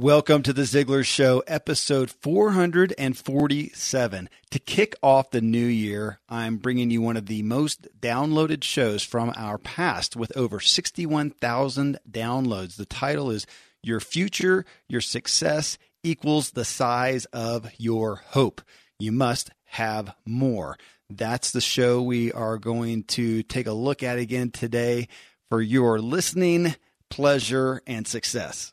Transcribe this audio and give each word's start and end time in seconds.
Welcome 0.00 0.42
to 0.44 0.54
the 0.54 0.62
Ziglar 0.62 1.04
Show, 1.04 1.42
episode 1.46 2.10
447. 2.10 4.28
To 4.50 4.58
kick 4.58 4.96
off 5.02 5.30
the 5.30 5.42
new 5.42 5.66
year, 5.66 6.20
I'm 6.26 6.56
bringing 6.56 6.90
you 6.90 7.02
one 7.02 7.18
of 7.18 7.26
the 7.26 7.42
most 7.42 7.86
downloaded 8.00 8.64
shows 8.64 9.02
from 9.02 9.30
our 9.36 9.58
past 9.58 10.16
with 10.16 10.34
over 10.34 10.58
61,000 10.58 11.98
downloads. 12.10 12.76
The 12.76 12.86
title 12.86 13.30
is 13.30 13.46
Your 13.82 14.00
Future, 14.00 14.64
Your 14.88 15.02
Success 15.02 15.76
Equals 16.02 16.52
the 16.52 16.64
Size 16.64 17.26
of 17.26 17.70
Your 17.76 18.22
Hope. 18.28 18.62
You 18.98 19.12
must 19.12 19.50
have 19.64 20.14
more. 20.24 20.78
That's 21.10 21.50
the 21.50 21.60
show 21.60 22.00
we 22.00 22.32
are 22.32 22.56
going 22.56 23.04
to 23.04 23.42
take 23.42 23.66
a 23.66 23.72
look 23.72 24.02
at 24.02 24.16
again 24.16 24.50
today 24.50 25.08
for 25.50 25.60
your 25.60 25.98
listening, 25.98 26.74
pleasure, 27.10 27.82
and 27.86 28.08
success. 28.08 28.72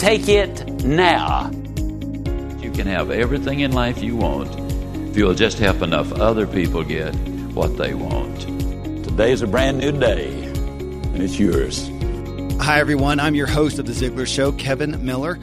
Take 0.00 0.30
it 0.30 0.82
now. 0.82 1.50
You 1.50 2.70
can 2.70 2.86
have 2.86 3.10
everything 3.10 3.60
in 3.60 3.72
life 3.72 4.02
you 4.02 4.16
want 4.16 4.48
if 5.10 5.14
you'll 5.14 5.34
just 5.34 5.58
help 5.58 5.82
enough 5.82 6.10
other 6.12 6.46
people 6.46 6.82
get 6.82 7.14
what 7.52 7.76
they 7.76 7.92
want. 7.92 8.40
Today 9.04 9.30
is 9.30 9.42
a 9.42 9.46
brand 9.46 9.76
new 9.76 9.92
day, 9.92 10.32
and 10.32 11.22
it's 11.22 11.38
yours. 11.38 11.86
Hi, 12.62 12.80
everyone. 12.80 13.20
I'm 13.20 13.34
your 13.34 13.46
host 13.46 13.78
of 13.78 13.84
The 13.84 13.92
Ziglar 13.92 14.26
Show, 14.26 14.52
Kevin 14.52 15.04
Miller. 15.04 15.38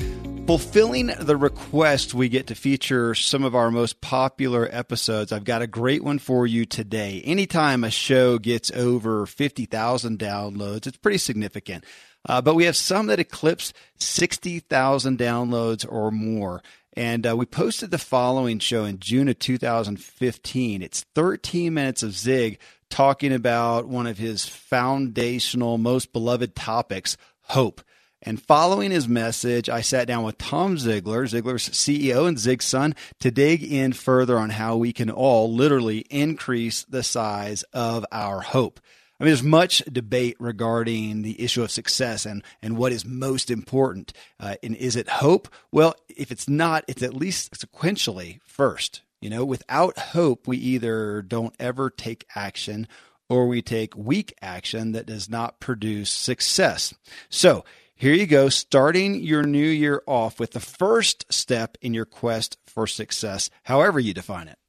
Fulfilling 0.47 1.11
the 1.19 1.37
request, 1.37 2.15
we 2.15 2.27
get 2.27 2.47
to 2.47 2.55
feature 2.55 3.13
some 3.13 3.43
of 3.43 3.53
our 3.53 3.69
most 3.69 4.01
popular 4.01 4.67
episodes. 4.71 5.31
I've 5.31 5.43
got 5.43 5.61
a 5.61 5.67
great 5.67 6.03
one 6.03 6.17
for 6.17 6.47
you 6.47 6.65
today. 6.65 7.21
Anytime 7.25 7.83
a 7.83 7.91
show 7.91 8.39
gets 8.39 8.71
over 8.71 9.27
50,000 9.27 10.17
downloads, 10.17 10.87
it's 10.87 10.97
pretty 10.97 11.19
significant. 11.19 11.83
Uh, 12.25 12.41
but 12.41 12.55
we 12.55 12.65
have 12.65 12.75
some 12.75 13.07
that 13.07 13.19
eclipse 13.19 13.73
60,000 13.97 15.17
downloads 15.17 15.85
or 15.89 16.11
more. 16.11 16.61
And 16.93 17.27
uh, 17.27 17.37
we 17.37 17.45
posted 17.45 17.91
the 17.91 17.99
following 17.99 18.59
show 18.59 18.83
in 18.83 18.99
June 18.99 19.27
of 19.27 19.37
2015. 19.37 20.81
It's 20.81 21.05
13 21.13 21.73
minutes 21.73 22.01
of 22.01 22.13
Zig 22.13 22.59
talking 22.89 23.33
about 23.33 23.87
one 23.87 24.07
of 24.07 24.17
his 24.17 24.45
foundational, 24.45 25.77
most 25.77 26.11
beloved 26.11 26.55
topics, 26.55 27.17
hope. 27.43 27.81
And 28.23 28.41
following 28.41 28.89
his 28.89 29.07
message, 29.07 29.69
I 29.69 29.81
sat 29.81 30.07
down 30.07 30.23
with 30.23 30.39
Tom 30.39 30.77
Ziglar, 30.77 31.29
Ziglar's 31.29 31.69
CEO 31.69 32.27
and 32.27 32.39
Zig's 32.39 32.65
son, 32.65 32.95
to 33.19 33.29
dig 33.29 33.63
in 33.63 33.93
further 33.93 34.39
on 34.39 34.49
how 34.49 34.75
we 34.75 34.91
can 34.91 35.11
all 35.11 35.53
literally 35.53 35.99
increase 36.09 36.83
the 36.83 37.03
size 37.03 37.63
of 37.73 38.05
our 38.11 38.41
hope. 38.41 38.79
I 39.19 39.23
mean, 39.23 39.29
there's 39.29 39.43
much 39.43 39.83
debate 39.91 40.35
regarding 40.39 41.23
the 41.23 41.41
issue 41.41 41.63
of 41.63 41.71
success 41.71 42.25
and, 42.25 42.43
and 42.61 42.77
what 42.77 42.91
is 42.91 43.03
most 43.03 43.49
important. 43.49 44.13
Uh, 44.39 44.55
and 44.61 44.75
is 44.75 44.95
it 44.95 45.09
hope? 45.09 45.47
Well, 45.71 45.95
if 46.07 46.31
it's 46.31 46.47
not, 46.47 46.85
it's 46.87 47.01
at 47.01 47.15
least 47.15 47.53
sequentially 47.53 48.39
first. 48.45 49.01
You 49.19 49.31
know, 49.31 49.43
without 49.43 49.97
hope, 49.97 50.47
we 50.47 50.57
either 50.57 51.23
don't 51.23 51.55
ever 51.59 51.89
take 51.89 52.27
action 52.35 52.87
or 53.27 53.47
we 53.47 53.63
take 53.63 53.97
weak 53.97 54.35
action 54.41 54.91
that 54.91 55.07
does 55.07 55.27
not 55.27 55.59
produce 55.59 56.11
success. 56.11 56.93
So, 57.29 57.65
here 57.95 58.13
you 58.13 58.27
go, 58.27 58.49
starting 58.49 59.15
your 59.21 59.41
new 59.41 59.65
year 59.65 60.03
off 60.05 60.39
with 60.39 60.51
the 60.51 60.59
first 60.59 61.25
step 61.33 61.79
in 61.81 61.95
your 61.95 62.05
quest 62.05 62.59
for 62.67 62.85
success, 62.85 63.49
however 63.63 63.99
you 63.99 64.13
define 64.13 64.47
it. 64.47 64.59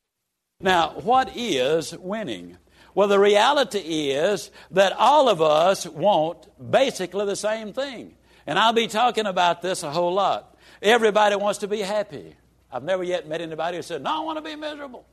Now, 0.60 0.94
what 1.02 1.36
is 1.36 1.96
winning? 1.98 2.56
Well, 2.98 3.06
the 3.06 3.20
reality 3.20 4.10
is 4.10 4.50
that 4.72 4.92
all 4.92 5.28
of 5.28 5.40
us 5.40 5.86
want 5.86 6.48
basically 6.58 7.26
the 7.26 7.36
same 7.36 7.72
thing. 7.72 8.16
And 8.44 8.58
I'll 8.58 8.72
be 8.72 8.88
talking 8.88 9.24
about 9.24 9.62
this 9.62 9.84
a 9.84 9.90
whole 9.92 10.14
lot. 10.14 10.56
Everybody 10.82 11.36
wants 11.36 11.60
to 11.60 11.68
be 11.68 11.78
happy. 11.78 12.34
I've 12.72 12.82
never 12.82 13.04
yet 13.04 13.28
met 13.28 13.40
anybody 13.40 13.76
who 13.76 13.84
said, 13.84 14.02
No, 14.02 14.10
I 14.10 14.24
want 14.24 14.38
to 14.38 14.42
be 14.42 14.56
miserable. 14.56 15.06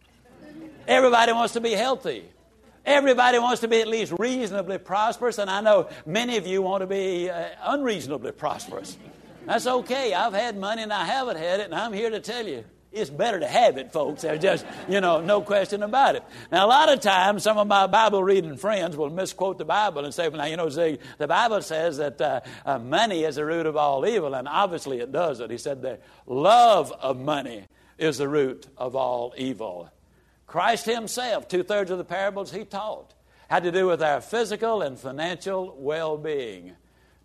Everybody 0.88 1.32
wants 1.34 1.54
to 1.54 1.62
be 1.62 1.74
healthy. 1.74 2.26
Everybody 2.84 3.38
wants 3.38 3.62
to 3.62 3.68
be 3.68 3.82
at 3.82 3.88
least 3.88 4.14
reasonably 4.18 4.80
prosperous, 4.80 5.38
and 5.38 5.48
I 5.48 5.62
know 5.62 5.88
many 6.08 6.38
of 6.38 6.48
you 6.48 6.64
want 6.64 6.82
to 6.82 6.88
be 6.88 7.30
uh, 7.30 7.50
unreasonably 7.66 8.32
prosperous. 8.32 8.98
That's 9.46 9.68
okay. 9.68 10.12
I've 10.12 10.34
had 10.34 10.58
money 10.58 10.82
and 10.82 10.92
I 10.92 11.06
haven't 11.06 11.38
had 11.38 11.60
it, 11.60 11.66
and 11.66 11.76
I'm 11.76 11.94
here 11.94 12.10
to 12.10 12.20
tell 12.20 12.48
you 12.48 12.66
it's 12.96 13.10
better 13.10 13.42
to 13.42 13.48
have 13.48 13.78
it, 13.78 13.92
folks. 13.92 14.22
There's 14.22 14.42
just, 14.42 14.66
you 14.88 15.02
know, 15.02 15.20
no 15.20 15.42
question 15.42 15.84
about 15.84 16.16
it. 16.16 16.24
Now, 16.50 16.66
a 16.66 16.70
lot 16.70 16.92
of 16.92 17.02
times, 17.02 17.44
some 17.44 17.58
of 17.58 17.68
my 17.68 17.88
Bible 17.88 18.24
reading 18.24 18.56
friends 18.56 18.96
will 18.96 19.10
misquote 19.10 19.58
the 19.58 19.66
Bible 19.66 20.06
and 20.06 20.14
say, 20.14 20.30
well, 20.30 20.38
now, 20.38 20.46
you 20.46 20.56
know, 20.56 20.70
the, 20.70 20.98
the 21.18 21.28
Bible 21.28 21.62
says 21.62 21.98
that 21.98 22.22
uh, 22.22 22.40
uh, 22.66 22.80
money 22.80 23.26
is 23.26 23.36
the 23.36 23.46
root 23.46 23.66
of 23.66 23.76
all 23.76 24.08
evil, 24.08 24.34
and 24.34 24.48
obviously 24.48 25.02
it 25.02 25.12
doesn't. 25.12 25.52
He 25.52 25.58
said 25.58 25.82
the 25.82 26.00
love 26.26 26.94
of 26.94 27.20
money 27.20 27.66
is 27.98 28.18
the 28.18 28.30
root 28.30 28.66
of 28.78 28.96
all 28.96 29.34
evil. 29.38 29.92
Christ 30.48 30.86
Himself, 30.86 31.50
two 31.50 31.64
thirds 31.64 31.92
of 31.92 31.98
the 31.98 32.06
parables 32.06 32.52
He 32.52 32.64
taught, 32.64 33.14
had 33.50 33.64
to 33.64 33.72
do 33.72 33.88
with 33.88 34.02
our 34.02 34.22
physical 34.22 34.82
and 34.82 34.98
financial 34.98 35.76
well 35.78 36.18
being. 36.18 36.78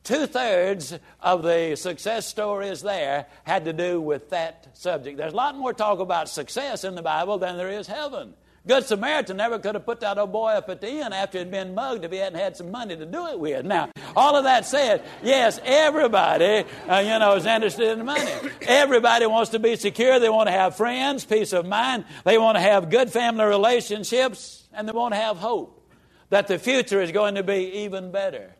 Two 0.02 0.26
thirds 0.26 0.98
of 1.20 1.42
the 1.42 1.76
success 1.76 2.26
stories 2.26 2.80
there 2.80 3.26
had 3.44 3.66
to 3.66 3.72
do 3.72 4.00
with 4.00 4.30
that 4.30 4.68
subject. 4.72 5.18
There's 5.18 5.32
a 5.32 5.36
lot 5.36 5.56
more 5.56 5.74
talk 5.74 5.98
about 5.98 6.28
success 6.28 6.84
in 6.84 6.94
the 6.94 7.02
Bible 7.02 7.38
than 7.38 7.58
there 7.58 7.70
is 7.70 7.86
heaven. 7.86 8.34
Good 8.66 8.84
Samaritan 8.84 9.38
never 9.38 9.58
could 9.58 9.74
have 9.74 9.86
put 9.86 10.00
that 10.00 10.18
old 10.18 10.32
boy 10.32 10.50
up 10.50 10.68
at 10.68 10.82
the 10.82 10.88
inn 10.88 11.12
after 11.14 11.38
he'd 11.38 11.50
been 11.50 11.74
mugged 11.74 12.04
if 12.04 12.12
he 12.12 12.18
hadn't 12.18 12.38
had 12.38 12.56
some 12.56 12.70
money 12.70 12.94
to 12.94 13.06
do 13.06 13.26
it 13.28 13.40
with. 13.40 13.64
Now, 13.64 13.90
all 14.14 14.36
of 14.36 14.44
that 14.44 14.66
said, 14.66 15.02
yes, 15.22 15.58
everybody, 15.64 16.64
uh, 16.86 16.98
you 16.98 17.18
know, 17.18 17.36
is 17.36 17.46
interested 17.46 17.98
in 17.98 18.04
money. 18.04 18.32
Everybody 18.62 19.26
wants 19.26 19.50
to 19.52 19.58
be 19.58 19.76
secure. 19.76 20.18
They 20.18 20.28
want 20.28 20.48
to 20.48 20.52
have 20.52 20.76
friends, 20.76 21.24
peace 21.24 21.54
of 21.54 21.66
mind. 21.66 22.04
They 22.24 22.36
want 22.36 22.56
to 22.56 22.62
have 22.62 22.90
good 22.90 23.10
family 23.10 23.44
relationships, 23.44 24.68
and 24.74 24.86
they 24.86 24.92
want 24.92 25.14
to 25.14 25.20
have 25.20 25.38
hope 25.38 25.90
that 26.28 26.46
the 26.46 26.58
future 26.58 27.00
is 27.00 27.12
going 27.12 27.36
to 27.36 27.42
be 27.42 27.84
even 27.84 28.12
better. 28.12 28.54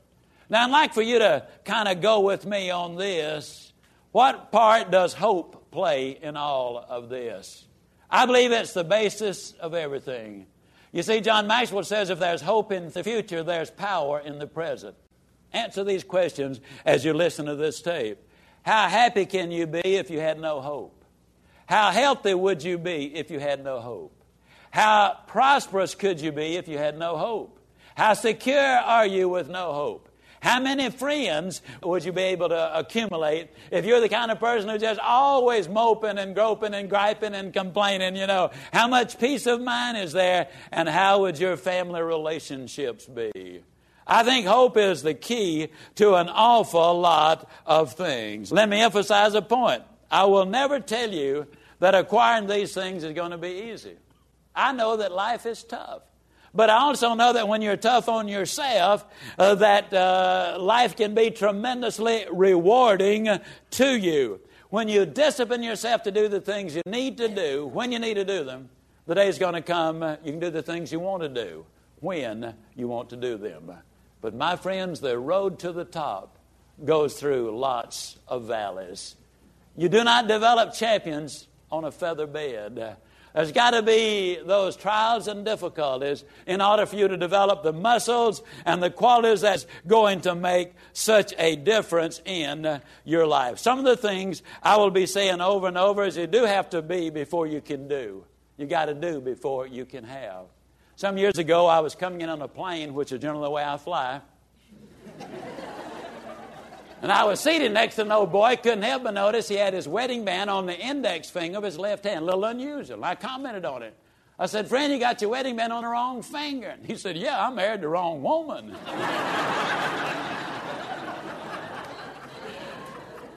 Now, 0.50 0.64
I'd 0.64 0.70
like 0.70 0.92
for 0.92 1.02
you 1.02 1.20
to 1.20 1.46
kind 1.64 1.88
of 1.88 2.00
go 2.00 2.20
with 2.20 2.44
me 2.44 2.70
on 2.70 2.96
this. 2.96 3.72
What 4.10 4.50
part 4.50 4.90
does 4.90 5.14
hope 5.14 5.70
play 5.70 6.10
in 6.10 6.36
all 6.36 6.76
of 6.76 7.08
this? 7.08 7.64
I 8.10 8.26
believe 8.26 8.50
it's 8.50 8.72
the 8.72 8.82
basis 8.82 9.52
of 9.52 9.74
everything. 9.74 10.46
You 10.90 11.04
see, 11.04 11.20
John 11.20 11.46
Maxwell 11.46 11.84
says 11.84 12.10
if 12.10 12.18
there's 12.18 12.42
hope 12.42 12.72
in 12.72 12.90
the 12.90 13.04
future, 13.04 13.44
there's 13.44 13.70
power 13.70 14.18
in 14.18 14.40
the 14.40 14.48
present. 14.48 14.96
Answer 15.52 15.84
these 15.84 16.02
questions 16.02 16.60
as 16.84 17.04
you 17.04 17.14
listen 17.14 17.46
to 17.46 17.54
this 17.54 17.80
tape. 17.80 18.18
How 18.62 18.88
happy 18.88 19.26
can 19.26 19.52
you 19.52 19.68
be 19.68 19.80
if 19.84 20.10
you 20.10 20.18
had 20.18 20.40
no 20.40 20.60
hope? 20.60 21.04
How 21.66 21.92
healthy 21.92 22.34
would 22.34 22.64
you 22.64 22.76
be 22.76 23.14
if 23.14 23.30
you 23.30 23.38
had 23.38 23.62
no 23.62 23.80
hope? 23.80 24.24
How 24.72 25.16
prosperous 25.28 25.94
could 25.94 26.20
you 26.20 26.32
be 26.32 26.56
if 26.56 26.66
you 26.66 26.76
had 26.76 26.98
no 26.98 27.16
hope? 27.16 27.60
How 27.94 28.14
secure 28.14 28.58
are 28.58 29.06
you 29.06 29.28
with 29.28 29.48
no 29.48 29.72
hope? 29.72 30.09
How 30.40 30.58
many 30.58 30.88
friends 30.90 31.60
would 31.82 32.04
you 32.04 32.12
be 32.12 32.22
able 32.22 32.48
to 32.48 32.78
accumulate 32.78 33.50
if 33.70 33.84
you're 33.84 34.00
the 34.00 34.08
kind 34.08 34.30
of 34.30 34.40
person 34.40 34.70
who's 34.70 34.80
just 34.80 35.00
always 35.00 35.68
moping 35.68 36.16
and 36.18 36.34
groping 36.34 36.72
and 36.72 36.88
griping 36.88 37.34
and 37.34 37.52
complaining, 37.52 38.16
you 38.16 38.26
know? 38.26 38.50
How 38.72 38.88
much 38.88 39.18
peace 39.18 39.46
of 39.46 39.60
mind 39.60 39.98
is 39.98 40.12
there 40.12 40.48
and 40.72 40.88
how 40.88 41.20
would 41.20 41.38
your 41.38 41.58
family 41.58 42.00
relationships 42.00 43.04
be? 43.04 43.62
I 44.06 44.24
think 44.24 44.46
hope 44.46 44.76
is 44.78 45.02
the 45.02 45.14
key 45.14 45.68
to 45.96 46.14
an 46.14 46.28
awful 46.28 46.98
lot 46.98 47.48
of 47.66 47.92
things. 47.92 48.50
Let 48.50 48.68
me 48.68 48.80
emphasize 48.80 49.34
a 49.34 49.42
point. 49.42 49.82
I 50.10 50.24
will 50.24 50.46
never 50.46 50.80
tell 50.80 51.10
you 51.10 51.46
that 51.80 51.94
acquiring 51.94 52.46
these 52.46 52.72
things 52.72 53.04
is 53.04 53.12
going 53.12 53.30
to 53.30 53.38
be 53.38 53.70
easy. 53.72 53.96
I 54.54 54.72
know 54.72 54.96
that 54.96 55.12
life 55.12 55.46
is 55.46 55.62
tough. 55.62 56.02
But 56.52 56.68
I 56.68 56.78
also 56.78 57.14
know 57.14 57.32
that 57.32 57.46
when 57.46 57.62
you're 57.62 57.76
tough 57.76 58.08
on 58.08 58.26
yourself, 58.26 59.04
uh, 59.38 59.54
that 59.56 59.92
uh, 59.94 60.56
life 60.60 60.96
can 60.96 61.14
be 61.14 61.30
tremendously 61.30 62.26
rewarding 62.30 63.28
to 63.72 63.98
you. 63.98 64.40
When 64.68 64.88
you 64.88 65.06
discipline 65.06 65.62
yourself 65.62 66.02
to 66.04 66.10
do 66.10 66.28
the 66.28 66.40
things 66.40 66.74
you 66.74 66.82
need 66.86 67.18
to 67.18 67.28
do, 67.28 67.66
when 67.66 67.92
you 67.92 67.98
need 67.98 68.14
to 68.14 68.24
do 68.24 68.44
them, 68.44 68.68
the 69.06 69.14
day 69.14 69.28
is 69.28 69.38
going 69.38 69.54
to 69.54 69.62
come 69.62 70.02
uh, 70.02 70.16
you 70.24 70.32
can 70.32 70.40
do 70.40 70.50
the 70.50 70.62
things 70.62 70.92
you 70.92 71.00
want 71.00 71.22
to 71.22 71.28
do 71.28 71.66
when 72.00 72.54
you 72.76 72.88
want 72.88 73.10
to 73.10 73.16
do 73.16 73.36
them. 73.36 73.72
But 74.20 74.34
my 74.34 74.56
friends, 74.56 75.00
the 75.00 75.18
road 75.18 75.58
to 75.60 75.72
the 75.72 75.84
top 75.84 76.38
goes 76.84 77.18
through 77.18 77.58
lots 77.58 78.18
of 78.28 78.44
valleys. 78.44 79.16
You 79.76 79.88
do 79.88 80.04
not 80.04 80.28
develop 80.28 80.74
champions 80.74 81.46
on 81.70 81.84
a 81.84 81.90
feather 81.90 82.26
bed. 82.26 82.96
There's 83.34 83.52
got 83.52 83.70
to 83.70 83.82
be 83.82 84.38
those 84.44 84.76
trials 84.76 85.28
and 85.28 85.44
difficulties 85.44 86.24
in 86.46 86.60
order 86.60 86.84
for 86.84 86.96
you 86.96 87.06
to 87.06 87.16
develop 87.16 87.62
the 87.62 87.72
muscles 87.72 88.42
and 88.64 88.82
the 88.82 88.90
qualities 88.90 89.42
that's 89.42 89.66
going 89.86 90.22
to 90.22 90.34
make 90.34 90.72
such 90.92 91.32
a 91.38 91.54
difference 91.56 92.20
in 92.24 92.80
your 93.04 93.26
life. 93.26 93.58
Some 93.58 93.78
of 93.78 93.84
the 93.84 93.96
things 93.96 94.42
I 94.62 94.76
will 94.76 94.90
be 94.90 95.06
saying 95.06 95.40
over 95.40 95.68
and 95.68 95.78
over 95.78 96.04
is 96.04 96.16
you 96.16 96.26
do 96.26 96.44
have 96.44 96.70
to 96.70 96.82
be 96.82 97.10
before 97.10 97.46
you 97.46 97.60
can 97.60 97.86
do. 97.86 98.24
You 98.56 98.66
got 98.66 98.86
to 98.86 98.94
do 98.94 99.20
before 99.20 99.66
you 99.66 99.84
can 99.84 100.04
have. 100.04 100.46
Some 100.96 101.16
years 101.16 101.38
ago, 101.38 101.66
I 101.66 101.80
was 101.80 101.94
coming 101.94 102.20
in 102.20 102.28
on 102.28 102.42
a 102.42 102.48
plane, 102.48 102.94
which 102.94 103.12
is 103.12 103.20
generally 103.20 103.44
the 103.44 103.50
way 103.50 103.64
I 103.64 103.78
fly. 103.78 104.20
And 107.02 107.10
I 107.10 107.24
was 107.24 107.40
seated 107.40 107.72
next 107.72 107.94
to 107.96 108.02
an 108.02 108.12
old 108.12 108.30
boy, 108.30 108.56
couldn't 108.56 108.82
help 108.82 109.04
but 109.04 109.14
notice 109.14 109.48
he 109.48 109.54
had 109.54 109.72
his 109.72 109.88
wedding 109.88 110.24
band 110.24 110.50
on 110.50 110.66
the 110.66 110.78
index 110.78 111.30
finger 111.30 111.56
of 111.56 111.64
his 111.64 111.78
left 111.78 112.04
hand, 112.04 112.20
a 112.22 112.24
little 112.24 112.44
unusual. 112.44 113.02
I 113.02 113.14
commented 113.14 113.64
on 113.64 113.82
it. 113.82 113.96
I 114.38 114.46
said, 114.46 114.68
Friend, 114.68 114.92
you 114.92 114.98
got 114.98 115.20
your 115.20 115.30
wedding 115.30 115.56
band 115.56 115.72
on 115.72 115.82
the 115.82 115.88
wrong 115.88 116.22
finger. 116.22 116.68
And 116.68 116.84
he 116.84 116.96
said, 116.96 117.16
Yeah, 117.16 117.42
I 117.42 117.50
married 117.50 117.80
the 117.80 117.88
wrong 117.88 118.22
woman. 118.22 118.70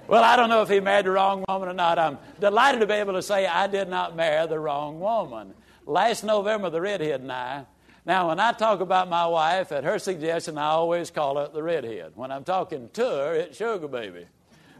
well, 0.07 0.23
I 0.23 0.35
don't 0.35 0.49
know 0.49 0.61
if 0.61 0.69
he 0.69 0.81
married 0.81 1.05
the 1.05 1.11
wrong 1.11 1.45
woman 1.47 1.69
or 1.69 1.73
not. 1.73 1.97
I'm 1.99 2.17
delighted 2.39 2.81
to 2.81 2.87
be 2.87 2.93
able 2.95 3.13
to 3.13 3.21
say 3.21 3.47
I 3.47 3.67
did 3.67 3.87
not 3.87 4.15
marry 4.15 4.45
the 4.47 4.59
wrong 4.59 4.99
woman. 4.99 5.53
Last 5.85 6.23
November, 6.23 6.69
the 6.69 6.81
redhead 6.81 7.21
and 7.21 7.31
I 7.31 7.65
now, 8.05 8.27
when 8.27 8.39
I 8.39 8.51
talk 8.51 8.81
about 8.81 9.09
my 9.09 9.25
wife, 9.27 9.71
at 9.71 9.85
her 9.85 9.97
suggestion, 9.97 10.57
I 10.57 10.69
always 10.71 11.09
call 11.09 11.37
her 11.37 11.47
the 11.47 11.63
redhead. 11.63 12.11
When 12.15 12.31
I'm 12.31 12.43
talking 12.43 12.89
to 12.93 13.01
her, 13.01 13.33
it's 13.33 13.57
Sugar 13.57 13.87
Baby. 13.87 14.25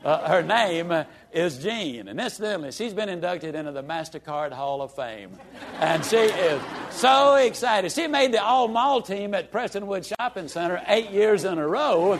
Uh, 0.04 0.28
her 0.28 0.42
name 0.42 0.92
is 1.32 1.58
Jean. 1.60 2.10
And 2.10 2.20
incidentally, 2.20 2.74
she's 2.74 2.94
been 2.94 3.08
inducted 3.08 3.56
into 3.56 3.72
the 3.72 3.84
MasterCard 3.84 4.52
Hall 4.52 4.82
of 4.82 4.94
Fame. 4.94 5.32
And 5.80 6.04
she 6.04 6.18
is 6.18 6.62
so 6.90 7.36
excited. 7.36 7.94
She 7.94 8.08
made 8.08 8.34
the 8.34 8.44
all 8.44 8.68
mall 8.68 9.02
team 9.02 9.34
at 9.34 9.54
Prestonwood 9.54 10.14
Shopping 10.20 10.50
Center 10.50 10.84
eight 10.88 11.12
years 11.12 11.46
in 11.46 11.58
a 11.58 11.66
row. 11.66 12.16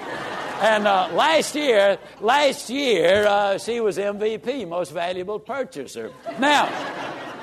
And 0.62 0.88
uh, 0.88 1.10
last 1.12 1.56
year, 1.56 1.98
last 2.22 2.70
year, 2.70 3.28
uh, 3.28 3.58
she 3.58 3.82
was 3.82 3.98
MVP, 3.98 4.66
most 4.70 4.94
valuable 4.94 5.40
purchaser. 5.40 6.14
Now, 6.40 6.70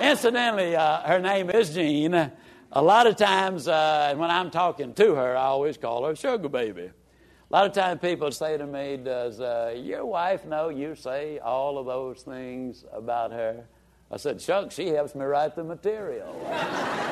incidentally, 0.00 0.74
uh, 0.74 1.02
her 1.02 1.18
name 1.18 1.50
is 1.50 1.74
Jean 1.74 2.32
a 2.72 2.82
lot 2.82 3.06
of 3.06 3.16
times, 3.16 3.66
uh, 3.66 4.14
when 4.16 4.30
I'm 4.30 4.50
talking 4.50 4.94
to 4.94 5.14
her, 5.16 5.36
I 5.36 5.44
always 5.44 5.76
call 5.76 6.04
her 6.04 6.14
Sugar 6.14 6.48
Baby. 6.48 6.82
A 6.82 7.52
lot 7.52 7.66
of 7.66 7.72
times 7.72 8.00
people 8.00 8.30
say 8.30 8.56
to 8.56 8.66
me, 8.66 8.96
Does 8.96 9.40
uh, 9.40 9.74
your 9.76 10.06
wife 10.06 10.44
know 10.44 10.68
you 10.68 10.94
say 10.94 11.40
all 11.40 11.78
of 11.78 11.86
those 11.86 12.22
things 12.22 12.84
about 12.92 13.32
her? 13.32 13.64
I 14.10 14.16
said, 14.18 14.40
Shucks, 14.40 14.76
she 14.76 14.88
helps 14.88 15.16
me 15.16 15.24
write 15.24 15.56
the 15.56 15.64
material. 15.64 16.32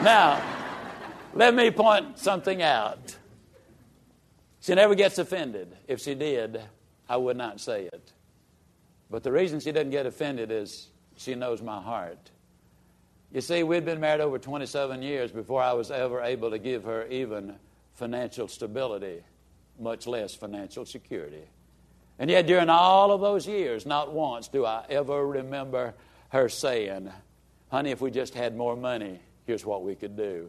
now, 0.02 0.40
let 1.34 1.54
me 1.54 1.72
point 1.72 2.18
something 2.18 2.62
out. 2.62 3.16
She 4.60 4.74
never 4.74 4.94
gets 4.94 5.18
offended. 5.18 5.76
If 5.88 6.00
she 6.00 6.14
did, 6.14 6.60
I 7.08 7.16
would 7.16 7.36
not 7.36 7.60
say 7.60 7.86
it. 7.86 8.12
But 9.10 9.24
the 9.24 9.32
reason 9.32 9.58
she 9.58 9.72
doesn't 9.72 9.90
get 9.90 10.06
offended 10.06 10.52
is 10.52 10.88
she 11.16 11.34
knows 11.34 11.62
my 11.62 11.80
heart. 11.80 12.30
You 13.32 13.42
see, 13.42 13.62
we'd 13.62 13.84
been 13.84 14.00
married 14.00 14.22
over 14.22 14.38
27 14.38 15.02
years 15.02 15.30
before 15.30 15.62
I 15.62 15.74
was 15.74 15.90
ever 15.90 16.22
able 16.22 16.50
to 16.50 16.58
give 16.58 16.84
her 16.84 17.06
even 17.08 17.56
financial 17.94 18.48
stability, 18.48 19.22
much 19.78 20.06
less 20.06 20.34
financial 20.34 20.86
security. 20.86 21.44
And 22.18 22.30
yet, 22.30 22.46
during 22.46 22.70
all 22.70 23.12
of 23.12 23.20
those 23.20 23.46
years, 23.46 23.84
not 23.84 24.12
once 24.12 24.48
do 24.48 24.64
I 24.64 24.84
ever 24.88 25.26
remember 25.26 25.94
her 26.30 26.48
saying, 26.48 27.12
Honey, 27.70 27.90
if 27.90 28.00
we 28.00 28.10
just 28.10 28.34
had 28.34 28.56
more 28.56 28.76
money, 28.76 29.20
here's 29.46 29.64
what 29.64 29.84
we 29.84 29.94
could 29.94 30.16
do. 30.16 30.48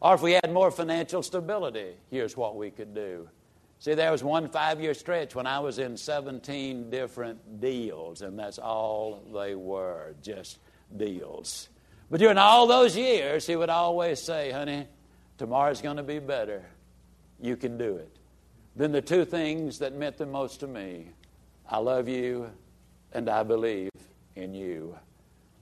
Or 0.00 0.14
if 0.14 0.22
we 0.22 0.32
had 0.32 0.52
more 0.52 0.70
financial 0.70 1.22
stability, 1.22 1.94
here's 2.10 2.36
what 2.36 2.56
we 2.56 2.70
could 2.70 2.94
do. 2.94 3.28
See, 3.80 3.94
there 3.94 4.12
was 4.12 4.22
one 4.22 4.48
five 4.48 4.80
year 4.80 4.92
stretch 4.92 5.34
when 5.34 5.46
I 5.46 5.60
was 5.60 5.78
in 5.78 5.96
17 5.96 6.90
different 6.90 7.60
deals, 7.60 8.22
and 8.22 8.38
that's 8.38 8.58
all 8.58 9.22
they 9.32 9.54
were 9.54 10.14
just 10.22 10.58
deals. 10.96 11.68
But 12.10 12.20
during 12.20 12.38
all 12.38 12.66
those 12.66 12.96
years, 12.96 13.46
he 13.46 13.56
would 13.56 13.68
always 13.68 14.20
say, 14.20 14.50
honey, 14.50 14.86
tomorrow's 15.36 15.82
going 15.82 15.98
to 15.98 16.02
be 16.02 16.18
better. 16.18 16.64
You 17.40 17.56
can 17.56 17.76
do 17.76 17.96
it. 17.96 18.16
Then 18.76 18.92
the 18.92 19.02
two 19.02 19.24
things 19.24 19.80
that 19.80 19.94
meant 19.94 20.16
the 20.16 20.26
most 20.26 20.60
to 20.60 20.66
me 20.66 21.08
I 21.70 21.78
love 21.78 22.08
you 22.08 22.50
and 23.12 23.28
I 23.28 23.42
believe 23.42 23.90
in 24.36 24.54
you. 24.54 24.96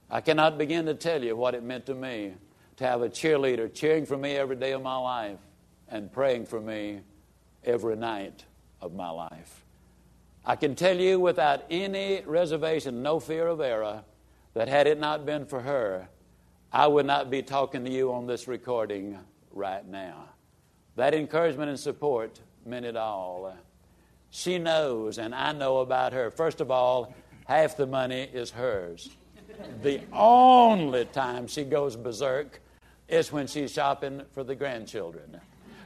I 0.09 0.21
cannot 0.21 0.57
begin 0.57 0.85
to 0.85 0.93
tell 0.93 1.21
you 1.21 1.35
what 1.35 1.53
it 1.53 1.63
meant 1.63 1.87
to 1.87 1.95
me 1.95 2.33
to 2.77 2.83
have 2.85 3.01
a 3.01 3.09
cheerleader 3.09 3.73
cheering 3.73 4.05
for 4.05 4.15
me 4.15 4.37
every 4.37 4.55
day 4.55 4.71
of 4.71 4.81
my 4.81 4.97
life 4.97 5.39
and 5.89 6.11
praying 6.11 6.45
for 6.45 6.61
me 6.61 7.01
every 7.65 7.97
night 7.97 8.45
of 8.79 8.93
my 8.93 9.09
life. 9.09 9.65
I 10.45 10.55
can 10.55 10.75
tell 10.75 10.97
you 10.97 11.19
without 11.19 11.65
any 11.69 12.21
reservation, 12.25 13.03
no 13.03 13.19
fear 13.19 13.47
of 13.47 13.59
error, 13.59 14.03
that 14.53 14.69
had 14.69 14.87
it 14.87 14.97
not 14.97 15.25
been 15.25 15.45
for 15.45 15.61
her, 15.61 16.07
I 16.71 16.85
would 16.87 17.05
not 17.05 17.29
be 17.29 17.41
talking 17.41 17.85
to 17.85 17.91
you 17.91 18.11
on 18.11 18.27
this 18.27 18.47
recording 18.47 19.17
right 19.51 19.87
now. 19.87 20.25
That 20.95 21.13
encouragement 21.13 21.69
and 21.69 21.79
support 21.79 22.39
meant 22.65 22.85
it 22.85 22.97
all. 22.97 23.55
She 24.31 24.57
knows, 24.57 25.17
and 25.17 25.33
I 25.33 25.53
know 25.53 25.77
about 25.77 26.11
her. 26.11 26.29
First 26.29 26.59
of 26.59 26.69
all, 26.69 27.15
half 27.45 27.77
the 27.77 27.87
money 27.87 28.29
is 28.33 28.51
hers. 28.51 29.09
The 29.81 30.01
only 30.11 31.05
time 31.05 31.47
she 31.47 31.63
goes 31.63 31.95
berserk 31.95 32.61
is 33.07 33.31
when 33.31 33.47
she's 33.47 33.71
shopping 33.71 34.23
for 34.33 34.43
the 34.43 34.53
grandchildren. 34.53 35.39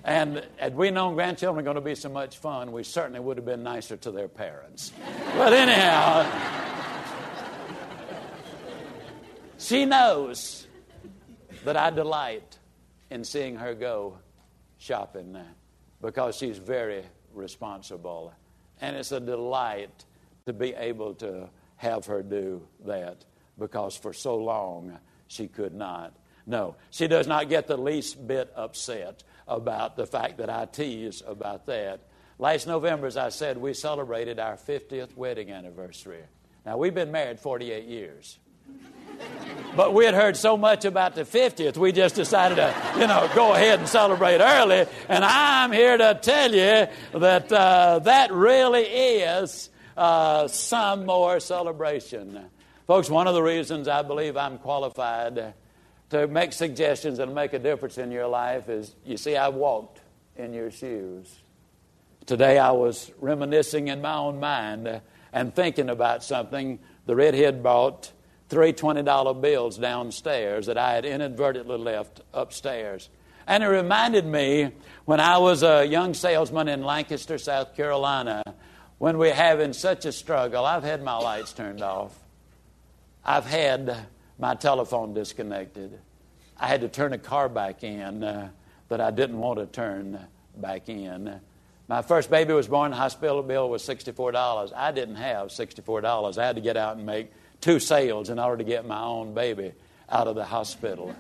And 0.03 0.43
had 0.57 0.75
we 0.75 0.89
known 0.89 1.13
grandchildren 1.13 1.57
were 1.57 1.61
going 1.61 1.75
to 1.75 1.81
be 1.81 1.93
so 1.93 2.09
much 2.09 2.39
fun, 2.39 2.71
we 2.71 2.83
certainly 2.83 3.19
would 3.19 3.37
have 3.37 3.45
been 3.45 3.61
nicer 3.61 3.97
to 3.97 4.11
their 4.11 4.27
parents. 4.27 4.91
But 5.35 5.53
anyhow, 5.53 6.25
she 9.59 9.85
knows 9.85 10.65
but 11.63 11.77
I 11.77 11.89
delight 11.89 12.57
in 13.09 13.23
seeing 13.23 13.55
her 13.57 13.73
go 13.73 14.17
shopping 14.77 15.37
because 16.01 16.35
she's 16.35 16.57
very 16.57 17.03
responsible. 17.33 18.33
And 18.79 18.95
it's 18.95 19.11
a 19.11 19.19
delight 19.19 20.05
to 20.45 20.53
be 20.53 20.73
able 20.73 21.13
to 21.15 21.49
have 21.77 22.05
her 22.05 22.23
do 22.23 22.67
that 22.85 23.25
because 23.57 23.95
for 23.95 24.13
so 24.13 24.37
long 24.37 24.97
she 25.27 25.47
could 25.47 25.73
not. 25.73 26.15
No, 26.47 26.75
she 26.89 27.07
does 27.07 27.27
not 27.27 27.49
get 27.49 27.67
the 27.67 27.77
least 27.77 28.27
bit 28.27 28.51
upset 28.55 29.23
about 29.47 29.95
the 29.95 30.07
fact 30.07 30.37
that 30.37 30.49
I 30.49 30.65
tease 30.65 31.21
about 31.25 31.67
that. 31.67 32.01
Last 32.39 32.65
November, 32.65 33.05
as 33.05 33.17
I 33.17 33.29
said, 33.29 33.57
we 33.57 33.73
celebrated 33.75 34.39
our 34.39 34.57
50th 34.57 35.15
wedding 35.15 35.51
anniversary. 35.51 36.23
Now, 36.65 36.77
we've 36.77 36.93
been 36.93 37.11
married 37.11 37.39
48 37.39 37.85
years. 37.85 38.39
But 39.75 39.93
we 39.93 40.03
had 40.03 40.13
heard 40.13 40.35
so 40.35 40.57
much 40.57 40.83
about 40.83 41.15
the 41.15 41.23
50th, 41.23 41.77
we 41.77 41.93
just 41.93 42.15
decided 42.15 42.55
to, 42.55 42.75
you 42.99 43.07
know, 43.07 43.29
go 43.33 43.53
ahead 43.53 43.79
and 43.79 43.87
celebrate 43.87 44.41
early. 44.41 44.85
And 45.07 45.23
I'm 45.23 45.71
here 45.71 45.97
to 45.97 46.19
tell 46.21 46.53
you 46.53 46.87
that 47.19 47.51
uh, 47.51 47.99
that 47.99 48.33
really 48.33 48.83
is 48.83 49.69
uh, 49.95 50.49
some 50.49 51.05
more 51.05 51.39
celebration. 51.39 52.45
Folks, 52.85 53.09
one 53.09 53.27
of 53.27 53.33
the 53.33 53.41
reasons 53.41 53.87
I 53.87 54.01
believe 54.01 54.35
I'm 54.35 54.57
qualified 54.57 55.53
to 56.09 56.27
make 56.27 56.51
suggestions 56.51 57.19
and 57.19 57.33
make 57.33 57.53
a 57.53 57.59
difference 57.59 57.97
in 57.97 58.11
your 58.11 58.27
life 58.27 58.67
is 58.67 58.93
you 59.05 59.15
see, 59.15 59.37
I 59.37 59.47
walked 59.47 60.01
in 60.35 60.53
your 60.53 60.69
shoes. 60.69 61.33
Today 62.25 62.59
I 62.59 62.71
was 62.71 63.09
reminiscing 63.19 63.87
in 63.87 64.01
my 64.01 64.15
own 64.15 64.39
mind 64.39 65.01
and 65.31 65.55
thinking 65.55 65.89
about 65.89 66.25
something 66.25 66.79
the 67.05 67.15
redhead 67.15 67.63
bought 67.63 68.11
three 68.51 68.73
$20 68.73 69.39
bills 69.39 69.77
downstairs 69.77 70.65
that 70.65 70.77
I 70.77 70.91
had 70.93 71.05
inadvertently 71.05 71.77
left 71.77 72.19
upstairs. 72.33 73.07
And 73.47 73.63
it 73.63 73.67
reminded 73.67 74.25
me 74.25 74.71
when 75.05 75.21
I 75.21 75.37
was 75.37 75.63
a 75.63 75.85
young 75.85 76.13
salesman 76.13 76.67
in 76.67 76.83
Lancaster, 76.83 77.37
South 77.37 77.77
Carolina, 77.77 78.43
when 78.97 79.17
we're 79.17 79.33
having 79.33 79.71
such 79.71 80.03
a 80.03 80.11
struggle. 80.11 80.65
I've 80.65 80.83
had 80.83 81.01
my 81.01 81.15
lights 81.15 81.53
turned 81.53 81.81
off, 81.81 82.13
I've 83.23 83.45
had 83.45 83.95
my 84.37 84.53
telephone 84.55 85.13
disconnected. 85.13 85.97
I 86.59 86.67
had 86.67 86.81
to 86.81 86.89
turn 86.89 87.13
a 87.13 87.17
car 87.17 87.47
back 87.47 87.85
in 87.85 88.21
uh, 88.21 88.49
that 88.89 88.99
I 88.99 89.11
didn't 89.11 89.37
want 89.37 89.59
to 89.59 89.65
turn 89.65 90.19
back 90.57 90.89
in. 90.89 91.39
My 91.87 92.01
first 92.01 92.29
baby 92.29 92.51
was 92.51 92.67
born, 92.67 92.91
the 92.91 92.97
hospital 92.97 93.43
bill 93.43 93.69
was 93.69 93.81
$64. 93.83 94.73
I 94.75 94.91
didn't 94.91 95.15
have 95.15 95.47
$64. 95.47 96.37
I 96.37 96.45
had 96.45 96.57
to 96.57 96.61
get 96.61 96.75
out 96.75 96.97
and 96.97 97.05
make 97.05 97.31
two 97.61 97.79
sales 97.79 98.29
in 98.29 98.39
order 98.39 98.57
to 98.57 98.63
get 98.63 98.85
my 98.85 99.01
own 99.01 99.33
baby 99.33 99.73
out 100.09 100.27
of 100.27 100.35
the 100.35 100.43
hospital. 100.43 101.15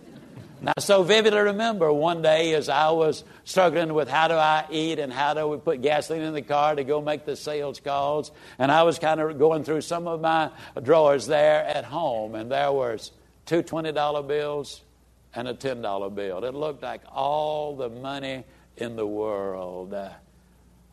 And 0.59 0.69
I 0.69 0.79
so 0.79 1.01
vividly 1.01 1.39
remember 1.39 1.91
one 1.91 2.21
day 2.21 2.53
as 2.53 2.69
I 2.69 2.91
was 2.91 3.23
struggling 3.45 3.95
with 3.95 4.07
how 4.07 4.27
do 4.27 4.35
I 4.35 4.65
eat 4.69 4.99
and 4.99 5.11
how 5.11 5.33
do 5.33 5.47
we 5.47 5.57
put 5.57 5.81
gasoline 5.81 6.21
in 6.21 6.35
the 6.35 6.43
car 6.43 6.75
to 6.75 6.83
go 6.83 7.01
make 7.01 7.25
the 7.25 7.35
sales 7.35 7.79
calls. 7.79 8.31
And 8.59 8.71
I 8.71 8.83
was 8.83 8.99
kind 8.99 9.19
of 9.19 9.39
going 9.39 9.63
through 9.63 9.81
some 9.81 10.07
of 10.07 10.21
my 10.21 10.51
drawers 10.83 11.25
there 11.25 11.65
at 11.65 11.83
home, 11.83 12.35
and 12.35 12.51
there 12.51 12.71
was 12.71 13.11
two 13.47 13.63
$20 13.63 14.27
bills 14.27 14.81
and 15.33 15.47
a 15.47 15.53
$10 15.53 16.13
bill. 16.13 16.43
It 16.43 16.53
looked 16.53 16.83
like 16.83 17.01
all 17.11 17.75
the 17.75 17.89
money 17.89 18.43
in 18.77 18.95
the 18.95 19.07
world. 19.07 19.95
Uh, 19.95 20.09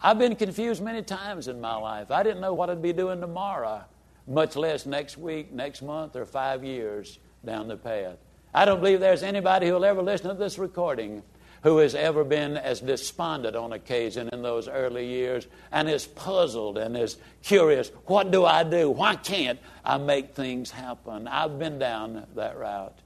I've 0.00 0.18
been 0.18 0.36
confused 0.36 0.82
many 0.82 1.02
times 1.02 1.48
in 1.48 1.60
my 1.60 1.76
life. 1.76 2.10
I 2.10 2.22
didn't 2.22 2.40
know 2.40 2.54
what 2.54 2.70
I'd 2.70 2.80
be 2.80 2.92
doing 2.92 3.20
tomorrow, 3.20 3.84
much 4.28 4.56
less 4.56 4.86
next 4.86 5.16
week, 5.16 5.52
next 5.52 5.82
month, 5.82 6.14
or 6.14 6.26
five 6.26 6.62
years 6.62 7.18
down 7.44 7.68
the 7.68 7.76
path. 7.76 8.16
I 8.54 8.64
don't 8.64 8.80
believe 8.80 9.00
there's 9.00 9.22
anybody 9.22 9.66
who 9.66 9.74
will 9.74 9.84
ever 9.84 10.02
listen 10.02 10.28
to 10.28 10.34
this 10.34 10.58
recording 10.58 11.22
who 11.62 11.78
has 11.78 11.94
ever 11.94 12.24
been 12.24 12.56
as 12.56 12.80
despondent 12.80 13.56
on 13.56 13.72
occasion 13.72 14.28
in 14.32 14.42
those 14.42 14.68
early 14.68 15.06
years 15.06 15.46
and 15.72 15.88
is 15.88 16.06
puzzled 16.06 16.78
and 16.78 16.96
is 16.96 17.16
curious 17.42 17.90
what 18.06 18.30
do 18.30 18.44
I 18.44 18.62
do? 18.62 18.90
Why 18.90 19.16
can't 19.16 19.58
I 19.84 19.98
make 19.98 20.34
things 20.34 20.70
happen? 20.70 21.26
I've 21.26 21.58
been 21.58 21.78
down 21.78 22.26
that 22.36 22.58
route. 22.58 22.98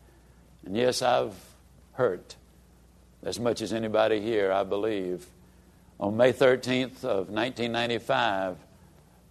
And 0.66 0.76
yes, 0.76 1.02
I've 1.02 1.34
hurt 1.92 2.36
as 3.22 3.38
much 3.40 3.62
as 3.62 3.72
anybody 3.72 4.20
here, 4.20 4.52
I 4.52 4.64
believe. 4.64 5.26
On 5.98 6.16
May 6.16 6.32
13th 6.32 7.04
of 7.04 7.30
1995, 7.30 8.58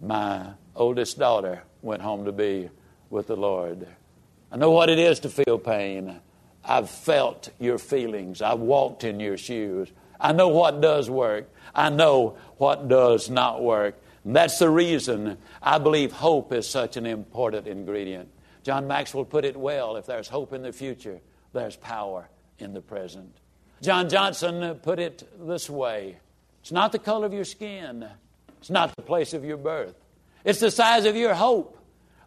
my 0.00 0.48
oldest 0.74 1.18
daughter 1.18 1.62
went 1.82 2.02
home 2.02 2.24
to 2.24 2.32
be 2.32 2.70
with 3.10 3.26
the 3.26 3.36
Lord. 3.36 3.86
I 4.50 4.56
know 4.56 4.70
what 4.70 4.88
it 4.88 4.98
is 4.98 5.20
to 5.20 5.28
feel 5.28 5.58
pain. 5.58 6.20
I've 6.64 6.88
felt 6.88 7.50
your 7.58 7.78
feelings. 7.78 8.40
I've 8.40 8.60
walked 8.60 9.04
in 9.04 9.20
your 9.20 9.36
shoes. 9.36 9.90
I 10.20 10.32
know 10.32 10.48
what 10.48 10.80
does 10.80 11.10
work. 11.10 11.52
I 11.74 11.90
know 11.90 12.36
what 12.56 12.88
does 12.88 13.28
not 13.28 13.62
work. 13.62 14.00
And 14.24 14.36
that's 14.36 14.58
the 14.58 14.70
reason 14.70 15.38
I 15.60 15.78
believe 15.78 16.12
hope 16.12 16.52
is 16.52 16.68
such 16.68 16.96
an 16.96 17.06
important 17.06 17.66
ingredient. 17.66 18.28
John 18.62 18.86
Maxwell 18.86 19.24
put 19.24 19.44
it 19.44 19.56
well 19.56 19.96
if 19.96 20.06
there's 20.06 20.28
hope 20.28 20.52
in 20.52 20.62
the 20.62 20.72
future, 20.72 21.20
there's 21.52 21.76
power 21.76 22.28
in 22.58 22.72
the 22.72 22.80
present. 22.80 23.36
John 23.82 24.08
Johnson 24.08 24.76
put 24.76 25.00
it 25.00 25.28
this 25.44 25.68
way 25.68 26.16
It's 26.60 26.70
not 26.70 26.92
the 26.92 27.00
color 27.00 27.26
of 27.26 27.32
your 27.32 27.44
skin, 27.44 28.08
it's 28.60 28.70
not 28.70 28.94
the 28.94 29.02
place 29.02 29.34
of 29.34 29.44
your 29.44 29.56
birth, 29.56 29.96
it's 30.44 30.60
the 30.60 30.70
size 30.70 31.04
of 31.04 31.16
your 31.16 31.34
hope 31.34 31.78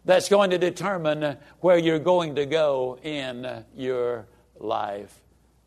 that's 0.04 0.28
going 0.28 0.50
to 0.50 0.58
determine 0.58 1.36
where 1.60 1.78
you're 1.78 1.98
going 1.98 2.36
to 2.36 2.46
go 2.46 2.98
in 3.02 3.64
your 3.74 4.26
life. 4.58 5.14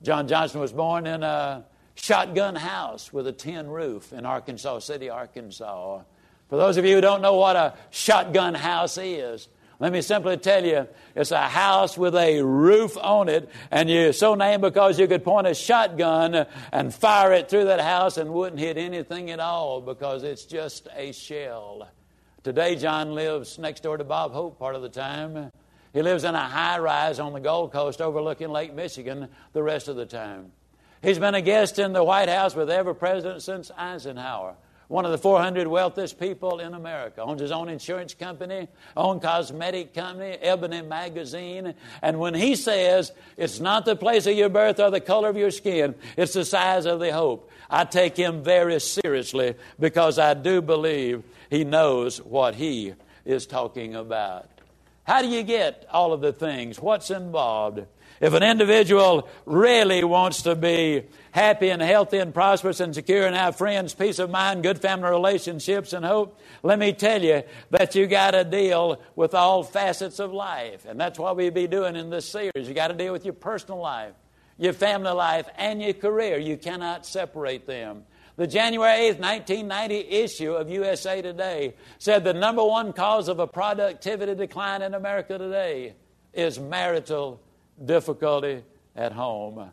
John 0.02 0.28
Johnson 0.28 0.62
was 0.62 0.72
born 0.72 1.06
in 1.06 1.24
a 1.24 1.66
shotgun 1.96 2.56
house 2.56 3.12
with 3.12 3.28
a 3.28 3.34
tin 3.34 3.68
roof 3.68 4.14
in 4.14 4.26
Arkansas 4.26 4.80
City, 4.80 5.10
Arkansas. 5.10 6.02
For 6.50 6.58
those 6.58 6.78
of 6.78 6.86
you 6.86 6.96
who 6.96 7.02
don't 7.02 7.22
know 7.22 7.36
what 7.36 7.56
a 7.56 7.76
shotgun 7.90 8.56
house 8.56 8.98
is, 8.98 9.50
let 9.80 9.94
me 9.94 10.02
simply 10.02 10.36
tell 10.38 10.66
you, 10.66 10.88
it's 11.16 11.32
a 11.32 11.48
house 11.48 11.98
with 11.98 12.16
a 12.16 12.42
roof 12.42 12.98
on 12.98 13.30
it, 13.30 13.50
and 13.72 13.90
you're 13.90 14.12
so 14.12 14.36
named 14.36 14.62
because 14.62 15.00
you 15.00 15.08
could 15.08 15.24
point 15.24 15.48
a 15.48 15.54
shotgun 15.54 16.46
and 16.74 16.94
fire 16.94 17.32
it 17.32 17.50
through 17.50 17.66
that 17.66 17.80
house 17.80 18.18
and 18.18 18.30
wouldn't 18.34 18.60
hit 18.60 18.78
anything 18.78 19.32
at 19.32 19.40
all 19.40 19.80
because 19.80 20.24
it's 20.24 20.44
just 20.44 20.88
a 20.96 21.14
shell. 21.14 21.90
Today, 22.42 22.78
John 22.78 23.16
lives 23.16 23.60
next 23.60 23.84
door 23.84 23.98
to 23.98 24.06
Bob 24.06 24.32
Hope 24.32 24.58
part 24.58 24.74
of 24.74 24.82
the 24.82 24.88
time. 24.88 25.52
He 25.92 26.02
lives 26.02 26.24
in 26.24 26.36
a 26.36 26.40
high 26.40 26.80
rise 26.80 27.20
on 27.20 27.34
the 27.34 27.42
Gold 27.42 27.74
Coast 27.74 28.00
overlooking 28.00 28.48
Lake 28.48 28.74
Michigan 28.74 29.28
the 29.52 29.62
rest 29.62 29.90
of 29.90 29.98
the 29.98 30.06
time. 30.06 30.54
He's 31.02 31.20
been 31.20 31.36
a 31.36 31.42
guest 31.42 31.80
in 31.80 31.92
the 31.92 32.04
White 32.04 32.30
House 32.30 32.56
with 32.56 32.70
every 32.70 32.96
president 32.96 33.42
since 33.42 33.72
Eisenhower. 33.78 34.56
One 34.88 35.04
of 35.04 35.12
the 35.12 35.18
400 35.18 35.68
wealthiest 35.68 36.18
people 36.18 36.60
in 36.60 36.74
America. 36.74 37.22
Owns 37.22 37.42
his 37.42 37.52
own 37.52 37.68
insurance 37.68 38.14
company, 38.14 38.70
own 38.96 39.20
cosmetic 39.20 39.94
company, 39.94 40.38
Ebony 40.42 40.82
Magazine. 40.82 41.74
And 42.02 42.20
when 42.20 42.34
he 42.34 42.56
says 42.56 43.12
it's 43.36 43.60
not 43.60 43.84
the 43.84 43.98
place 43.98 44.28
of 44.28 44.34
your 44.34 44.50
birth 44.50 44.80
or 44.80 44.90
the 44.90 45.02
color 45.02 45.28
of 45.28 45.36
your 45.36 45.52
skin, 45.52 45.94
it's 46.16 46.34
the 46.34 46.46
size 46.46 46.86
of 46.86 47.02
the 47.02 47.12
hope. 47.12 47.52
I 47.70 47.84
take 47.84 48.16
him 48.16 48.44
very 48.44 48.80
seriously 48.80 49.56
because 49.78 50.18
I 50.18 50.34
do 50.34 50.62
believe 50.62 51.24
he 51.50 51.64
knows 51.64 52.22
what 52.22 52.56
he 52.56 52.94
is 53.26 53.46
talking 53.46 53.96
about. 53.96 54.50
How 55.04 55.22
do 55.22 55.28
you 55.28 55.44
get 55.44 55.88
all 55.92 56.14
of 56.14 56.22
the 56.22 56.32
things? 56.32 56.80
What's 56.80 57.10
involved? 57.10 57.84
If 58.22 58.34
an 58.34 58.44
individual 58.44 59.30
really 59.46 60.04
wants 60.04 60.42
to 60.44 60.56
be 60.56 61.06
happy 61.32 61.70
and 61.70 61.82
healthy 61.82 62.18
and 62.18 62.34
prosperous 62.34 62.80
and 62.80 62.94
secure 62.94 63.26
and 63.26 63.36
have 63.36 63.56
friends, 63.56 63.94
peace 63.94 64.20
of 64.20 64.30
mind, 64.30 64.62
good 64.62 64.80
family 64.80 65.10
relationships, 65.10 65.94
and 65.94 66.06
hope, 66.06 66.38
let 66.62 66.78
me 66.78 66.92
tell 66.92 67.24
you 67.24 67.44
that 67.70 67.96
you 67.96 68.08
got 68.08 68.32
to 68.32 68.44
deal 68.44 69.02
with 69.16 69.34
all 69.34 69.64
facets 69.64 70.20
of 70.20 70.34
life. 70.34 70.86
And 70.86 71.00
that's 71.00 71.18
what 71.18 71.38
we'll 71.38 71.52
be 71.52 71.68
doing 71.68 71.96
in 71.96 72.10
this 72.10 72.28
series. 72.28 72.68
You 72.68 72.74
got 72.74 72.90
to 72.90 72.94
deal 72.94 73.14
with 73.14 73.24
your 73.24 73.34
personal 73.34 73.80
life, 73.80 74.14
your 74.58 74.74
family 74.74 75.12
life, 75.12 75.48
and 75.58 75.82
your 75.82 75.94
career. 75.94 76.38
You 76.38 76.58
cannot 76.58 77.06
separate 77.06 77.66
them. 77.66 78.04
The 78.40 78.48
January 78.48 79.12
8th, 79.12 79.20
1990 79.20 79.96
issue 79.96 80.54
of 80.54 80.70
USA 80.70 81.22
Today 81.22 81.74
said 81.98 82.24
the 82.24 82.34
number 82.34 82.64
one 82.64 82.94
cause 82.94 83.28
of 83.28 83.40
a 83.40 83.46
productivity 83.46 84.34
decline 84.34 84.82
in 84.82 84.94
America 84.94 85.38
today 85.38 85.96
is 86.34 86.58
marital 86.58 87.42
difficulty 87.84 88.64
at 88.96 89.12
home. 89.12 89.72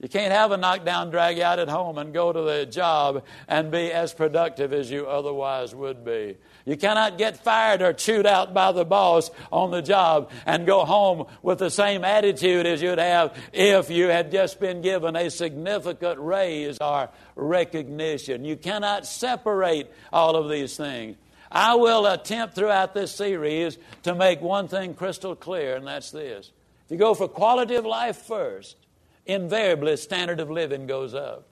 You 0.00 0.08
can't 0.08 0.32
have 0.32 0.50
a 0.50 0.56
knockdown 0.56 1.10
drag 1.10 1.40
out 1.40 1.58
at 1.58 1.68
home 1.68 1.98
and 1.98 2.14
go 2.14 2.32
to 2.32 2.40
the 2.40 2.64
job 2.64 3.22
and 3.48 3.70
be 3.70 3.92
as 3.92 4.14
productive 4.14 4.72
as 4.72 4.90
you 4.90 5.06
otherwise 5.06 5.74
would 5.74 6.02
be. 6.02 6.38
You 6.66 6.76
cannot 6.76 7.16
get 7.16 7.44
fired 7.44 7.80
or 7.80 7.92
chewed 7.92 8.26
out 8.26 8.52
by 8.52 8.72
the 8.72 8.84
boss 8.84 9.30
on 9.52 9.70
the 9.70 9.82
job 9.82 10.32
and 10.44 10.66
go 10.66 10.84
home 10.84 11.26
with 11.40 11.60
the 11.60 11.70
same 11.70 12.04
attitude 12.04 12.66
as 12.66 12.82
you'd 12.82 12.98
have 12.98 13.38
if 13.52 13.88
you 13.88 14.08
had 14.08 14.32
just 14.32 14.58
been 14.58 14.82
given 14.82 15.14
a 15.14 15.30
significant 15.30 16.18
raise 16.18 16.78
or 16.80 17.08
recognition. 17.36 18.44
You 18.44 18.56
cannot 18.56 19.06
separate 19.06 19.92
all 20.12 20.34
of 20.34 20.50
these 20.50 20.76
things. 20.76 21.16
I 21.52 21.76
will 21.76 22.04
attempt 22.04 22.56
throughout 22.56 22.94
this 22.94 23.12
series 23.14 23.78
to 24.02 24.16
make 24.16 24.40
one 24.40 24.66
thing 24.66 24.94
crystal 24.94 25.36
clear, 25.36 25.76
and 25.76 25.86
that's 25.86 26.10
this. 26.10 26.50
If 26.84 26.90
you 26.90 26.98
go 26.98 27.14
for 27.14 27.28
quality 27.28 27.76
of 27.76 27.86
life 27.86 28.16
first, 28.16 28.76
invariably 29.24 29.96
standard 29.96 30.40
of 30.40 30.50
living 30.50 30.88
goes 30.88 31.14
up. 31.14 31.46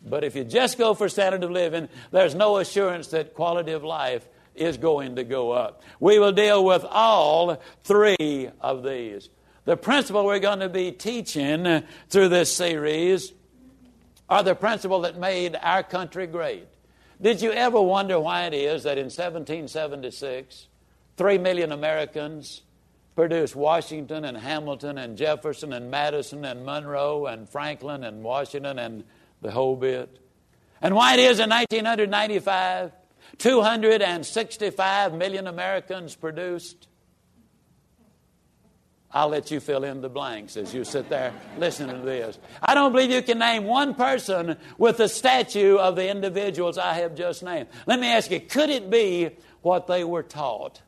But 0.00 0.22
if 0.22 0.36
you 0.36 0.44
just 0.44 0.78
go 0.78 0.94
for 0.94 1.08
standard 1.08 1.42
of 1.42 1.50
living, 1.50 1.88
there's 2.12 2.36
no 2.36 2.58
assurance 2.58 3.08
that 3.08 3.34
quality 3.34 3.72
of 3.72 3.82
life 3.82 4.28
is 4.54 4.76
going 4.76 5.16
to 5.16 5.24
go 5.24 5.52
up. 5.52 5.82
We 6.00 6.18
will 6.18 6.32
deal 6.32 6.64
with 6.64 6.84
all 6.84 7.60
three 7.82 8.50
of 8.60 8.82
these. 8.82 9.28
The 9.64 9.76
principle 9.76 10.24
we're 10.24 10.38
going 10.40 10.60
to 10.60 10.68
be 10.68 10.92
teaching 10.92 11.82
through 12.08 12.28
this 12.28 12.54
series 12.54 13.32
are 14.28 14.42
the 14.42 14.54
principle 14.54 15.00
that 15.02 15.18
made 15.18 15.56
our 15.60 15.82
country 15.82 16.26
great. 16.26 16.66
Did 17.20 17.40
you 17.40 17.52
ever 17.52 17.80
wonder 17.80 18.18
why 18.20 18.44
it 18.44 18.54
is 18.54 18.82
that 18.82 18.98
in 18.98 19.04
1776, 19.04 20.66
three 21.16 21.38
million 21.38 21.72
Americans 21.72 22.62
produced 23.14 23.54
Washington 23.54 24.24
and 24.24 24.36
Hamilton 24.36 24.98
and 24.98 25.16
Jefferson 25.16 25.72
and 25.72 25.90
Madison 25.90 26.44
and 26.44 26.66
Monroe 26.66 27.26
and 27.26 27.48
Franklin 27.48 28.04
and 28.04 28.22
Washington 28.22 28.78
and 28.78 29.04
the 29.40 29.50
whole 29.50 29.76
bit? 29.76 30.18
And 30.82 30.94
why 30.94 31.14
it 31.14 31.20
is 31.20 31.38
in 31.38 31.48
1995 31.48 32.92
265 33.38 35.14
million 35.14 35.46
Americans 35.46 36.14
produced. 36.14 36.88
I'll 39.14 39.28
let 39.28 39.52
you 39.52 39.60
fill 39.60 39.84
in 39.84 40.00
the 40.00 40.08
blanks 40.08 40.56
as 40.56 40.74
you 40.74 40.82
sit 40.82 41.08
there 41.08 41.32
listening 41.56 42.00
to 42.00 42.02
this. 42.02 42.36
I 42.60 42.74
don't 42.74 42.90
believe 42.90 43.12
you 43.12 43.22
can 43.22 43.38
name 43.38 43.62
one 43.62 43.94
person 43.94 44.56
with 44.76 44.96
the 44.96 45.08
statue 45.08 45.76
of 45.76 45.94
the 45.94 46.10
individuals 46.10 46.78
I 46.78 46.94
have 46.94 47.14
just 47.14 47.44
named. 47.44 47.68
Let 47.86 48.00
me 48.00 48.08
ask 48.08 48.28
you 48.32 48.40
could 48.40 48.70
it 48.70 48.90
be 48.90 49.30
what 49.62 49.86
they 49.86 50.02
were 50.02 50.24
taught? 50.24 50.82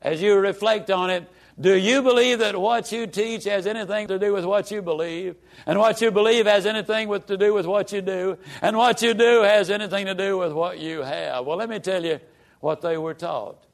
As 0.00 0.22
you 0.22 0.34
reflect 0.36 0.90
on 0.90 1.10
it, 1.10 1.30
do 1.60 1.76
you 1.76 2.02
believe 2.02 2.38
that 2.38 2.58
what 2.58 2.92
you 2.92 3.06
teach 3.06 3.44
has 3.44 3.66
anything 3.66 4.08
to 4.08 4.18
do 4.18 4.32
with 4.32 4.44
what 4.44 4.70
you 4.70 4.80
believe? 4.80 5.36
And 5.66 5.78
what 5.78 6.00
you 6.00 6.10
believe 6.10 6.46
has 6.46 6.66
anything 6.66 7.08
with, 7.08 7.26
to 7.26 7.36
do 7.36 7.52
with 7.52 7.66
what 7.66 7.92
you 7.92 8.00
do? 8.00 8.38
And 8.62 8.76
what 8.76 9.02
you 9.02 9.12
do 9.12 9.42
has 9.42 9.68
anything 9.68 10.06
to 10.06 10.14
do 10.14 10.38
with 10.38 10.52
what 10.52 10.78
you 10.78 11.02
have? 11.02 11.44
Well, 11.46 11.56
let 11.56 11.68
me 11.68 11.80
tell 11.80 12.04
you 12.04 12.20
what 12.60 12.80
they 12.80 12.96
were 12.96 13.14
taught. 13.14 13.64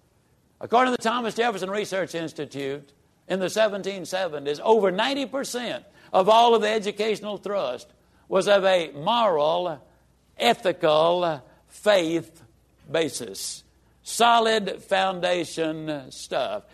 According 0.60 0.94
to 0.94 0.96
the 0.96 1.02
Thomas 1.02 1.34
Jefferson 1.34 1.68
Research 1.68 2.14
Institute, 2.14 2.90
in 3.28 3.40
the 3.40 3.46
1770s, 3.46 4.60
over 4.60 4.92
90% 4.92 5.84
of 6.12 6.28
all 6.28 6.54
of 6.54 6.62
the 6.62 6.68
educational 6.68 7.38
thrust 7.38 7.88
was 8.28 8.48
of 8.48 8.64
a 8.64 8.92
moral, 8.92 9.80
ethical, 10.38 11.42
faith 11.68 12.42
basis. 12.90 13.62
Solid 14.02 14.82
foundation 14.82 16.10
stuff. 16.10 16.64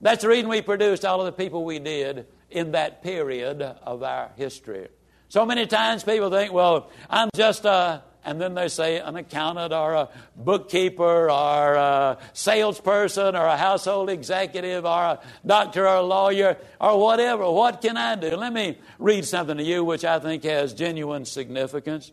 That's 0.00 0.22
the 0.22 0.28
reason 0.28 0.48
we 0.48 0.62
produced 0.62 1.04
all 1.04 1.20
of 1.20 1.26
the 1.26 1.32
people 1.32 1.64
we 1.64 1.78
did 1.78 2.26
in 2.50 2.72
that 2.72 3.02
period 3.02 3.62
of 3.62 4.02
our 4.02 4.30
history. 4.36 4.88
So 5.28 5.44
many 5.44 5.66
times 5.66 6.04
people 6.04 6.30
think, 6.30 6.52
well, 6.52 6.90
I'm 7.10 7.28
just 7.34 7.64
a, 7.64 8.02
and 8.24 8.40
then 8.40 8.54
they 8.54 8.68
say 8.68 8.98
an 8.98 9.16
accountant 9.16 9.72
or 9.72 9.94
a 9.94 10.08
bookkeeper 10.36 11.30
or 11.30 11.74
a 11.74 12.18
salesperson 12.32 13.36
or 13.36 13.44
a 13.44 13.56
household 13.56 14.08
executive 14.08 14.84
or 14.84 15.02
a 15.02 15.20
doctor 15.44 15.86
or 15.86 15.96
a 15.96 16.02
lawyer 16.02 16.56
or 16.80 17.00
whatever. 17.00 17.50
What 17.50 17.82
can 17.82 17.96
I 17.96 18.14
do? 18.14 18.36
Let 18.36 18.52
me 18.52 18.78
read 18.98 19.24
something 19.24 19.56
to 19.56 19.62
you 19.62 19.84
which 19.84 20.04
I 20.04 20.18
think 20.18 20.44
has 20.44 20.72
genuine 20.72 21.24
significance. 21.24 22.12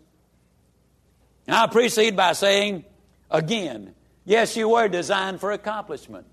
And 1.48 1.56
I 1.56 1.68
proceed 1.68 2.16
by 2.16 2.34
saying, 2.34 2.84
again, 3.30 3.94
yes, 4.26 4.58
you 4.58 4.70
were 4.70 4.88
designed 4.88 5.40
for 5.40 5.52
accomplishment. 5.52 6.26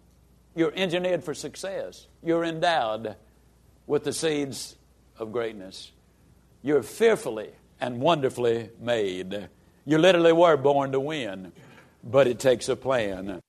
You're 0.55 0.73
engineered 0.75 1.25
for 1.25 1.35
success. 1.35 2.07
You're 2.23 2.45
endowed 2.45 3.17
with 3.87 4.05
the 4.05 4.13
seeds 4.13 4.77
of 5.19 5.33
greatness. 5.33 5.93
You're 6.63 6.83
fearfully 6.83 7.51
and 7.81 8.01
wonderfully 8.01 8.71
made. 8.81 9.49
You 9.85 9.99
literally 9.99 10.33
were 10.33 10.57
born 10.57 10.93
to 10.93 11.01
win, 11.01 11.53
but 12.05 12.27
it 12.27 12.39
takes 12.39 12.69
a 12.69 12.77
plan. 12.77 13.41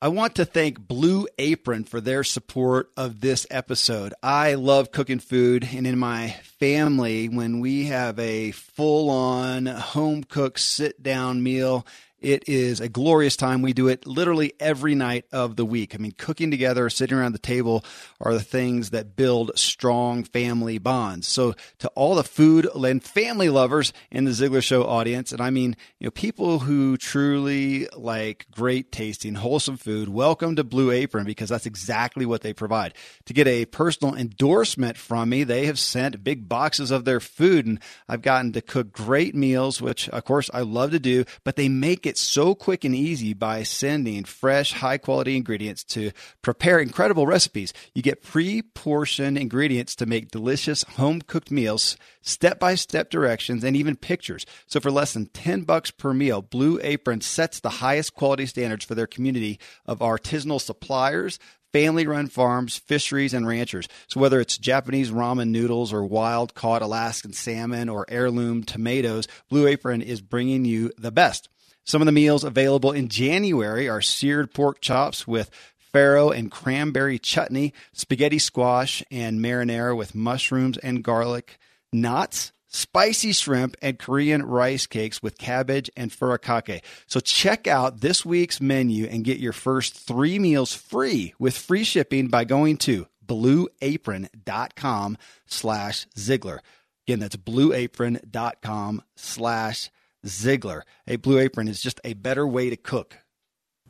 I 0.00 0.08
want 0.08 0.34
to 0.34 0.44
thank 0.44 0.86
Blue 0.86 1.26
Apron 1.38 1.84
for 1.84 2.02
their 2.02 2.22
support 2.22 2.90
of 2.98 3.20
this 3.20 3.46
episode. 3.50 4.12
I 4.22 4.54
love 4.54 4.92
cooking 4.92 5.20
food, 5.20 5.68
and 5.72 5.86
in 5.86 5.98
my 5.98 6.36
family, 6.60 7.28
when 7.28 7.60
we 7.60 7.86
have 7.86 8.18
a 8.18 8.50
full 8.50 9.08
on 9.08 9.64
home 9.64 10.22
cooked 10.22 10.60
sit 10.60 11.02
down 11.02 11.42
meal, 11.42 11.86
it 12.20 12.48
is 12.48 12.80
a 12.80 12.88
glorious 12.88 13.36
time. 13.36 13.60
We 13.60 13.74
do 13.74 13.88
it 13.88 14.06
literally 14.06 14.54
every 14.58 14.94
night 14.94 15.26
of 15.32 15.56
the 15.56 15.66
week. 15.66 15.94
I 15.94 15.98
mean, 15.98 16.12
cooking 16.16 16.50
together, 16.50 16.88
sitting 16.88 17.16
around 17.16 17.32
the 17.32 17.38
table 17.38 17.84
are 18.20 18.32
the 18.32 18.40
things 18.40 18.90
that 18.90 19.16
build 19.16 19.52
strong 19.58 20.24
family 20.24 20.78
bonds. 20.78 21.28
So, 21.28 21.54
to 21.78 21.88
all 21.88 22.14
the 22.14 22.24
food 22.24 22.66
and 22.74 23.02
family 23.02 23.50
lovers 23.50 23.92
in 24.10 24.24
the 24.24 24.30
Ziglar 24.30 24.62
Show 24.62 24.84
audience, 24.84 25.30
and 25.30 25.42
I 25.42 25.50
mean, 25.50 25.76
you 25.98 26.06
know, 26.06 26.10
people 26.10 26.60
who 26.60 26.96
truly 26.96 27.86
like 27.94 28.46
great 28.50 28.90
tasting, 28.92 29.34
wholesome 29.34 29.76
food, 29.76 30.08
welcome 30.08 30.56
to 30.56 30.64
Blue 30.64 30.90
Apron 30.90 31.26
because 31.26 31.50
that's 31.50 31.66
exactly 31.66 32.24
what 32.24 32.40
they 32.40 32.54
provide. 32.54 32.94
To 33.26 33.34
get 33.34 33.46
a 33.46 33.66
personal 33.66 34.14
endorsement 34.14 34.96
from 34.96 35.28
me, 35.28 35.44
they 35.44 35.66
have 35.66 35.78
sent 35.78 36.24
big 36.24 36.48
boxes 36.48 36.90
of 36.90 37.04
their 37.04 37.20
food, 37.20 37.66
and 37.66 37.78
I've 38.08 38.22
gotten 38.22 38.52
to 38.52 38.62
cook 38.62 38.92
great 38.92 39.34
meals, 39.34 39.82
which 39.82 40.08
of 40.08 40.24
course 40.24 40.48
I 40.54 40.62
love 40.62 40.92
to 40.92 40.98
do, 40.98 41.24
but 41.44 41.56
they 41.56 41.68
make 41.68 42.05
it 42.06 42.18
so 42.18 42.54
quick 42.54 42.84
and 42.84 42.94
easy 42.94 43.34
by 43.34 43.62
sending 43.62 44.24
fresh, 44.24 44.72
high 44.72 44.98
quality 44.98 45.36
ingredients 45.36 45.84
to 45.84 46.12
prepare 46.42 46.78
incredible 46.78 47.26
recipes. 47.26 47.72
You 47.94 48.02
get 48.02 48.22
pre 48.22 48.62
portioned 48.62 49.38
ingredients 49.38 49.94
to 49.96 50.06
make 50.06 50.30
delicious 50.30 50.82
home 50.82 51.20
cooked 51.20 51.50
meals, 51.50 51.96
step 52.22 52.58
by 52.58 52.74
step 52.74 53.10
directions, 53.10 53.64
and 53.64 53.76
even 53.76 53.96
pictures. 53.96 54.46
So 54.66 54.80
for 54.80 54.90
less 54.90 55.12
than 55.12 55.26
10 55.26 55.62
bucks 55.62 55.90
per 55.90 56.14
meal, 56.14 56.42
Blue 56.42 56.78
Apron 56.82 57.20
sets 57.20 57.60
the 57.60 57.70
highest 57.70 58.14
quality 58.14 58.46
standards 58.46 58.84
for 58.84 58.94
their 58.94 59.06
community 59.06 59.58
of 59.84 60.00
artisanal 60.00 60.60
suppliers 60.60 61.38
family 61.76 62.06
run 62.06 62.26
farms, 62.26 62.78
fisheries, 62.78 63.34
and 63.34 63.46
ranchers. 63.46 63.86
So 64.08 64.18
whether 64.18 64.40
it's 64.40 64.56
Japanese 64.56 65.10
ramen 65.10 65.48
noodles 65.48 65.92
or 65.92 66.06
wild 66.06 66.54
caught 66.54 66.80
Alaskan 66.80 67.34
salmon 67.34 67.90
or 67.90 68.06
heirloom 68.08 68.64
tomatoes, 68.64 69.28
Blue 69.50 69.66
Apron 69.66 70.00
is 70.00 70.22
bringing 70.22 70.64
you 70.64 70.90
the 70.96 71.12
best. 71.12 71.50
Some 71.86 72.02
of 72.02 72.06
the 72.06 72.12
meals 72.12 72.42
available 72.42 72.90
in 72.90 73.08
January 73.08 73.88
are 73.88 74.02
seared 74.02 74.52
pork 74.52 74.80
chops 74.80 75.26
with 75.26 75.50
farro 75.94 76.36
and 76.36 76.50
cranberry 76.50 77.16
chutney, 77.16 77.72
spaghetti 77.92 78.40
squash 78.40 79.04
and 79.08 79.38
marinara 79.40 79.96
with 79.96 80.12
mushrooms 80.12 80.78
and 80.78 81.04
garlic, 81.04 81.58
knots, 81.92 82.50
spicy 82.66 83.32
shrimp, 83.32 83.76
and 83.80 84.00
Korean 84.00 84.42
rice 84.42 84.86
cakes 84.86 85.22
with 85.22 85.38
cabbage 85.38 85.88
and 85.96 86.10
furikake. 86.10 86.82
So 87.06 87.20
check 87.20 87.68
out 87.68 88.00
this 88.00 88.26
week's 88.26 88.60
menu 88.60 89.06
and 89.06 89.24
get 89.24 89.38
your 89.38 89.52
first 89.52 89.94
three 89.96 90.40
meals 90.40 90.74
free 90.74 91.34
with 91.38 91.56
free 91.56 91.84
shipping 91.84 92.26
by 92.26 92.42
going 92.42 92.78
to 92.78 93.06
blueapron.com 93.24 95.18
slash 95.46 96.06
Ziglar. 96.16 96.58
Again, 97.06 97.20
that's 97.20 97.36
blueapron.com 97.36 99.02
slash 99.14 99.90
Ziglar. 100.26 100.82
A 101.06 101.16
Blue 101.16 101.38
Apron 101.38 101.68
is 101.68 101.80
just 101.80 102.00
a 102.04 102.14
better 102.14 102.46
way 102.46 102.70
to 102.70 102.76
cook. 102.76 103.16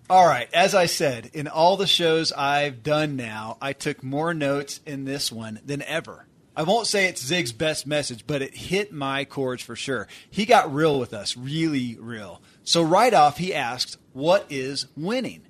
All 0.08 0.26
right, 0.26 0.48
as 0.54 0.74
I 0.74 0.86
said, 0.86 1.30
in 1.34 1.48
all 1.48 1.76
the 1.76 1.86
shows 1.86 2.30
I've 2.30 2.84
done 2.84 3.16
now, 3.16 3.58
I 3.60 3.72
took 3.72 4.04
more 4.04 4.32
notes 4.32 4.78
in 4.86 5.04
this 5.04 5.32
one 5.32 5.58
than 5.64 5.82
ever. 5.82 6.26
I 6.54 6.62
won't 6.62 6.86
say 6.86 7.06
it's 7.06 7.24
Zig's 7.24 7.52
best 7.52 7.86
message, 7.86 8.24
but 8.26 8.40
it 8.40 8.56
hit 8.56 8.92
my 8.92 9.24
chords 9.24 9.62
for 9.62 9.74
sure. 9.74 10.06
He 10.30 10.46
got 10.46 10.72
real 10.72 11.00
with 11.00 11.12
us, 11.12 11.36
really 11.36 11.96
real. 12.00 12.40
So, 12.62 12.82
right 12.82 13.12
off, 13.12 13.36
he 13.36 13.52
asks, 13.52 13.98
What 14.12 14.46
is 14.48 14.86
winning? 14.96 15.42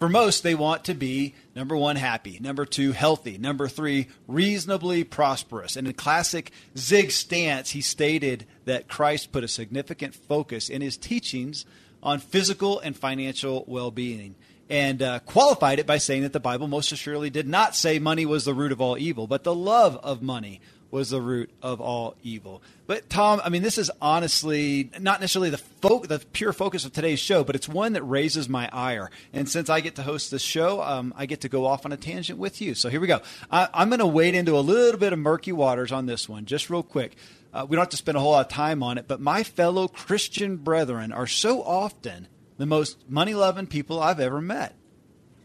For 0.00 0.08
most, 0.08 0.42
they 0.42 0.54
want 0.54 0.86
to 0.86 0.94
be 0.94 1.34
number 1.54 1.76
one, 1.76 1.96
happy, 1.96 2.38
number 2.40 2.64
two, 2.64 2.92
healthy, 2.92 3.36
number 3.36 3.68
three, 3.68 4.08
reasonably 4.26 5.04
prosperous. 5.04 5.76
And 5.76 5.86
in 5.86 5.92
classic 5.92 6.52
Zig 6.74 7.10
stance, 7.10 7.72
he 7.72 7.82
stated 7.82 8.46
that 8.64 8.88
Christ 8.88 9.30
put 9.30 9.44
a 9.44 9.48
significant 9.48 10.14
focus 10.14 10.70
in 10.70 10.80
his 10.80 10.96
teachings 10.96 11.66
on 12.02 12.18
physical 12.18 12.80
and 12.80 12.96
financial 12.96 13.62
well 13.68 13.90
being 13.90 14.36
and 14.70 15.02
uh, 15.02 15.18
qualified 15.18 15.78
it 15.78 15.86
by 15.86 15.98
saying 15.98 16.22
that 16.22 16.32
the 16.32 16.40
Bible 16.40 16.66
most 16.66 16.92
assuredly 16.92 17.28
did 17.28 17.46
not 17.46 17.76
say 17.76 17.98
money 17.98 18.24
was 18.24 18.46
the 18.46 18.54
root 18.54 18.72
of 18.72 18.80
all 18.80 18.96
evil, 18.96 19.26
but 19.26 19.44
the 19.44 19.54
love 19.54 19.96
of 20.02 20.22
money 20.22 20.62
was 20.90 21.10
the 21.10 21.20
root 21.20 21.50
of 21.62 21.80
all 21.80 22.16
evil. 22.22 22.62
But 22.86 23.08
Tom, 23.08 23.40
I 23.44 23.48
mean, 23.48 23.62
this 23.62 23.78
is 23.78 23.90
honestly 24.02 24.90
not 24.98 25.20
necessarily 25.20 25.50
the 25.50 25.58
fo- 25.58 26.04
the 26.04 26.18
pure 26.32 26.52
focus 26.52 26.84
of 26.84 26.92
today's 26.92 27.20
show, 27.20 27.44
but 27.44 27.54
it's 27.54 27.68
one 27.68 27.92
that 27.92 28.02
raises 28.02 28.48
my 28.48 28.68
ire. 28.72 29.10
And 29.32 29.48
since 29.48 29.70
I 29.70 29.80
get 29.80 29.96
to 29.96 30.02
host 30.02 30.30
this 30.30 30.42
show, 30.42 30.82
um, 30.82 31.14
I 31.16 31.26
get 31.26 31.42
to 31.42 31.48
go 31.48 31.66
off 31.66 31.86
on 31.86 31.92
a 31.92 31.96
tangent 31.96 32.38
with 32.38 32.60
you. 32.60 32.74
So 32.74 32.88
here 32.88 33.00
we 33.00 33.06
go. 33.06 33.20
I, 33.50 33.68
am 33.74 33.90
going 33.90 34.00
to 34.00 34.06
wade 34.06 34.34
into 34.34 34.56
a 34.56 34.60
little 34.60 34.98
bit 34.98 35.12
of 35.12 35.18
murky 35.18 35.52
waters 35.52 35.92
on 35.92 36.06
this 36.06 36.28
one, 36.28 36.46
just 36.46 36.70
real 36.70 36.82
quick. 36.82 37.16
Uh, 37.52 37.66
we 37.68 37.76
don't 37.76 37.82
have 37.82 37.90
to 37.90 37.96
spend 37.96 38.16
a 38.16 38.20
whole 38.20 38.32
lot 38.32 38.46
of 38.46 38.52
time 38.52 38.82
on 38.82 38.98
it, 38.98 39.08
but 39.08 39.20
my 39.20 39.42
fellow 39.42 39.88
Christian 39.88 40.56
brethren 40.56 41.12
are 41.12 41.26
so 41.26 41.62
often 41.62 42.28
the 42.58 42.66
most 42.66 43.08
money 43.08 43.34
loving 43.34 43.66
people 43.66 44.00
I've 44.00 44.20
ever 44.20 44.40
met. 44.40 44.76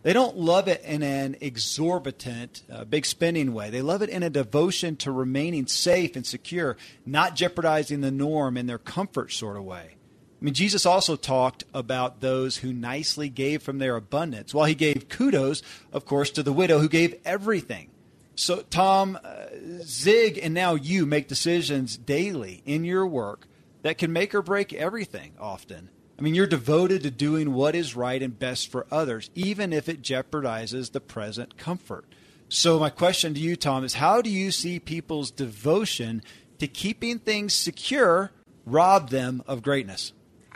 They 0.06 0.14
don't 0.14 0.38
love 0.38 0.68
it 0.68 0.84
in 0.84 1.02
an 1.02 1.36
exorbitant, 1.42 2.62
uh, 2.72 2.86
big 2.86 3.08
spending 3.08 3.56
way. 3.56 3.72
They 3.72 3.82
love 3.82 4.04
it 4.04 4.10
in 4.10 4.22
a 4.22 4.30
devotion 4.30 4.98
to 4.98 5.12
remaining 5.12 5.66
safe 5.66 6.16
and 6.16 6.24
secure, 6.24 6.78
not 7.08 7.36
jeopardizing 7.36 8.02
the 8.02 8.12
norm 8.12 8.56
in 8.56 8.68
their 8.68 8.78
comfort 8.78 9.32
sort 9.32 9.58
of 9.58 9.64
way. 9.64 9.96
I 10.40 10.46
mean, 10.46 10.54
Jesus 10.54 10.86
also 10.86 11.16
talked 11.16 11.64
about 11.74 12.22
those 12.22 12.58
who 12.58 12.72
nicely 12.72 13.30
gave 13.30 13.64
from 13.64 13.80
their 13.80 13.96
abundance, 13.96 14.54
while 14.54 14.68
he 14.68 14.76
gave 14.76 15.10
kudos, 15.10 15.64
of 15.92 16.06
course, 16.06 16.30
to 16.30 16.44
the 16.44 16.54
widow 16.54 16.78
who 16.78 16.88
gave 16.88 17.16
everything. 17.26 17.90
So, 18.36 18.62
Tom, 18.70 19.18
uh, 19.24 19.46
Zig, 19.82 20.38
and 20.38 20.54
now 20.54 20.76
you 20.76 21.08
make 21.08 21.28
decisions 21.28 21.98
daily 21.98 22.62
in 22.64 22.84
your 22.84 23.08
work 23.08 23.48
that 23.82 23.98
can 23.98 24.14
make 24.14 24.36
or 24.36 24.44
break 24.44 24.72
everything 24.72 25.32
often. 25.40 25.90
I 26.18 26.22
mean, 26.22 26.34
you're 26.34 26.48
devoted 26.48 27.04
to 27.04 27.12
doing 27.12 27.54
what 27.54 27.76
is 27.76 27.96
right 27.96 28.22
and 28.22 28.38
best 28.38 28.72
for 28.72 28.88
others, 28.90 29.30
even 29.36 29.74
if 29.74 29.90
it 29.90 30.02
jeopardizes 30.02 30.92
the 30.92 31.02
present 31.02 31.58
comfort. 31.58 32.06
So, 32.48 32.80
my 32.80 32.90
question 32.90 33.34
to 33.34 33.40
you, 33.40 33.56
Tom, 33.56 33.84
is 33.84 33.96
how 33.96 34.22
do 34.22 34.30
you 34.30 34.52
see 34.52 34.80
people's 34.80 35.32
devotion 35.32 36.22
to 36.60 36.68
keeping 36.68 37.20
things 37.20 37.54
secure 37.54 38.32
rob 38.66 39.10
them 39.10 39.44
of 39.48 39.62
greatness? 39.62 40.14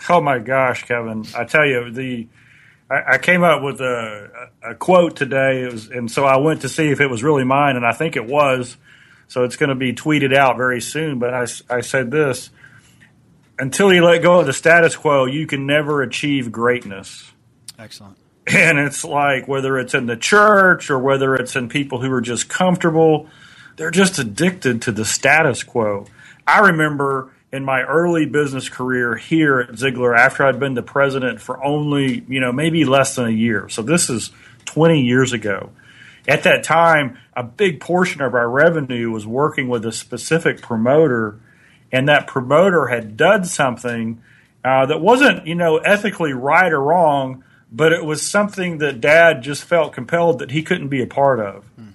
Oh 0.08 0.22
my 0.22 0.39
gosh, 0.39 0.86
Kevin! 0.86 1.26
I 1.36 1.43
tell 1.43 1.65
you, 1.65 1.91
the 1.91 2.28
I, 2.89 3.13
I 3.13 3.17
came 3.17 3.43
up 3.43 3.62
with 3.62 3.82
a, 3.82 4.50
a, 4.63 4.76
quote 4.76 5.15
today, 5.15 5.65
was, 5.65 5.89
and 5.89 6.10
so 6.10 6.26
I 6.26 6.38
went 6.38 6.62
to 6.62 6.69
see 6.69 6.89
if 6.89 7.02
it 7.02 7.08
was 7.08 7.24
really 7.24 7.43
mine, 7.43 7.76
and 7.76 7.86
I 7.86 7.91
think 7.91 8.15
it 8.15 8.26
was. 8.26 8.78
So 9.28 9.43
it's 9.43 9.58
going 9.58 9.69
to 9.69 9.76
be 9.76 9.93
tweeted 9.93 10.36
out 10.36 10.58
very 10.58 10.82
soon. 10.82 11.19
But 11.19 11.34
I, 11.34 11.45
I 11.69 11.82
said 11.82 12.10
this 12.12 12.50
until 13.60 13.93
you 13.93 14.04
let 14.04 14.22
go 14.22 14.39
of 14.39 14.45
the 14.45 14.54
status 14.54 14.95
quo, 14.95 15.26
you 15.26 15.45
can 15.45 15.65
never 15.65 16.02
achieve 16.02 16.52
greatness. 16.52 17.32
Excellent. 17.78 18.17
And 18.48 18.80
it's 18.80 19.04
like 19.04 19.48
whether 19.48 19.78
it's 19.78 19.93
in 19.93 20.08
the 20.08 20.17
church 20.17 20.89
or 20.89 20.98
whether 20.98 21.36
it's 21.36 21.56
in 21.56 21.69
people 21.69 22.02
who 22.02 22.12
are 22.12 22.22
just 22.22 22.50
comfortable, 22.50 23.28
they're 23.76 23.91
just 23.91 24.17
addicted 24.17 24.82
to 24.84 24.91
the 24.91 25.06
status 25.06 25.63
quo. 25.63 26.08
I 26.48 26.60
remember 26.60 27.32
in 27.52 27.63
my 27.63 27.82
early 27.82 28.26
business 28.26 28.69
career 28.69 29.15
here 29.15 29.60
at 29.60 29.69
Ziglar, 29.72 30.17
after 30.17 30.45
I'd 30.45 30.60
been 30.60 30.74
the 30.74 30.84
president 30.84 31.41
for 31.41 31.63
only, 31.63 32.24
you 32.28 32.39
know, 32.39 32.52
maybe 32.52 32.86
less 32.86 33.15
than 33.15 33.26
a 33.26 33.32
year. 33.32 33.69
So 33.69 33.82
this 33.82 34.10
is 34.10 34.32
20 34.65 35.02
years 35.02 35.34
ago. 35.34 35.72
At 36.28 36.43
that 36.43 36.63
time, 36.63 37.17
a 37.36 37.43
big 37.43 37.80
portion 37.80 38.22
of 38.22 38.34
our 38.34 38.50
revenue 38.50 39.10
was 39.12 39.26
working 39.26 39.67
with 39.67 39.86
a 39.86 39.91
specific 39.91 40.62
promoter 40.62 41.39
and 41.91 42.08
that 42.08 42.28
promoter 42.28 42.88
had 42.88 43.17
done 43.17 43.43
something 43.43 44.21
uh, 44.63 44.86
that 44.86 45.02
wasn't, 45.02 45.47
you 45.47 45.56
know, 45.56 45.78
ethically 45.78 46.34
right 46.34 46.71
or 46.71 46.82
wrong, 46.82 47.43
but 47.71 47.93
it 47.93 48.04
was 48.04 48.21
something 48.21 48.80
that 48.80 48.99
dad 48.99 49.41
just 49.41 49.63
felt 49.63 49.93
compelled 49.93 50.39
that 50.39 50.52
he 50.52 50.62
couldn't 50.62 50.89
be 50.89 51.02
a 51.02 51.08
part 51.08 51.39
of. 51.39 51.65
Hmm. 51.75 51.89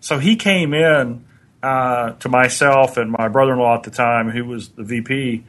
So 0.00 0.18
he 0.18 0.36
came 0.36 0.74
in 0.74 1.24
uh, 1.62 2.12
to 2.12 2.28
myself 2.28 2.96
and 2.96 3.10
my 3.10 3.28
brother 3.28 3.54
in 3.54 3.58
law 3.58 3.74
at 3.74 3.82
the 3.82 3.90
time, 3.90 4.30
who 4.30 4.44
was 4.44 4.68
the 4.70 4.84
VP, 4.84 5.44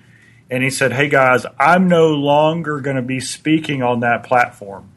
and 0.50 0.64
he 0.64 0.70
said, 0.70 0.94
Hey 0.94 1.10
guys, 1.10 1.46
I'm 1.60 1.88
no 1.88 2.10
longer 2.10 2.80
going 2.80 2.96
to 2.96 3.02
be 3.02 3.20
speaking 3.20 3.84
on 3.84 4.00
that 4.00 4.24
platform. 4.24 4.90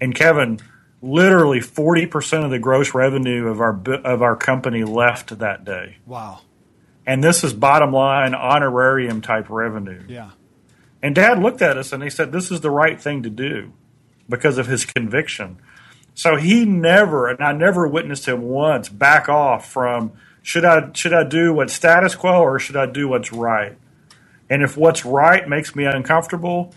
And 0.00 0.14
Kevin, 0.14 0.60
literally 1.02 1.60
40% 1.60 2.44
of 2.44 2.50
the 2.50 2.58
gross 2.58 2.94
revenue 2.94 3.48
of 3.48 3.60
our 3.60 3.78
of 4.04 4.22
our 4.22 4.36
company 4.36 4.84
left 4.84 5.38
that 5.38 5.64
day. 5.64 5.98
Wow. 6.06 6.40
And 7.06 7.22
this 7.22 7.44
is 7.44 7.52
bottom 7.52 7.92
line 7.92 8.34
honorarium 8.34 9.20
type 9.20 9.50
revenue. 9.50 10.02
Yeah. 10.08 10.30
And 11.02 11.14
dad 11.14 11.38
looked 11.38 11.60
at 11.60 11.76
us 11.76 11.92
and 11.92 12.02
he 12.02 12.10
said 12.10 12.32
this 12.32 12.50
is 12.50 12.60
the 12.60 12.70
right 12.70 13.00
thing 13.00 13.22
to 13.24 13.30
do 13.30 13.72
because 14.28 14.56
of 14.56 14.66
his 14.66 14.84
conviction. 14.84 15.58
So 16.14 16.36
he 16.36 16.64
never 16.64 17.28
and 17.28 17.42
I 17.42 17.52
never 17.52 17.86
witnessed 17.86 18.26
him 18.26 18.42
once 18.42 18.88
back 18.88 19.28
off 19.28 19.70
from 19.70 20.12
should 20.42 20.64
I 20.64 20.92
should 20.94 21.12
I 21.12 21.24
do 21.24 21.52
what's 21.52 21.74
status 21.74 22.14
quo 22.14 22.40
or 22.40 22.58
should 22.58 22.76
I 22.76 22.86
do 22.86 23.08
what's 23.08 23.32
right? 23.32 23.76
And 24.48 24.62
if 24.62 24.76
what's 24.76 25.04
right 25.04 25.48
makes 25.48 25.74
me 25.74 25.84
uncomfortable, 25.84 26.74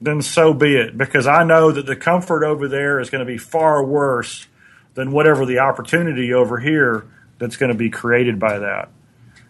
then 0.00 0.22
so 0.22 0.54
be 0.54 0.76
it, 0.76 0.96
because 0.96 1.26
I 1.26 1.44
know 1.44 1.72
that 1.72 1.86
the 1.86 1.96
comfort 1.96 2.44
over 2.44 2.68
there 2.68 3.00
is 3.00 3.10
going 3.10 3.24
to 3.26 3.30
be 3.30 3.38
far 3.38 3.84
worse 3.84 4.46
than 4.94 5.10
whatever 5.10 5.44
the 5.44 5.58
opportunity 5.58 6.32
over 6.32 6.58
here 6.58 7.06
that's 7.38 7.56
going 7.56 7.72
to 7.72 7.78
be 7.78 7.90
created 7.90 8.38
by 8.38 8.58
that. 8.58 8.90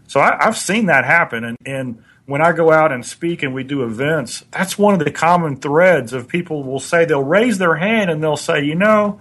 So 0.08 0.20
I, 0.20 0.36
have 0.40 0.58
seen 0.58 0.86
that 0.86 1.04
happen, 1.04 1.44
and, 1.44 1.56
and 1.64 2.02
when 2.26 2.42
I 2.42 2.50
go 2.52 2.72
out 2.72 2.90
and 2.90 3.06
speak 3.06 3.44
and 3.44 3.54
we 3.54 3.62
do 3.62 3.84
events, 3.84 4.44
that's 4.50 4.76
one 4.76 4.94
of 4.94 5.00
the 5.00 5.12
common 5.12 5.56
threads 5.56 6.12
of 6.12 6.26
people 6.26 6.64
will 6.64 6.80
say 6.80 7.04
they'll 7.04 7.22
raise 7.22 7.58
their 7.58 7.76
hand 7.76 8.10
and 8.10 8.20
they'll 8.22 8.36
say, 8.36 8.64
you 8.64 8.74
know, 8.74 9.20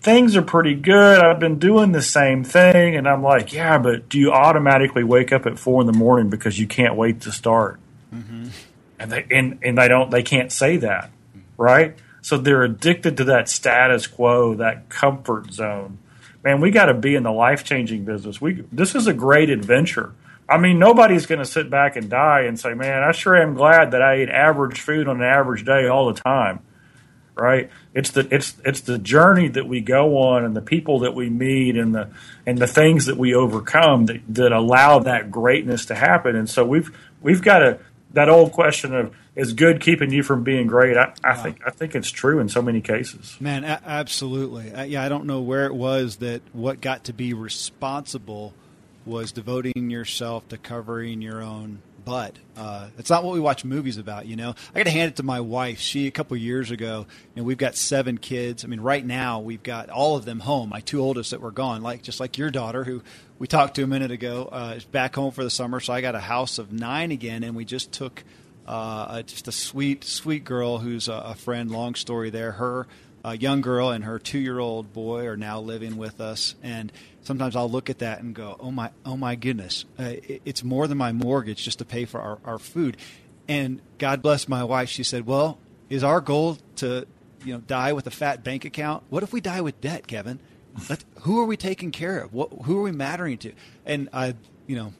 things 0.00 0.36
are 0.36 0.42
pretty 0.42 0.74
good. 0.74 1.20
I've 1.20 1.38
been 1.38 1.60
doing 1.60 1.92
the 1.92 2.02
same 2.02 2.42
thing, 2.42 2.96
and 2.96 3.06
I'm 3.08 3.22
like, 3.22 3.52
yeah, 3.52 3.78
but 3.78 4.08
do 4.08 4.18
you 4.18 4.32
automatically 4.32 5.04
wake 5.04 5.32
up 5.32 5.46
at 5.46 5.60
four 5.60 5.80
in 5.82 5.86
the 5.86 5.92
morning 5.92 6.28
because 6.28 6.58
you 6.58 6.66
can't 6.66 6.96
wait 6.96 7.20
to 7.20 7.30
start? 7.30 7.78
Mm-hmm 8.12 8.48
and 8.98 9.12
they 9.12 9.26
and, 9.30 9.58
and 9.62 9.78
they 9.78 9.88
don't 9.88 10.10
they 10.10 10.22
can't 10.22 10.50
say 10.50 10.76
that, 10.78 11.10
right? 11.56 11.96
So 12.22 12.38
they're 12.38 12.62
addicted 12.62 13.18
to 13.18 13.24
that 13.24 13.48
status 13.48 14.06
quo, 14.06 14.54
that 14.54 14.88
comfort 14.88 15.52
zone. 15.52 15.98
Man, 16.44 16.60
we 16.60 16.70
got 16.70 16.86
to 16.86 16.94
be 16.94 17.14
in 17.14 17.22
the 17.22 17.32
life 17.32 17.64
changing 17.64 18.04
business. 18.04 18.38
We 18.38 18.64
this 18.70 18.94
is 18.94 19.06
a 19.06 19.14
great 19.14 19.48
adventure. 19.48 20.12
I 20.46 20.58
mean, 20.58 20.78
nobody's 20.78 21.24
going 21.24 21.38
to 21.38 21.46
sit 21.46 21.70
back 21.70 21.96
and 21.96 22.10
die 22.10 22.42
and 22.42 22.60
say, 22.60 22.74
"Man, 22.74 23.02
I 23.02 23.12
sure 23.12 23.34
am 23.34 23.54
glad 23.54 23.92
that 23.92 24.02
I 24.02 24.16
ate 24.16 24.28
average 24.28 24.78
food 24.78 25.08
on 25.08 25.22
an 25.22 25.26
average 25.26 25.64
day 25.64 25.88
all 25.88 26.12
the 26.12 26.20
time." 26.20 26.60
Right? 27.34 27.70
It's 27.94 28.10
the 28.10 28.28
it's 28.32 28.54
it's 28.62 28.82
the 28.82 28.98
journey 28.98 29.48
that 29.48 29.66
we 29.66 29.80
go 29.80 30.18
on 30.18 30.44
and 30.44 30.54
the 30.54 30.60
people 30.60 31.00
that 31.00 31.14
we 31.14 31.30
meet 31.30 31.76
and 31.76 31.94
the 31.94 32.10
and 32.46 32.58
the 32.58 32.66
things 32.66 33.06
that 33.06 33.16
we 33.16 33.34
overcome 33.34 34.06
that, 34.06 34.20
that 34.28 34.52
allow 34.52 34.98
that 34.98 35.30
greatness 35.30 35.86
to 35.86 35.94
happen. 35.94 36.36
And 36.36 36.48
so 36.48 36.64
we've 36.64 36.94
we've 37.22 37.42
got 37.42 37.60
to 37.60 37.78
that 38.12 38.28
old 38.28 38.52
question 38.52 38.94
of 38.94 39.16
is 39.36 39.52
good 39.52 39.80
keeping 39.80 40.12
you 40.12 40.22
from 40.22 40.44
being 40.44 40.66
great? 40.66 40.96
I, 40.96 41.12
I 41.22 41.30
wow. 41.30 41.42
think 41.42 41.60
I 41.66 41.70
think 41.70 41.94
it's 41.94 42.10
true 42.10 42.38
in 42.38 42.48
so 42.48 42.62
many 42.62 42.80
cases. 42.80 43.36
Man, 43.40 43.64
a- 43.64 43.82
absolutely. 43.84 44.72
Uh, 44.72 44.84
yeah, 44.84 45.02
I 45.02 45.08
don't 45.08 45.26
know 45.26 45.40
where 45.40 45.66
it 45.66 45.74
was 45.74 46.16
that 46.16 46.42
what 46.52 46.80
got 46.80 47.04
to 47.04 47.12
be 47.12 47.34
responsible 47.34 48.54
was 49.06 49.32
devoting 49.32 49.90
yourself 49.90 50.48
to 50.48 50.58
covering 50.58 51.20
your 51.20 51.42
own 51.42 51.82
butt. 52.04 52.36
Uh, 52.56 52.88
it's 52.98 53.10
not 53.10 53.24
what 53.24 53.32
we 53.32 53.40
watch 53.40 53.64
movies 53.64 53.96
about, 53.96 54.26
you 54.26 54.36
know. 54.36 54.54
I 54.74 54.78
got 54.78 54.84
to 54.84 54.90
hand 54.90 55.12
it 55.12 55.16
to 55.16 55.22
my 55.22 55.40
wife. 55.40 55.78
She 55.78 56.06
a 56.06 56.10
couple 56.10 56.36
years 56.36 56.70
ago, 56.70 57.06
you 57.34 57.42
know, 57.42 57.44
we've 57.44 57.58
got 57.58 57.76
seven 57.76 58.18
kids. 58.18 58.64
I 58.64 58.68
mean, 58.68 58.80
right 58.80 59.04
now 59.04 59.40
we've 59.40 59.62
got 59.62 59.90
all 59.90 60.16
of 60.16 60.24
them 60.24 60.40
home. 60.40 60.68
My 60.68 60.80
two 60.80 61.00
oldest 61.00 61.30
that 61.30 61.40
were 61.40 61.50
gone, 61.50 61.82
like 61.82 62.02
just 62.02 62.20
like 62.20 62.38
your 62.38 62.50
daughter, 62.50 62.84
who 62.84 63.02
we 63.38 63.46
talked 63.46 63.76
to 63.76 63.82
a 63.82 63.86
minute 63.86 64.10
ago, 64.10 64.48
uh, 64.52 64.74
is 64.76 64.84
back 64.84 65.14
home 65.14 65.32
for 65.32 65.42
the 65.42 65.50
summer. 65.50 65.80
So 65.80 65.92
I 65.92 66.00
got 66.00 66.14
a 66.14 66.20
house 66.20 66.58
of 66.58 66.72
nine 66.72 67.10
again, 67.10 67.42
and 67.42 67.56
we 67.56 67.64
just 67.64 67.92
took 67.92 68.22
uh, 68.66 69.22
just 69.22 69.48
a 69.48 69.52
sweet, 69.52 70.04
sweet 70.04 70.44
girl 70.44 70.78
who's 70.78 71.08
a, 71.08 71.12
a 71.12 71.34
friend. 71.34 71.70
Long 71.70 71.94
story 71.94 72.30
there. 72.30 72.52
Her 72.52 72.86
a 73.24 73.36
young 73.36 73.62
girl 73.62 73.90
and 73.90 74.04
her 74.04 74.18
two-year-old 74.18 74.92
boy 74.92 75.26
are 75.26 75.36
now 75.36 75.58
living 75.58 75.96
with 75.96 76.20
us, 76.20 76.54
and 76.62 76.92
sometimes 77.22 77.56
I'll 77.56 77.70
look 77.70 77.88
at 77.88 78.00
that 78.00 78.20
and 78.20 78.34
go, 78.34 78.56
"Oh 78.60 78.70
my, 78.70 78.90
oh 79.06 79.16
my 79.16 79.34
goodness, 79.34 79.86
uh, 79.98 80.12
it's 80.44 80.62
more 80.62 80.86
than 80.86 80.98
my 80.98 81.12
mortgage 81.12 81.64
just 81.64 81.78
to 81.78 81.86
pay 81.86 82.04
for 82.04 82.20
our, 82.20 82.38
our 82.44 82.58
food." 82.58 82.98
And 83.48 83.80
God 83.98 84.20
bless 84.20 84.46
my 84.46 84.62
wife. 84.62 84.90
She 84.90 85.02
said, 85.02 85.26
"Well, 85.26 85.58
is 85.88 86.04
our 86.04 86.20
goal 86.20 86.58
to, 86.76 87.06
you 87.44 87.54
know, 87.54 87.60
die 87.60 87.94
with 87.94 88.06
a 88.06 88.10
fat 88.10 88.44
bank 88.44 88.66
account? 88.66 89.04
What 89.08 89.22
if 89.22 89.32
we 89.32 89.40
die 89.40 89.62
with 89.62 89.80
debt, 89.80 90.06
Kevin? 90.06 90.38
who 91.20 91.40
are 91.40 91.44
we 91.44 91.56
taking 91.56 91.92
care 91.92 92.18
of? 92.18 92.34
What, 92.34 92.52
who 92.64 92.78
are 92.78 92.82
we 92.82 92.92
mattering 92.92 93.38
to?" 93.38 93.52
And 93.86 94.10
I, 94.12 94.34
you 94.66 94.76
know, 94.76 94.92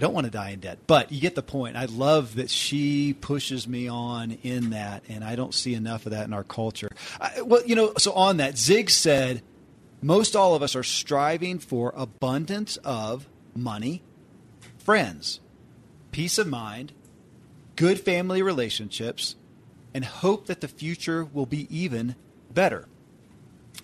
I 0.00 0.02
don't 0.02 0.14
want 0.14 0.24
to 0.24 0.30
die 0.30 0.50
in 0.50 0.60
debt, 0.60 0.78
but 0.86 1.12
you 1.12 1.20
get 1.20 1.34
the 1.34 1.42
point. 1.42 1.76
I 1.76 1.84
love 1.84 2.36
that 2.36 2.48
she 2.48 3.12
pushes 3.12 3.68
me 3.68 3.86
on 3.86 4.38
in 4.42 4.70
that, 4.70 5.02
and 5.10 5.22
I 5.22 5.36
don't 5.36 5.52
see 5.52 5.74
enough 5.74 6.06
of 6.06 6.12
that 6.12 6.24
in 6.24 6.32
our 6.32 6.42
culture. 6.42 6.88
I, 7.20 7.42
well, 7.42 7.60
you 7.66 7.74
know, 7.74 7.92
so 7.98 8.14
on 8.14 8.38
that, 8.38 8.56
Zig 8.56 8.88
said 8.88 9.42
most 10.00 10.34
all 10.34 10.54
of 10.54 10.62
us 10.62 10.74
are 10.74 10.82
striving 10.82 11.58
for 11.58 11.92
abundance 11.94 12.78
of 12.78 13.28
money, 13.54 14.02
friends, 14.78 15.40
peace 16.12 16.38
of 16.38 16.46
mind, 16.46 16.94
good 17.76 18.00
family 18.00 18.40
relationships, 18.40 19.36
and 19.92 20.06
hope 20.06 20.46
that 20.46 20.62
the 20.62 20.68
future 20.68 21.26
will 21.26 21.44
be 21.44 21.68
even 21.68 22.14
better. 22.50 22.88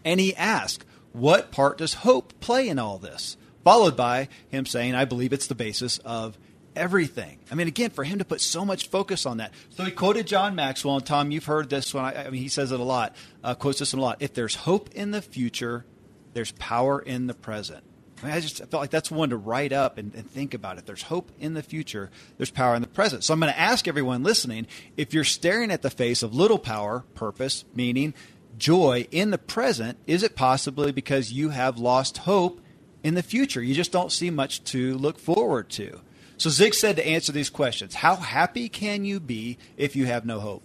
And 0.03 0.19
he 0.19 0.35
asked, 0.35 0.87
What 1.13 1.51
part 1.51 1.77
does 1.77 1.93
hope 1.93 2.41
play 2.41 2.71
in 2.71 2.79
all 2.79 2.97
this? 2.97 3.37
Followed 3.67 3.97
by 3.97 4.29
him 4.49 4.65
saying, 4.65 4.95
I 4.95 5.07
believe 5.07 5.33
it's 5.33 5.49
the 5.49 5.55
basis 5.57 5.99
of 6.05 6.39
everything. 6.77 7.41
I 7.51 7.57
mean, 7.57 7.67
again, 7.67 7.91
for 7.91 8.05
him 8.05 8.21
to 8.21 8.25
put 8.25 8.41
so 8.41 8.65
much 8.65 8.91
focus 8.91 9.27
on 9.27 9.39
that. 9.39 9.51
So 9.71 9.83
he 9.83 9.91
quoted 9.91 10.29
John 10.29 10.55
Maxwell, 10.55 10.95
and 10.95 11.05
Tom, 11.05 11.33
you've 11.33 11.47
heard 11.47 11.69
this 11.69 11.93
one. 11.93 12.05
I, 12.05 12.27
I 12.27 12.31
mean, 12.31 12.41
he 12.41 12.47
says 12.47 12.71
it 12.71 12.79
a 12.79 12.85
lot, 12.85 13.17
uh, 13.43 13.57
quotes 13.57 13.81
this 13.81 13.93
a 13.93 13.97
lot. 13.97 14.19
If 14.21 14.35
there's 14.35 14.55
hope 14.55 14.91
in 14.95 15.11
the 15.11 15.21
future, 15.21 15.85
there's 16.33 16.53
power 16.53 17.01
in 17.01 17.27
the 17.27 17.35
present. 17.35 17.83
I, 18.23 18.27
mean, 18.27 18.35
I 18.37 18.39
just 18.39 18.59
felt 18.59 18.75
like 18.75 18.91
that's 18.91 19.11
one 19.11 19.31
to 19.31 19.37
write 19.37 19.73
up 19.73 19.99
and, 19.99 20.15
and, 20.15 20.31
think 20.31 20.55
about. 20.55 20.79
If 20.79 20.85
there's 20.85 21.03
hope 21.03 21.33
in 21.41 21.55
the 21.55 21.63
future, 21.65 22.13
there's 22.37 22.51
power 22.51 22.77
in 22.77 22.83
the 22.83 22.89
present. 22.89 23.25
So 23.25 23.35
I'm 23.35 23.41
going 23.41 23.53
to 23.53 23.59
ask 23.59 23.89
everyone 23.89 24.23
listening 24.23 24.69
if 24.97 25.13
you're 25.13 25.25
staring 25.25 25.73
at 25.73 25.83
the 25.83 25.91
face 25.91 26.23
of 26.23 26.33
little 26.37 26.61
power, 26.61 27.01
purpose, 27.17 27.65
meaning 27.75 28.15
joy 28.57 29.09
in 29.11 29.33
the 29.33 29.39
present, 29.39 29.99
is 30.07 30.23
it 30.23 30.37
possibly 30.37 30.93
because 30.93 31.33
you 31.33 31.49
have 31.49 31.79
lost 31.79 32.19
hope 32.19 32.61
in 33.07 33.15
the 33.15 33.23
future. 33.23 33.63
You 33.63 33.73
just 33.73 33.93
don't 33.93 34.11
see 34.11 34.31
much 34.31 34.65
to 34.65 34.99
look 34.99 35.21
forward 35.21 35.69
to. 35.71 36.01
So 36.39 36.51
Zig 36.51 36.75
said 36.75 36.97
to 36.97 37.07
answer 37.07 37.31
these 37.31 37.49
questions 37.49 37.95
How 37.95 38.17
happy 38.17 38.69
can 38.69 39.05
you 39.05 39.21
be 39.21 39.59
if 39.77 39.95
you 39.95 40.07
have 40.07 40.27
no 40.27 40.41
hope? 40.41 40.65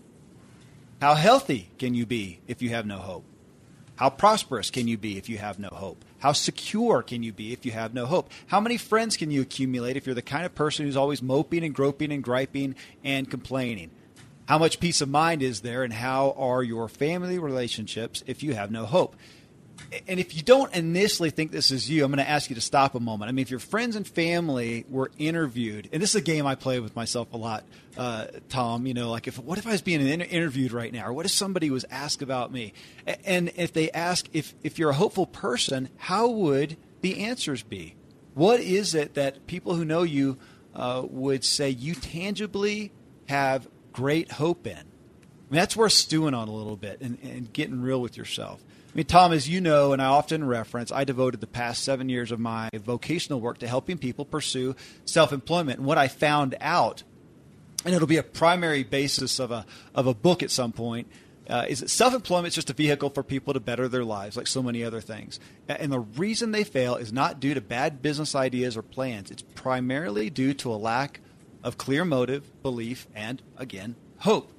How 0.99 1.13
healthy 1.13 1.69
can 1.77 1.93
you 1.93 2.07
be 2.07 2.39
if 2.47 2.59
you 2.63 2.71
have 2.71 2.87
no 2.87 2.97
hope? 2.97 3.25
How 3.95 4.09
prosperous 4.09 4.71
can 4.71 4.87
you 4.87 4.97
be 4.97 5.19
if 5.19 5.29
you 5.29 5.37
have 5.37 5.59
no 5.59 5.69
hope? 5.69 6.03
How 6.17 6.31
secure 6.31 7.03
can 7.03 7.21
you 7.21 7.31
be 7.31 7.53
if 7.53 7.63
you 7.63 7.73
have 7.73 7.93
no 7.93 8.07
hope? 8.07 8.31
How 8.47 8.59
many 8.59 8.77
friends 8.77 9.17
can 9.17 9.29
you 9.29 9.41
accumulate 9.41 9.95
if 9.95 10.07
you're 10.07 10.15
the 10.15 10.23
kind 10.23 10.43
of 10.43 10.55
person 10.55 10.87
who's 10.87 10.97
always 10.97 11.21
moping 11.21 11.63
and 11.63 11.75
groping 11.75 12.11
and 12.11 12.23
griping 12.23 12.73
and 13.03 13.29
complaining? 13.29 13.91
How 14.47 14.57
much 14.57 14.79
peace 14.79 14.99
of 15.01 15.09
mind 15.09 15.43
is 15.43 15.61
there, 15.61 15.83
and 15.83 15.93
how 15.93 16.33
are 16.35 16.63
your 16.63 16.89
family 16.89 17.37
relationships 17.37 18.23
if 18.25 18.41
you 18.41 18.55
have 18.55 18.71
no 18.71 18.87
hope? 18.87 19.15
And 20.07 20.19
if 20.19 20.35
you 20.35 20.41
don't 20.41 20.73
initially 20.73 21.29
think 21.29 21.51
this 21.51 21.71
is 21.71 21.89
you, 21.89 22.03
I'm 22.03 22.11
going 22.11 22.23
to 22.23 22.29
ask 22.29 22.49
you 22.49 22.55
to 22.55 22.61
stop 22.61 22.95
a 22.95 22.99
moment. 22.99 23.29
I 23.29 23.31
mean, 23.31 23.43
if 23.43 23.51
your 23.51 23.59
friends 23.59 23.95
and 23.95 24.07
family 24.07 24.85
were 24.89 25.11
interviewed, 25.17 25.89
and 25.91 26.01
this 26.01 26.11
is 26.11 26.15
a 26.15 26.21
game 26.21 26.45
I 26.45 26.55
play 26.55 26.79
with 26.79 26.95
myself 26.95 27.33
a 27.33 27.37
lot, 27.37 27.63
uh, 27.97 28.27
Tom. 28.49 28.85
You 28.85 28.93
know, 28.93 29.11
like 29.11 29.27
if 29.27 29.37
what 29.39 29.57
if 29.57 29.67
I 29.67 29.71
was 29.71 29.81
being 29.81 30.01
interviewed 30.01 30.71
right 30.71 30.91
now, 30.91 31.07
or 31.07 31.13
what 31.13 31.25
if 31.25 31.31
somebody 31.31 31.69
was 31.69 31.85
asked 31.89 32.21
about 32.21 32.51
me, 32.51 32.73
and 33.25 33.51
if 33.55 33.73
they 33.73 33.91
ask 33.91 34.27
if 34.33 34.53
if 34.63 34.79
you're 34.79 34.91
a 34.91 34.95
hopeful 34.95 35.25
person, 35.25 35.89
how 35.97 36.29
would 36.29 36.77
the 37.01 37.23
answers 37.23 37.63
be? 37.63 37.95
What 38.33 38.59
is 38.59 38.95
it 38.95 39.15
that 39.15 39.45
people 39.47 39.75
who 39.75 39.83
know 39.83 40.03
you 40.03 40.37
uh, 40.73 41.03
would 41.09 41.43
say 41.43 41.69
you 41.69 41.95
tangibly 41.95 42.91
have 43.27 43.67
great 43.91 44.31
hope 44.33 44.65
in? 44.65 44.77
I 44.77 45.53
mean, 45.53 45.59
that's 45.59 45.75
worth 45.75 45.91
stewing 45.91 46.33
on 46.33 46.47
a 46.47 46.53
little 46.53 46.77
bit 46.77 47.01
and, 47.01 47.17
and 47.23 47.51
getting 47.51 47.81
real 47.81 47.99
with 47.99 48.15
yourself. 48.15 48.63
I 48.91 48.97
mean, 48.97 49.05
Tom, 49.05 49.31
as 49.31 49.47
you 49.47 49.61
know, 49.61 49.93
and 49.93 50.01
I 50.01 50.07
often 50.07 50.43
reference, 50.45 50.91
I 50.91 51.05
devoted 51.05 51.39
the 51.39 51.47
past 51.47 51.81
seven 51.81 52.09
years 52.09 52.29
of 52.29 52.41
my 52.41 52.69
vocational 52.73 53.39
work 53.39 53.59
to 53.59 53.67
helping 53.67 53.97
people 53.97 54.25
pursue 54.25 54.75
self 55.05 55.31
employment. 55.31 55.79
And 55.79 55.87
what 55.87 55.97
I 55.97 56.09
found 56.09 56.55
out, 56.59 57.03
and 57.85 57.95
it'll 57.95 58.07
be 58.07 58.17
a 58.17 58.23
primary 58.23 58.83
basis 58.83 59.39
of 59.39 59.51
a, 59.51 59.65
of 59.95 60.07
a 60.07 60.13
book 60.13 60.43
at 60.43 60.51
some 60.51 60.73
point, 60.73 61.07
uh, 61.49 61.65
is 61.69 61.79
that 61.79 61.89
self 61.89 62.13
employment 62.13 62.49
is 62.49 62.55
just 62.55 62.69
a 62.69 62.73
vehicle 62.73 63.09
for 63.09 63.23
people 63.23 63.53
to 63.53 63.61
better 63.61 63.87
their 63.87 64.03
lives, 64.03 64.35
like 64.35 64.47
so 64.47 64.61
many 64.61 64.83
other 64.83 64.99
things. 64.99 65.39
And 65.69 65.89
the 65.89 65.99
reason 66.01 66.51
they 66.51 66.65
fail 66.65 66.95
is 66.95 67.13
not 67.13 67.39
due 67.39 67.53
to 67.53 67.61
bad 67.61 68.01
business 68.01 68.35
ideas 68.35 68.75
or 68.75 68.81
plans, 68.81 69.31
it's 69.31 69.43
primarily 69.55 70.29
due 70.29 70.53
to 70.55 70.69
a 70.69 70.75
lack 70.75 71.21
of 71.63 71.77
clear 71.77 72.03
motive, 72.03 72.61
belief, 72.61 73.07
and, 73.15 73.41
again, 73.55 73.95
hope 74.19 74.51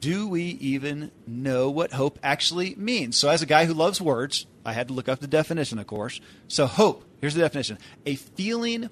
do 0.00 0.28
we 0.28 0.42
even 0.42 1.10
know 1.26 1.70
what 1.70 1.92
hope 1.92 2.18
actually 2.22 2.74
means? 2.76 3.16
So, 3.16 3.28
as 3.28 3.42
a 3.42 3.46
guy 3.46 3.64
who 3.64 3.74
loves 3.74 4.00
words, 4.00 4.46
I 4.64 4.72
had 4.72 4.88
to 4.88 4.94
look 4.94 5.08
up 5.08 5.20
the 5.20 5.26
definition, 5.26 5.78
of 5.78 5.86
course. 5.86 6.20
So, 6.46 6.66
hope, 6.66 7.04
here's 7.20 7.34
the 7.34 7.40
definition 7.40 7.78
a 8.06 8.14
feeling 8.14 8.90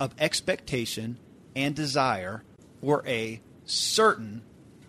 of 0.00 0.14
expectation 0.18 1.18
and 1.54 1.74
desire 1.74 2.42
for 2.80 3.02
a 3.06 3.40
certain 3.64 4.42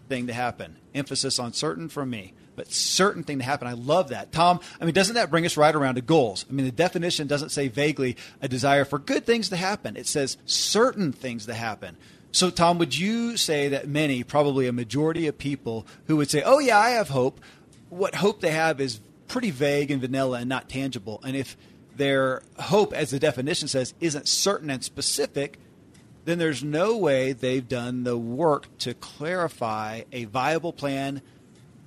thing 0.08 0.28
to 0.28 0.34
happen. 0.34 0.78
Emphasis 0.94 1.40
on 1.40 1.54
certain 1.54 1.90
from 1.90 2.10
me, 2.10 2.34
but 2.56 2.72
certain 2.72 3.24
thing 3.24 3.40
to 3.40 3.44
happen. 3.44 3.68
I 3.68 3.74
love 3.74 4.10
that. 4.10 4.32
Tom, 4.32 4.60
I 4.82 4.86
mean, 4.86 4.94
doesn't 4.94 5.16
that 5.16 5.30
bring 5.30 5.46
us 5.46 5.58
right 5.58 5.74
around 5.74 5.96
to 5.96 6.02
goals? 6.02 6.46
I 6.50 6.54
mean, 6.54 6.66
the 6.66 6.72
definition 6.72 7.28
doesn't 7.28 7.50
say 7.50 7.68
vaguely 7.68 8.18
a 8.42 8.48
desire 8.48 8.86
for 8.86 9.00
good 9.00 9.26
things 9.26 9.50
to 9.50 9.56
happen, 9.56 9.96
it 9.96 10.08
says 10.08 10.38
certain 10.46 11.12
things 11.12 11.46
to 11.46 11.54
happen. 11.54 11.98
So, 12.32 12.50
Tom, 12.50 12.78
would 12.78 12.98
you 12.98 13.38
say 13.38 13.70
that 13.70 13.88
many, 13.88 14.24
probably 14.24 14.68
a 14.68 14.72
majority 14.72 15.28
of 15.28 15.38
people 15.38 15.88
who 16.06 16.18
would 16.18 16.30
say, 16.30 16.44
oh, 16.46 16.60
yeah, 16.60 16.78
I 16.78 16.92
have 16.92 17.10
hope, 17.10 17.40
what 17.90 18.16
hope 18.16 18.42
they 18.42 18.52
have 18.52 18.80
is 18.80 19.00
pretty 19.28 19.52
vague 19.52 19.90
and 19.90 20.00
vanilla 20.00 20.40
and 20.40 20.50
not 20.50 20.70
tangible. 20.70 21.20
And 21.24 21.36
if 21.36 21.58
their 21.96 22.44
hope, 22.60 22.94
as 22.94 23.10
the 23.10 23.20
definition 23.20 23.68
says, 23.68 23.94
isn't 24.00 24.28
certain 24.28 24.70
and 24.70 24.84
specific, 24.84 25.60
then 26.26 26.38
there's 26.38 26.64
no 26.64 26.98
way 26.98 27.34
they've 27.34 27.68
done 27.68 28.04
the 28.04 28.18
work 28.18 28.78
to 28.80 28.94
clarify 28.94 30.04
a 30.12 30.26
viable 30.26 30.74
plan 30.74 31.22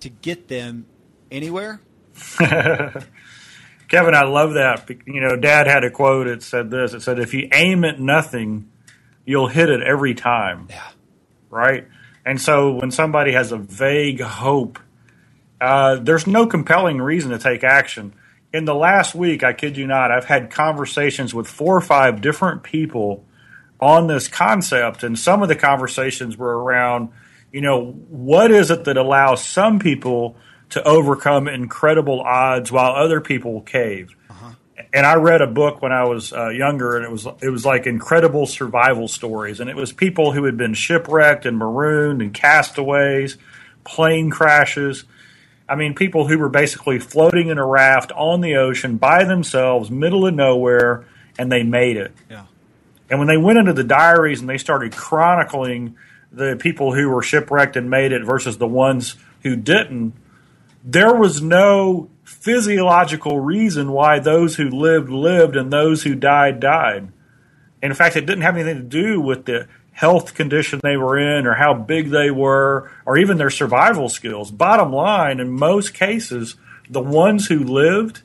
to 0.01 0.09
get 0.09 0.49
them 0.49 0.87
anywhere. 1.31 1.81
Kevin, 2.39 4.15
I 4.15 4.25
love 4.25 4.55
that. 4.55 4.89
You 5.07 5.21
know, 5.21 5.37
Dad 5.37 5.67
had 5.67 5.85
a 5.85 5.91
quote. 5.91 6.27
It 6.27 6.43
said 6.43 6.71
this. 6.71 6.95
It 6.95 7.03
said, 7.03 7.19
"If 7.19 7.35
you 7.35 7.49
aim 7.53 7.85
at 7.85 8.01
nothing, 8.01 8.71
you'll 9.25 9.49
hit 9.49 9.69
it 9.69 9.83
every 9.83 10.15
time." 10.15 10.67
Yeah. 10.71 10.89
Right. 11.51 11.87
And 12.25 12.41
so, 12.41 12.73
when 12.73 12.91
somebody 12.91 13.33
has 13.33 13.53
a 13.53 13.59
vague 13.59 14.21
hope, 14.21 14.79
uh, 15.61 15.97
there's 15.97 16.27
no 16.27 16.47
compelling 16.47 17.01
reason 17.01 17.31
to 17.31 17.39
take 17.39 17.65
action. 17.65 18.15
In 18.53 18.65
the 18.65 18.75
last 18.75 19.15
week, 19.15 19.43
I 19.43 19.53
kid 19.53 19.77
you 19.77 19.87
not, 19.87 20.11
I've 20.11 20.27
had 20.27 20.51
conversations 20.51 21.33
with 21.33 21.47
four 21.47 21.77
or 21.77 21.81
five 21.81 22.21
different 22.21 22.63
people 22.63 23.25
on 23.81 24.07
this 24.07 24.29
concept, 24.29 25.03
and 25.03 25.19
some 25.19 25.43
of 25.43 25.49
the 25.49 25.57
conversations 25.57 26.37
were 26.37 26.63
around, 26.63 27.09
you 27.51 27.61
know, 27.61 27.93
what 28.09 28.51
is 28.51 28.71
it 28.71 28.85
that 28.85 28.97
allows 28.97 29.45
some 29.45 29.79
people 29.79 30.37
to 30.71 30.83
overcome 30.85 31.49
incredible 31.49 32.21
odds 32.21 32.71
while 32.71 32.93
other 32.93 33.21
people 33.21 33.61
cave? 33.61 34.15
And 34.95 35.07
I 35.07 35.15
read 35.15 35.41
a 35.41 35.47
book 35.47 35.81
when 35.81 35.91
I 35.91 36.05
was 36.05 36.33
uh, 36.35 36.49
younger, 36.49 36.97
and 36.97 37.05
it 37.05 37.11
was 37.11 37.27
it 37.41 37.49
was 37.49 37.65
like 37.65 37.87
incredible 37.87 38.47
survival 38.47 39.09
stories, 39.09 39.59
and 39.61 39.71
it 39.71 39.77
was 39.77 39.93
people 39.93 40.33
who 40.33 40.45
had 40.45 40.59
been 40.59 40.75
shipwrecked 40.75 41.47
and 41.47 41.57
marooned 41.57 42.21
and 42.21 42.35
castaways, 42.35 43.39
plane 43.85 44.31
crashes. 44.31 45.05
I 45.67 45.77
mean, 45.77 45.95
people 45.95 46.29
who 46.29 46.39
were 46.39 46.51
basically 46.51 46.99
floating 46.99 47.49
in 47.49 47.57
a 47.57 47.67
raft 47.67 48.13
on 48.13 48.43
the 48.43 48.57
ocean 48.57 48.99
by 48.99 49.25
themselves, 49.25 49.91
middle 49.91 50.27
of 50.27 50.35
nowhere, 50.35 51.07
and 51.39 51.51
they 51.51 51.63
made 51.63 51.97
it. 51.97 52.13
Yeah. 52.29 52.45
And 53.09 53.19
when 53.19 53.29
they 53.29 53.39
went 53.39 53.59
into 53.59 53.73
the 53.73 53.85
diaries 53.85 54.41
and 54.41 54.49
they 54.49 54.59
started 54.59 54.93
chronicling 54.93 55.97
the 56.31 56.57
people 56.59 56.95
who 56.95 57.09
were 57.09 57.23
shipwrecked 57.23 57.77
and 57.77 57.89
made 57.89 58.13
it 58.13 58.25
versus 58.25 58.59
the 58.59 58.67
ones 58.67 59.17
who 59.43 59.57
didn't, 59.57 60.15
there 60.85 61.15
was 61.15 61.41
no 61.41 62.09
physiological 62.43 63.39
reason 63.39 63.93
why 63.93 64.19
those 64.19 64.57
who 64.57 64.69
lived 64.69 65.09
lived 65.09 65.55
and 65.55 65.73
those 65.73 66.03
who 66.03 66.15
died 66.15 66.59
died. 66.59 67.09
in 67.81 67.95
fact, 67.95 68.17
it 68.17 68.27
didn't 68.27 68.43
have 68.43 68.57
anything 68.57 68.79
to 68.79 68.83
do 68.83 69.21
with 69.21 69.45
the 69.45 69.69
health 69.93 70.35
condition 70.35 70.81
they 70.83 70.97
were 70.97 71.17
in 71.19 71.47
or 71.47 71.55
how 71.55 71.73
big 71.73 72.11
they 72.11 72.31
were 72.31 72.91
or 73.07 73.17
even 73.17 73.37
their 73.37 73.51
survival 73.51 74.09
skills. 74.09 74.51
Bottom 74.51 74.93
line, 74.93 75.39
in 75.39 75.51
most 75.51 75.95
cases, 75.95 76.57
the 76.91 77.01
ones 77.01 77.47
who 77.47 77.61
lived 77.61 78.23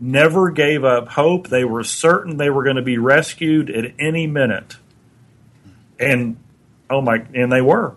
never 0.00 0.50
gave 0.50 0.82
up 0.82 1.08
hope. 1.08 1.48
They 1.48 1.64
were 1.64 1.84
certain 1.84 2.38
they 2.38 2.50
were 2.50 2.64
going 2.64 2.76
to 2.76 2.82
be 2.82 2.98
rescued 2.98 3.70
at 3.70 3.92
any 3.98 4.26
minute. 4.26 4.76
And 6.00 6.36
oh 6.90 7.00
my, 7.00 7.24
and 7.32 7.52
they 7.52 7.60
were. 7.60 7.94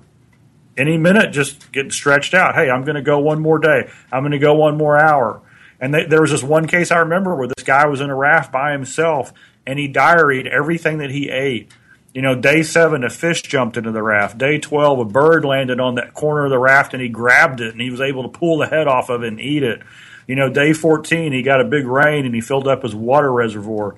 Any 0.77 0.97
minute, 0.97 1.31
just 1.31 1.71
getting 1.71 1.89
stretched 1.89 2.33
out. 2.33 2.53
Hey, 2.53 2.69
I'm 2.69 2.83
going 2.83 2.95
to 2.95 3.01
go 3.01 3.17
one 3.17 3.41
more 3.41 3.57
day. 3.57 3.89
I'm 4.11 4.21
going 4.21 4.33
to 4.33 4.39
go 4.39 4.53
one 4.53 4.77
more 4.77 4.99
hour. 4.99 5.41
And 5.79 5.93
they, 5.93 6.05
there 6.05 6.21
was 6.21 6.31
this 6.31 6.43
one 6.43 6.67
case 6.67 6.91
I 6.91 6.99
remember 6.99 7.35
where 7.35 7.47
this 7.47 7.63
guy 7.63 7.85
was 7.85 8.01
in 8.01 8.09
a 8.09 8.15
raft 8.15 8.51
by 8.51 8.71
himself 8.71 9.33
and 9.65 9.79
he 9.79 9.91
diaried 9.91 10.47
everything 10.47 10.99
that 10.99 11.11
he 11.11 11.29
ate. 11.29 11.71
You 12.13 12.21
know, 12.21 12.33
day 12.33 12.63
seven, 12.63 13.03
a 13.03 13.09
fish 13.09 13.41
jumped 13.41 13.75
into 13.75 13.91
the 13.91 14.01
raft. 14.01 14.37
Day 14.37 14.57
12, 14.57 14.99
a 14.99 15.05
bird 15.05 15.43
landed 15.43 15.81
on 15.81 15.95
that 15.95 16.13
corner 16.13 16.45
of 16.45 16.49
the 16.49 16.59
raft 16.59 16.93
and 16.93 17.01
he 17.01 17.09
grabbed 17.09 17.59
it 17.59 17.73
and 17.73 17.81
he 17.81 17.89
was 17.89 17.99
able 17.99 18.23
to 18.23 18.29
pull 18.29 18.57
the 18.57 18.67
head 18.67 18.87
off 18.87 19.09
of 19.09 19.23
it 19.23 19.27
and 19.27 19.41
eat 19.41 19.63
it. 19.63 19.81
You 20.27 20.35
know, 20.35 20.49
day 20.49 20.71
14, 20.71 21.33
he 21.33 21.41
got 21.41 21.59
a 21.59 21.65
big 21.65 21.85
rain 21.85 22.25
and 22.25 22.33
he 22.33 22.41
filled 22.41 22.67
up 22.67 22.83
his 22.83 22.95
water 22.95 23.31
reservoir. 23.31 23.95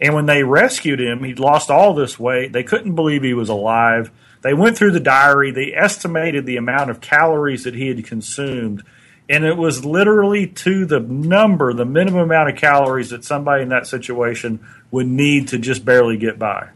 And 0.00 0.14
when 0.14 0.26
they 0.26 0.42
rescued 0.42 1.00
him, 1.00 1.24
he'd 1.24 1.38
lost 1.38 1.70
all 1.70 1.94
this 1.94 2.18
weight. 2.18 2.52
They 2.52 2.62
couldn't 2.62 2.94
believe 2.94 3.22
he 3.22 3.34
was 3.34 3.48
alive. 3.48 4.10
They 4.42 4.52
went 4.52 4.76
through 4.76 4.92
the 4.92 5.00
diary. 5.00 5.50
They 5.50 5.72
estimated 5.74 6.44
the 6.44 6.58
amount 6.58 6.90
of 6.90 7.00
calories 7.00 7.64
that 7.64 7.74
he 7.74 7.88
had 7.88 8.04
consumed. 8.04 8.82
And 9.28 9.44
it 9.44 9.56
was 9.56 9.84
literally 9.84 10.46
to 10.46 10.84
the 10.84 11.00
number, 11.00 11.72
the 11.72 11.86
minimum 11.86 12.20
amount 12.20 12.50
of 12.50 12.56
calories 12.56 13.10
that 13.10 13.24
somebody 13.24 13.62
in 13.62 13.70
that 13.70 13.86
situation 13.86 14.64
would 14.90 15.06
need 15.06 15.48
to 15.48 15.58
just 15.58 15.84
barely 15.84 16.18
get 16.18 16.38
by. 16.38 16.68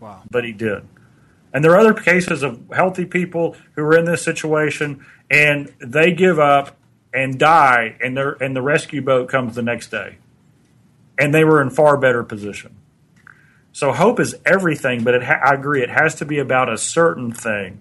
Wow. 0.00 0.22
But 0.30 0.44
he 0.44 0.52
did. 0.52 0.82
And 1.52 1.64
there 1.64 1.72
are 1.72 1.78
other 1.78 1.94
cases 1.94 2.42
of 2.42 2.62
healthy 2.72 3.04
people 3.04 3.56
who 3.74 3.82
are 3.82 3.98
in 3.98 4.06
this 4.06 4.22
situation 4.22 5.04
and 5.30 5.72
they 5.78 6.12
give 6.12 6.38
up 6.38 6.76
and 7.12 7.38
die, 7.38 7.96
and 8.00 8.16
their 8.16 8.32
and 8.32 8.54
the 8.54 8.62
rescue 8.62 9.02
boat 9.02 9.28
comes 9.28 9.54
the 9.54 9.62
next 9.62 9.90
day, 9.90 10.16
and 11.18 11.34
they 11.34 11.44
were 11.44 11.60
in 11.60 11.70
far 11.70 11.96
better 11.96 12.22
position. 12.22 12.76
So 13.72 13.92
hope 13.92 14.20
is 14.20 14.36
everything, 14.44 15.04
but 15.04 15.22
ha- 15.22 15.40
I 15.44 15.54
agree 15.54 15.82
it 15.82 15.90
has 15.90 16.16
to 16.16 16.24
be 16.24 16.38
about 16.38 16.72
a 16.72 16.78
certain 16.78 17.32
thing. 17.32 17.80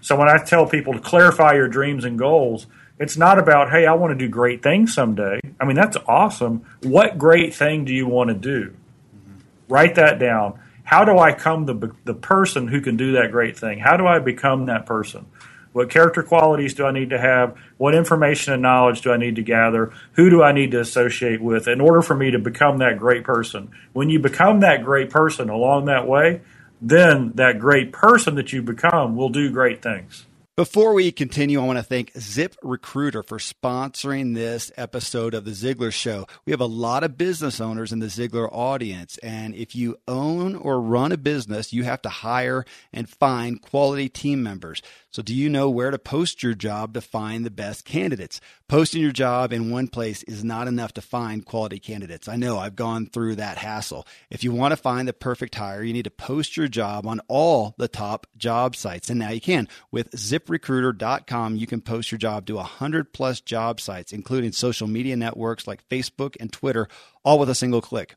So 0.00 0.16
when 0.16 0.28
I 0.28 0.38
tell 0.38 0.66
people 0.66 0.94
to 0.94 1.00
clarify 1.00 1.52
your 1.54 1.68
dreams 1.68 2.04
and 2.04 2.18
goals, 2.18 2.66
it's 3.02 3.16
not 3.16 3.38
about 3.38 3.70
hey, 3.70 3.86
I 3.86 3.94
want 3.94 4.16
to 4.16 4.26
do 4.26 4.28
great 4.28 4.62
things 4.62 4.94
someday. 4.94 5.40
I 5.60 5.64
mean 5.64 5.76
that's 5.76 5.96
awesome. 6.06 6.64
What 6.82 7.18
great 7.18 7.54
thing 7.54 7.84
do 7.84 7.92
you 7.92 8.06
want 8.06 8.28
to 8.28 8.34
do? 8.34 8.70
Mm-hmm. 8.70 9.38
Write 9.68 9.96
that 9.96 10.18
down. 10.18 10.58
How 10.84 11.04
do 11.04 11.18
I 11.18 11.32
become 11.32 11.66
the 11.66 11.94
the 12.04 12.14
person 12.14 12.68
who 12.68 12.80
can 12.80 12.96
do 12.96 13.12
that 13.12 13.32
great 13.32 13.58
thing? 13.58 13.78
How 13.78 13.96
do 13.96 14.06
I 14.06 14.18
become 14.18 14.66
that 14.66 14.86
person? 14.86 15.26
What 15.72 15.88
character 15.88 16.22
qualities 16.22 16.74
do 16.74 16.84
I 16.84 16.92
need 16.92 17.10
to 17.10 17.18
have? 17.18 17.56
What 17.78 17.94
information 17.94 18.52
and 18.52 18.62
knowledge 18.62 19.00
do 19.00 19.10
I 19.10 19.16
need 19.16 19.36
to 19.36 19.42
gather? 19.42 19.90
Who 20.12 20.28
do 20.28 20.42
I 20.42 20.52
need 20.52 20.70
to 20.72 20.80
associate 20.80 21.40
with 21.40 21.66
in 21.66 21.80
order 21.80 22.02
for 22.02 22.14
me 22.14 22.30
to 22.30 22.38
become 22.38 22.78
that 22.78 22.98
great 22.98 23.24
person? 23.24 23.70
When 23.94 24.10
you 24.10 24.18
become 24.18 24.60
that 24.60 24.84
great 24.84 25.08
person 25.08 25.48
along 25.48 25.86
that 25.86 26.06
way, 26.06 26.42
then 26.80 27.32
that 27.36 27.58
great 27.58 27.92
person 27.92 28.34
that 28.34 28.52
you 28.52 28.60
become 28.60 29.16
will 29.16 29.30
do 29.30 29.50
great 29.50 29.82
things. 29.82 30.26
Before 30.54 30.92
we 30.92 31.12
continue, 31.12 31.62
I 31.62 31.64
want 31.64 31.78
to 31.78 31.82
thank 31.82 32.12
Zip 32.18 32.56
Recruiter 32.62 33.22
for 33.22 33.38
sponsoring 33.38 34.34
this 34.34 34.70
episode 34.76 35.32
of 35.32 35.46
The 35.46 35.52
Ziglar 35.52 35.90
Show. 35.90 36.26
We 36.44 36.50
have 36.50 36.60
a 36.60 36.66
lot 36.66 37.02
of 37.02 37.16
business 37.16 37.58
owners 37.58 37.90
in 37.90 38.00
the 38.00 38.08
Ziglar 38.08 38.50
audience, 38.52 39.16
and 39.22 39.54
if 39.54 39.74
you 39.74 39.96
own 40.06 40.54
or 40.54 40.78
run 40.78 41.10
a 41.10 41.16
business, 41.16 41.72
you 41.72 41.84
have 41.84 42.02
to 42.02 42.10
hire 42.10 42.66
and 42.92 43.08
find 43.08 43.62
quality 43.62 44.10
team 44.10 44.42
members. 44.42 44.82
So, 45.12 45.20
do 45.20 45.34
you 45.34 45.50
know 45.50 45.68
where 45.68 45.90
to 45.90 45.98
post 45.98 46.42
your 46.42 46.54
job 46.54 46.94
to 46.94 47.02
find 47.02 47.44
the 47.44 47.50
best 47.50 47.84
candidates? 47.84 48.40
Posting 48.66 49.02
your 49.02 49.12
job 49.12 49.52
in 49.52 49.70
one 49.70 49.88
place 49.88 50.22
is 50.22 50.42
not 50.42 50.68
enough 50.68 50.94
to 50.94 51.02
find 51.02 51.44
quality 51.44 51.78
candidates. 51.78 52.28
I 52.28 52.36
know 52.36 52.58
I've 52.58 52.76
gone 52.76 53.04
through 53.04 53.34
that 53.34 53.58
hassle. 53.58 54.06
If 54.30 54.42
you 54.42 54.52
want 54.52 54.72
to 54.72 54.76
find 54.76 55.06
the 55.06 55.12
perfect 55.12 55.54
hire, 55.54 55.82
you 55.82 55.92
need 55.92 56.04
to 56.04 56.10
post 56.10 56.56
your 56.56 56.66
job 56.66 57.06
on 57.06 57.20
all 57.28 57.74
the 57.76 57.88
top 57.88 58.26
job 58.38 58.74
sites. 58.74 59.10
And 59.10 59.18
now 59.18 59.28
you 59.28 59.42
can. 59.42 59.68
With 59.90 60.12
ziprecruiter.com, 60.12 61.56
you 61.56 61.66
can 61.66 61.82
post 61.82 62.10
your 62.10 62.18
job 62.18 62.46
to 62.46 62.54
100 62.54 63.12
plus 63.12 63.42
job 63.42 63.82
sites, 63.82 64.14
including 64.14 64.52
social 64.52 64.86
media 64.86 65.14
networks 65.14 65.66
like 65.66 65.86
Facebook 65.90 66.38
and 66.40 66.50
Twitter, 66.50 66.88
all 67.22 67.38
with 67.38 67.50
a 67.50 67.54
single 67.54 67.82
click. 67.82 68.14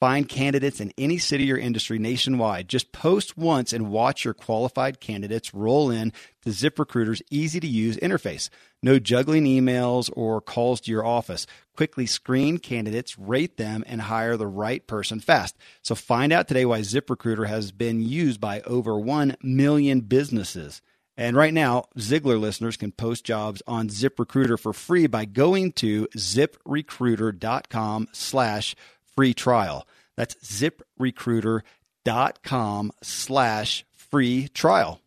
Find 0.00 0.28
candidates 0.28 0.80
in 0.80 0.92
any 0.96 1.18
city 1.18 1.52
or 1.52 1.56
industry 1.56 1.98
nationwide. 1.98 2.68
Just 2.68 2.92
post 2.92 3.36
once 3.36 3.72
and 3.72 3.90
watch 3.90 4.24
your 4.24 4.34
qualified 4.34 5.00
candidates 5.00 5.52
roll 5.52 5.90
in 5.90 6.12
to 6.42 6.50
ZipRecruiter's 6.50 7.22
easy 7.30 7.58
to 7.58 7.66
use 7.66 7.96
interface. 7.96 8.48
No 8.80 9.00
juggling 9.00 9.44
emails 9.44 10.08
or 10.14 10.40
calls 10.40 10.80
to 10.82 10.92
your 10.92 11.04
office. 11.04 11.48
Quickly 11.76 12.06
screen 12.06 12.58
candidates, 12.58 13.18
rate 13.18 13.56
them, 13.56 13.82
and 13.88 14.02
hire 14.02 14.36
the 14.36 14.46
right 14.46 14.86
person 14.86 15.18
fast. 15.18 15.56
So 15.82 15.96
find 15.96 16.32
out 16.32 16.46
today 16.46 16.64
why 16.64 16.80
ZipRecruiter 16.80 17.48
has 17.48 17.72
been 17.72 18.00
used 18.00 18.40
by 18.40 18.60
over 18.60 18.96
1 18.96 19.36
million 19.42 20.02
businesses. 20.02 20.80
And 21.16 21.36
right 21.36 21.52
now, 21.52 21.86
Ziglar 21.98 22.38
listeners 22.38 22.76
can 22.76 22.92
post 22.92 23.24
jobs 23.24 23.60
on 23.66 23.88
ZipRecruiter 23.88 24.56
for 24.56 24.72
free 24.72 25.08
by 25.08 25.24
going 25.24 25.72
to 25.72 26.06
ziprecruiter.com 26.16 28.06
slash 28.12 28.76
free 29.18 29.34
trial. 29.34 29.84
That's 30.16 30.36
ziprecruiter.com 30.36 32.92
slash 33.02 33.84
free 33.96 34.46
trial. 34.46 35.00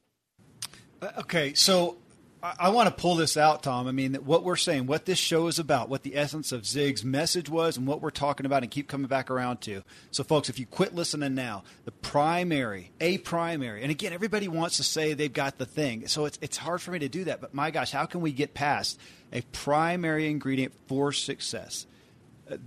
Uh, 1.02 1.12
okay, 1.20 1.54
so 1.54 1.96
I, 2.44 2.72
want 2.72 2.90
to 2.90 2.94
pull 2.94 3.16
this 3.16 3.38
out, 3.38 3.64
Tom. 3.64 3.88
I 3.88 3.94
mean, 3.94 4.16
what 4.16 4.44
we're 4.44 4.58
saying, 4.58 4.88
what 4.88 5.06
this 5.06 5.18
show 5.18 5.48
is 5.48 5.60
about, 5.60 5.88
what 5.88 6.04
the 6.04 6.18
essence 6.18 6.52
of 6.52 6.66
Zig's 6.66 7.06
message 7.06 7.50
was, 7.50 7.78
and 7.78 7.88
what 7.88 8.02
we're 8.02 8.10
talking 8.10 8.46
about, 8.46 8.64
and 8.64 8.72
keep 8.72 8.90
coming 8.90 9.08
back 9.08 9.32
around 9.32 9.62
to. 9.62 9.82
So, 10.12 10.26
folks, 10.26 10.50
if 10.50 10.60
you 10.60 10.66
quit 10.66 10.94
listening 10.94 11.34
now, 11.34 11.64
the 11.86 11.94
primary, 11.94 12.92
a 13.00 13.18
primary, 13.20 13.82
and 13.82 13.92
again, 13.92 14.12
everybody 14.12 14.50
wants 14.50 14.76
to 14.76 14.84
say 14.84 15.14
they've 15.14 15.32
got 15.32 15.58
the 15.58 15.66
thing, 15.66 16.08
so 16.08 16.26
it's 16.26 16.38
it's 16.42 16.58
hard 16.58 16.82
for 16.82 16.92
me 16.92 17.00
to 17.00 17.08
do 17.08 17.24
that. 17.24 17.40
But 17.40 17.54
my 17.54 17.72
gosh, 17.72 17.92
how 17.92 18.08
can 18.08 18.20
we 18.20 18.34
get 18.34 18.54
past 18.54 19.00
a 19.32 19.40
primary 19.54 20.30
ingredient 20.30 20.74
for 20.90 21.14
success 21.14 21.86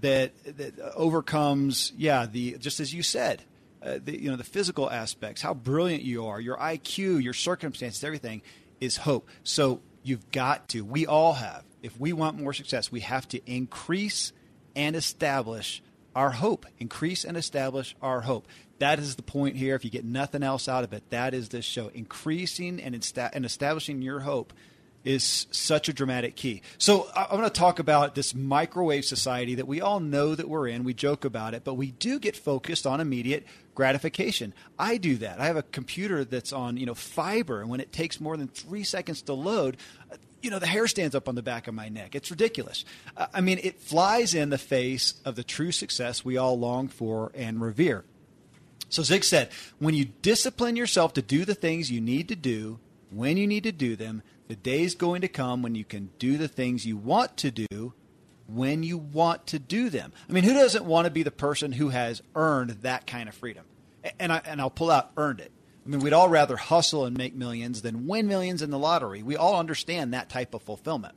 that 0.00 0.32
that 0.56 0.78
overcomes, 0.94 1.92
yeah, 1.96 2.26
the 2.26 2.56
just 2.58 2.80
as 2.80 2.92
you 2.92 3.02
said, 3.02 3.42
uh, 3.82 3.98
the, 4.02 4.20
you 4.20 4.30
know 4.30 4.36
the 4.36 4.44
physical 4.44 4.90
aspects, 4.90 5.42
how 5.42 5.54
brilliant 5.54 6.02
you 6.02 6.26
are, 6.26 6.40
your 6.40 6.56
IQ, 6.56 7.22
your 7.22 7.34
circumstances, 7.34 8.02
everything 8.02 8.42
is 8.80 8.96
hope. 8.98 9.28
So 9.42 9.80
you've 10.02 10.30
got 10.30 10.68
to. 10.70 10.84
We 10.84 11.06
all 11.06 11.34
have. 11.34 11.64
If 11.82 11.98
we 12.00 12.12
want 12.12 12.40
more 12.40 12.52
success, 12.52 12.90
we 12.90 13.00
have 13.00 13.28
to 13.28 13.40
increase 13.50 14.32
and 14.74 14.96
establish 14.96 15.82
our 16.14 16.30
hope. 16.30 16.66
Increase 16.78 17.24
and 17.24 17.36
establish 17.36 17.94
our 18.00 18.22
hope. 18.22 18.48
That 18.78 18.98
is 18.98 19.16
the 19.16 19.22
point 19.22 19.56
here. 19.56 19.74
If 19.74 19.84
you 19.84 19.90
get 19.90 20.04
nothing 20.04 20.42
else 20.42 20.68
out 20.68 20.84
of 20.84 20.92
it, 20.92 21.02
that 21.10 21.34
is 21.34 21.50
this 21.50 21.64
show. 21.64 21.88
Increasing 21.88 22.80
and, 22.80 22.94
insta- 22.94 23.30
and 23.32 23.44
establishing 23.44 24.02
your 24.02 24.20
hope 24.20 24.52
is 25.04 25.46
such 25.50 25.88
a 25.88 25.92
dramatic 25.92 26.34
key. 26.34 26.62
So 26.78 27.08
I, 27.14 27.24
I 27.24 27.34
want 27.34 27.52
to 27.52 27.58
talk 27.58 27.78
about 27.78 28.14
this 28.14 28.34
microwave 28.34 29.04
society 29.04 29.54
that 29.56 29.66
we 29.66 29.80
all 29.80 30.00
know 30.00 30.34
that 30.34 30.48
we're 30.48 30.68
in. 30.68 30.82
We 30.84 30.94
joke 30.94 31.24
about 31.24 31.54
it, 31.54 31.62
but 31.62 31.74
we 31.74 31.90
do 31.92 32.18
get 32.18 32.36
focused 32.36 32.86
on 32.86 33.00
immediate 33.00 33.46
gratification. 33.74 34.54
I 34.78 34.96
do 34.96 35.16
that. 35.16 35.40
I 35.40 35.46
have 35.46 35.56
a 35.56 35.62
computer 35.62 36.24
that's 36.24 36.52
on, 36.52 36.76
you 36.76 36.86
know, 36.86 36.94
fiber, 36.94 37.60
and 37.60 37.68
when 37.68 37.80
it 37.80 37.92
takes 37.92 38.20
more 38.20 38.36
than 38.36 38.48
three 38.48 38.84
seconds 38.84 39.22
to 39.22 39.34
load, 39.34 39.76
you 40.40 40.50
know, 40.50 40.58
the 40.58 40.66
hair 40.66 40.86
stands 40.86 41.14
up 41.14 41.28
on 41.28 41.34
the 41.34 41.42
back 41.42 41.68
of 41.68 41.74
my 41.74 41.88
neck. 41.88 42.14
It's 42.14 42.30
ridiculous. 42.30 42.84
I 43.16 43.40
mean, 43.40 43.58
it 43.62 43.80
flies 43.80 44.34
in 44.34 44.50
the 44.50 44.58
face 44.58 45.14
of 45.24 45.36
the 45.36 45.44
true 45.44 45.72
success 45.72 46.24
we 46.24 46.36
all 46.36 46.58
long 46.58 46.88
for 46.88 47.32
and 47.34 47.60
revere. 47.60 48.04
So 48.90 49.02
Zig 49.02 49.24
said, 49.24 49.48
when 49.78 49.94
you 49.94 50.04
discipline 50.04 50.76
yourself 50.76 51.14
to 51.14 51.22
do 51.22 51.44
the 51.44 51.54
things 51.54 51.90
you 51.90 52.00
need 52.00 52.28
to 52.28 52.36
do, 52.36 52.78
when 53.10 53.36
you 53.36 53.46
need 53.46 53.64
to 53.64 53.72
do 53.72 53.96
them, 53.96 54.22
the 54.48 54.56
day's 54.56 54.94
going 54.94 55.22
to 55.22 55.28
come 55.28 55.62
when 55.62 55.74
you 55.74 55.84
can 55.84 56.10
do 56.18 56.36
the 56.36 56.48
things 56.48 56.86
you 56.86 56.96
want 56.96 57.36
to 57.38 57.50
do 57.50 57.94
when 58.46 58.82
you 58.82 58.98
want 58.98 59.46
to 59.48 59.58
do 59.58 59.88
them. 59.88 60.12
I 60.28 60.32
mean, 60.32 60.44
who 60.44 60.52
doesn't 60.52 60.84
want 60.84 61.06
to 61.06 61.10
be 61.10 61.22
the 61.22 61.30
person 61.30 61.72
who 61.72 61.88
has 61.88 62.22
earned 62.34 62.70
that 62.82 63.06
kind 63.06 63.28
of 63.28 63.34
freedom? 63.34 63.64
And 64.20 64.32
I 64.32 64.42
and 64.44 64.60
I'll 64.60 64.70
pull 64.70 64.90
out 64.90 65.12
earned 65.16 65.40
it. 65.40 65.50
I 65.84 65.88
mean, 65.88 66.00
we'd 66.00 66.12
all 66.12 66.28
rather 66.28 66.56
hustle 66.56 67.04
and 67.04 67.16
make 67.16 67.34
millions 67.34 67.82
than 67.82 68.06
win 68.06 68.26
millions 68.26 68.62
in 68.62 68.70
the 68.70 68.78
lottery. 68.78 69.22
We 69.22 69.36
all 69.36 69.58
understand 69.58 70.12
that 70.12 70.28
type 70.28 70.54
of 70.54 70.62
fulfillment. 70.62 71.14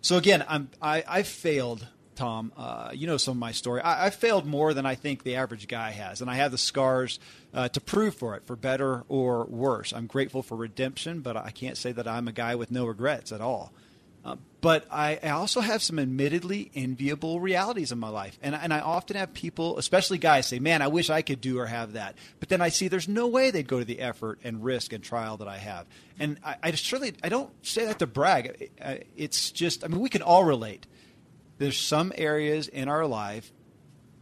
So 0.00 0.16
again, 0.16 0.44
I'm 0.48 0.70
I, 0.80 1.04
I 1.06 1.22
failed 1.22 1.86
Tom. 2.14 2.52
Uh, 2.56 2.90
you 2.92 3.06
know 3.06 3.16
some 3.16 3.32
of 3.32 3.38
my 3.38 3.52
story. 3.52 3.80
I, 3.80 4.06
I, 4.06 4.10
failed 4.10 4.46
more 4.46 4.74
than 4.74 4.86
I 4.86 4.94
think 4.94 5.22
the 5.22 5.36
average 5.36 5.68
guy 5.68 5.90
has, 5.90 6.20
and 6.20 6.30
I 6.30 6.36
have 6.36 6.50
the 6.52 6.58
scars 6.58 7.18
uh, 7.54 7.68
to 7.68 7.80
prove 7.80 8.14
for 8.14 8.36
it, 8.36 8.44
for 8.46 8.56
better 8.56 9.04
or 9.08 9.44
worse. 9.44 9.92
I'm 9.92 10.06
grateful 10.06 10.42
for 10.42 10.56
redemption, 10.56 11.20
but 11.20 11.36
I 11.36 11.50
can't 11.50 11.76
say 11.76 11.92
that 11.92 12.06
I'm 12.06 12.28
a 12.28 12.32
guy 12.32 12.54
with 12.54 12.70
no 12.70 12.86
regrets 12.86 13.32
at 13.32 13.40
all. 13.40 13.72
Uh, 14.24 14.36
but 14.60 14.86
I, 14.88 15.18
I, 15.20 15.30
also 15.30 15.60
have 15.60 15.82
some 15.82 15.98
admittedly 15.98 16.70
enviable 16.76 17.40
realities 17.40 17.90
in 17.90 17.98
my 17.98 18.08
life. 18.08 18.38
And, 18.40 18.54
and 18.54 18.72
I 18.72 18.78
often 18.78 19.16
have 19.16 19.34
people, 19.34 19.78
especially 19.78 20.18
guys, 20.18 20.46
say, 20.46 20.60
Man, 20.60 20.80
I 20.80 20.86
wish 20.86 21.10
I 21.10 21.22
could 21.22 21.40
do 21.40 21.58
or 21.58 21.66
have 21.66 21.94
that. 21.94 22.14
But 22.38 22.48
then 22.48 22.60
I 22.60 22.68
see 22.68 22.86
there's 22.86 23.08
no 23.08 23.26
way 23.26 23.50
they'd 23.50 23.66
go 23.66 23.80
to 23.80 23.84
the 23.84 23.98
effort 23.98 24.38
and 24.44 24.62
risk 24.62 24.92
and 24.92 25.02
trial 25.02 25.38
that 25.38 25.48
I 25.48 25.58
have. 25.58 25.86
And 26.20 26.38
I, 26.44 26.54
I 26.62 26.72
I 27.24 27.28
don't 27.28 27.66
say 27.66 27.86
that 27.86 27.98
to 27.98 28.06
brag. 28.06 28.70
It's 29.16 29.50
just, 29.50 29.82
I 29.82 29.88
mean, 29.88 29.98
we 29.98 30.08
can 30.08 30.22
all 30.22 30.44
relate 30.44 30.86
there's 31.58 31.78
some 31.78 32.12
areas 32.16 32.68
in 32.68 32.88
our 32.88 33.06
life 33.06 33.52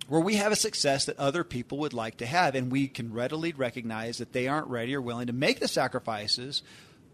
where 0.08 0.20
we 0.20 0.34
have 0.36 0.50
a 0.50 0.56
success 0.56 1.04
that 1.04 1.18
other 1.18 1.44
people 1.44 1.78
would 1.78 1.92
like 1.92 2.16
to 2.16 2.26
have, 2.26 2.56
and 2.56 2.72
we 2.72 2.88
can 2.88 3.12
readily 3.12 3.52
recognize 3.52 4.18
that 4.18 4.32
they 4.32 4.48
aren't 4.48 4.66
ready 4.66 4.94
or 4.94 5.00
willing 5.00 5.28
to 5.28 5.32
make 5.32 5.60
the 5.60 5.68
sacrifices 5.68 6.62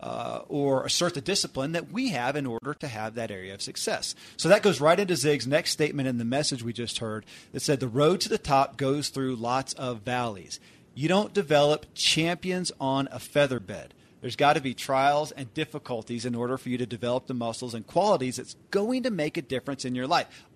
uh, 0.01 0.41
or 0.49 0.85
assert 0.85 1.15
the 1.15 1.21
discipline 1.21 1.73
that 1.73 1.93
we 1.93 2.09
have 2.09 2.37
in 2.37 2.47
order 2.47 2.75
to 2.75 2.89
have 2.89 3.15
that 3.15 3.31
area 3.31 3.55
of 3.55 3.63
success. 3.63 4.15
So 4.37 4.49
that 4.49 4.63
goes 4.63 4.81
right 4.81 4.99
into 4.99 5.17
Zig's 5.17 5.47
next 5.47 5.73
statement 5.73 6.09
in 6.09 6.19
the 6.19 6.25
message 6.25 6.63
we 6.63 6.73
just 6.73 6.99
heard 6.99 7.25
that 7.53 7.61
said 7.61 7.81
the 7.81 7.89
road 7.89 8.21
to 8.23 8.29
the 8.29 8.39
top 8.39 8.77
goes 8.77 9.09
through 9.09 9.37
lots 9.37 9.73
of 9.75 10.03
valleys. 10.03 10.61
You 10.95 11.09
don't 11.09 11.35
develop 11.35 11.87
champions 11.95 12.73
on 12.81 13.09
a 13.11 13.19
feather 13.19 13.61
bed. 13.61 13.93
There's 14.21 14.37
got 14.37 14.55
to 14.55 14.61
be 14.61 14.75
trials 14.75 15.31
and 15.33 15.53
difficulties 15.55 16.25
in 16.25 16.35
order 16.35 16.57
for 16.59 16.69
you 16.69 16.79
to 16.79 16.87
develop 16.87 17.27
the 17.27 17.35
muscles 17.35 17.75
and 17.75 17.87
qualities 17.87 18.37
that's 18.37 18.57
going 18.71 19.03
to 19.05 19.11
make 19.11 19.37
a 19.37 19.43
difference 19.43 19.85
in 19.85 19.95
your 19.95 20.07
life. 20.07 20.47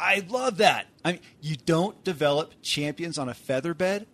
I 0.00 0.24
love 0.28 0.56
that. 0.58 0.86
I 1.04 1.12
mean, 1.12 1.20
you 1.40 1.56
don't 1.56 2.02
develop 2.02 2.54
champions 2.62 3.18
on 3.18 3.28
a 3.28 3.34
feather 3.34 3.74
bed. 3.74 4.06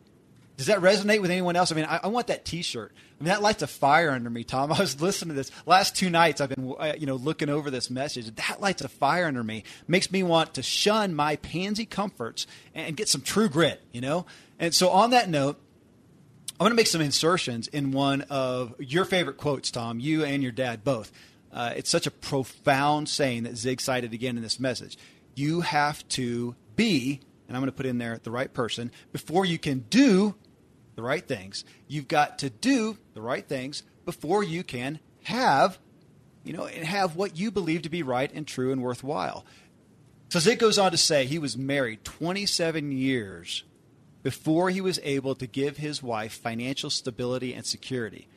Does 0.61 0.67
that 0.67 0.81
resonate 0.81 1.23
with 1.23 1.31
anyone 1.31 1.57
else? 1.57 1.73
I 1.73 1.75
mean, 1.75 1.87
I, 1.87 2.01
I, 2.03 2.09
want 2.09 2.27
that 2.27 2.45
T-shirt. 2.45 2.93
I 2.95 3.25
mean, 3.25 3.29
that 3.29 3.41
lights 3.41 3.63
a 3.63 3.67
fire 3.67 4.11
under 4.11 4.29
me, 4.29 4.45
Tom. 4.45 4.71
I 4.75 4.79
was 4.79 5.01
listening 5.01 5.31
to 5.31 5.35
this 5.35 5.51
last 5.65 5.97
two 5.97 6.11
nights. 6.11 6.43
I've 6.43 6.51
been, 6.51 6.75
uh, 6.79 6.93
you 6.99 7.07
know, 7.07 7.17
looking 7.17 7.49
over 7.49 7.71
this 7.71 7.89
message. 7.89 8.27
That 8.35 8.61
lights 8.61 8.83
a 8.83 8.89
fire 8.89 9.25
under 9.25 9.43
me. 9.43 9.65
Makes 9.89 10.13
me 10.13 10.23
want 10.23 10.53
to 10.55 10.63
shun 10.63 11.15
my 11.15 11.37
pansy 11.37 11.87
comforts 11.87 12.47
and 12.75 12.95
get 12.95 13.09
some 13.09 13.23
true 13.23 13.49
grit. 13.49 13.81
You 13.93 14.03
know. 14.03 14.27
And 14.59 14.75
so, 14.75 14.91
on 14.91 15.11
that 15.13 15.31
note, 15.31 15.59
I'm 16.61 16.65
going 16.65 16.73
to 16.73 16.77
make 16.77 16.89
some 16.89 17.01
insertions 17.01 17.69
in 17.69 17.91
one 17.91 18.21
of 18.29 18.75
your 18.79 19.07
favorite 19.07 19.39
quotes, 19.39 19.71
Tom, 19.71 19.99
you 19.99 20.25
and 20.25 20.43
your 20.43 20.53
dad 20.53 20.85
both. 20.85 21.11
Uh, 21.51 21.73
it's 21.75 21.89
such 21.89 22.07
a 22.07 22.11
profound 22.11 23.09
saying 23.09 23.45
that 23.45 23.57
Zig 23.57 23.81
cited 23.81 24.13
again 24.13 24.37
in 24.37 24.43
this 24.43 24.61
message. 24.61 24.99
You 25.35 25.63
have 25.63 26.07
to 26.09 26.55
be, 26.77 27.21
and 27.49 27.57
I'm 27.57 27.63
going 27.63 27.73
to 27.73 27.77
put 27.77 27.87
in 27.87 27.97
there 27.97 28.21
the 28.23 28.31
right 28.31 28.53
person, 28.53 28.93
before 29.11 29.47
you 29.47 29.59
can 29.59 29.87
do 29.89 30.35
the 30.97 31.03
right 31.03 31.27
things. 31.27 31.65
You've 31.89 32.09
got 32.09 32.41
to 32.41 32.51
do 32.51 32.99
the 33.15 33.23
right 33.23 33.49
things 33.49 33.83
before 34.05 34.45
you 34.45 34.63
can 34.63 35.01
have, 35.23 35.79
you 36.45 36.53
know, 36.53 36.67
and 36.67 36.85
have 36.85 37.17
what 37.17 37.39
you 37.39 37.51
believe 37.51 37.81
to 37.83 37.89
be 37.89 38.03
right 38.03 38.31
and 38.35 38.47
true 38.47 38.71
and 38.71 38.83
worthwhile. 38.83 39.47
So 40.29 40.41
Zig 40.41 40.59
goes 40.59 40.77
on 40.77 40.91
to 40.91 40.99
say 40.99 41.25
he 41.25 41.39
was 41.39 41.57
married 41.57 42.05
27 42.05 42.93
years 42.93 43.65
before 44.23 44.71
he 44.71 44.81
was 44.81 45.01
able 45.03 45.35
to 45.35 45.47
give 45.47 45.79
his 45.79 46.03
wife 46.03 46.33
financial 46.33 46.91
stability 46.91 47.55
and 47.55 47.65
security. 47.65 48.29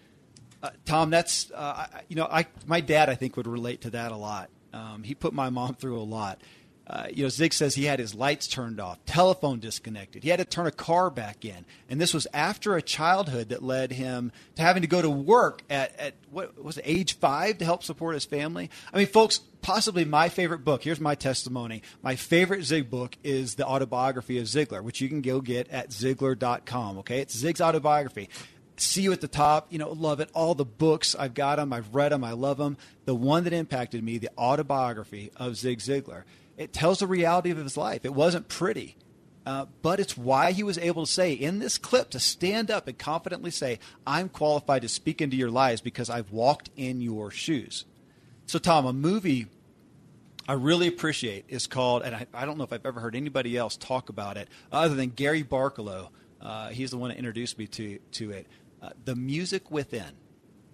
Uh, 0.62 0.70
Tom, 0.86 1.10
that's 1.10 1.52
uh, 1.52 1.88
you 2.08 2.16
know, 2.16 2.28
I 2.30 2.48
my 2.66 2.80
dad 2.80 3.10
I 3.10 3.16
think 3.16 3.36
would 3.36 3.48
relate 3.48 3.82
to 3.82 3.90
that 3.92 4.12
a 4.12 4.16
lot. 4.16 4.50
Um, 4.72 5.04
he 5.04 5.14
put 5.14 5.34
my 5.34 5.50
mom 5.50 5.76
through 5.76 6.00
a 6.00 6.04
lot. 6.04 6.42
Uh, 6.86 7.08
you 7.14 7.24
know, 7.24 7.30
Zig 7.30 7.54
says 7.54 7.76
he 7.76 7.86
had 7.86 8.00
his 8.00 8.14
lights 8.14 8.46
turned 8.46 8.80
off, 8.80 9.04
telephone 9.06 9.60
disconnected. 9.60 10.22
He 10.24 10.30
had 10.30 10.40
to 10.40 10.46
turn 10.46 10.68
a 10.68 10.72
car 10.72 11.10
back 11.10 11.46
in, 11.46 11.66
and 11.90 12.00
this 12.00 12.14
was 12.14 12.28
after 12.34 12.76
a 12.76 12.82
childhood 12.82 13.50
that 13.50 13.64
led 13.64 13.94
him 13.94 14.34
to 14.56 14.62
having 14.62 14.82
to 14.82 14.88
go 14.88 15.02
to 15.02 15.10
work 15.10 15.64
at, 15.70 15.98
at 15.98 16.14
what 16.30 16.62
was 16.62 16.78
it, 16.78 16.84
age 16.86 17.18
five 17.18 17.60
to 17.60 17.66
help 17.66 17.84
support 17.84 18.16
his 18.16 18.26
family. 18.26 18.70
I 18.94 18.98
mean, 18.98 19.08
folks, 19.08 19.40
possibly 19.62 20.04
my 20.04 20.28
favorite 20.28 20.66
book. 20.66 20.84
Here's 20.84 21.00
my 21.00 21.16
testimony. 21.16 21.84
My 22.02 22.18
favorite 22.18 22.64
Zig 22.64 22.90
book 22.90 23.16
is 23.24 23.56
the 23.56 23.66
autobiography 23.66 24.38
of 24.40 24.46
Ziglar, 24.46 24.84
which 24.84 25.00
you 25.00 25.08
can 25.08 25.22
go 25.22 25.40
get 25.40 25.70
at 25.70 25.92
Ziglar.com. 25.92 26.98
Okay, 27.00 27.22
it's 27.22 27.36
Zig's 27.36 27.62
autobiography 27.62 28.30
see 28.76 29.04
you 29.04 29.14
at 29.14 29.22
the 29.22 29.28
top. 29.28 29.72
You 29.72 29.78
know, 29.78 29.92
love 29.92 30.20
it. 30.20 30.30
All 30.34 30.56
the 30.56 30.66
books 30.66 31.16
I've 31.16 31.36
got 31.36 31.58
them, 31.58 31.72
I've 31.72 31.94
read 31.94 32.12
them, 32.12 32.24
I 32.24 32.32
love 32.32 32.58
them. 32.58 32.76
The 33.06 33.16
one 33.16 33.44
that 33.44 33.54
impacted 33.54 34.04
me, 34.04 34.18
the 34.18 34.32
autobiography 34.38 35.32
of 35.38 35.56
Zig 35.56 35.80
Ziglar 35.80 36.24
it 36.58 36.74
tells 36.74 37.00
the 37.00 37.08
reality 37.08 37.52
of 37.52 37.58
his 37.58 37.78
life. 37.78 38.06
It 38.06 38.14
wasn't 38.14 38.48
pretty. 38.48 38.98
Uh, 39.46 39.66
but 39.82 40.00
it's 40.00 40.18
why 40.18 40.54
he 40.54 40.64
was 40.64 40.78
able 40.78 41.06
to 41.06 41.12
say 41.12 41.34
in 41.34 41.60
this 41.60 41.78
clip 41.78 42.10
to 42.12 42.20
stand 42.20 42.72
up 42.72 42.88
and 42.88 42.98
confidently 42.98 43.52
say, 43.52 43.80
I'm 44.08 44.30
qualified 44.30 44.84
to 44.84 44.90
speak 44.90 45.22
into 45.22 45.36
your 45.36 45.52
lives 45.52 45.82
because 45.82 46.10
I've 46.10 46.32
walked 46.32 46.70
in 46.78 47.02
your 47.02 47.30
shoes. 47.30 47.84
So, 48.46 48.58
Tom, 48.58 48.86
a 48.86 48.94
movie 48.94 49.48
I 50.48 50.54
really 50.54 50.88
appreciate 50.88 51.46
is 51.50 51.68
called, 51.68 52.04
and 52.04 52.16
I, 52.16 52.28
I 52.34 52.46
don't 52.46 52.58
know 52.58 52.64
if 52.64 52.72
I've 52.72 52.86
ever 52.86 53.00
heard 53.00 53.16
anybody 53.16 53.58
else 53.58 53.76
talk 53.76 54.10
about 54.10 54.38
it 54.38 54.48
other 54.72 54.96
than 54.96 55.10
Gary 55.10 55.44
Barkalow. 55.44 56.10
Uh, 56.42 56.70
he's 56.70 56.92
the 56.92 56.98
one 56.98 57.10
that 57.10 57.18
introduced 57.18 57.58
me 57.58 57.68
to, 57.68 58.00
to 58.14 58.32
it. 58.32 58.48
Uh, 58.82 58.90
the 59.06 59.16
Music 59.16 59.72
Within. 59.72 60.12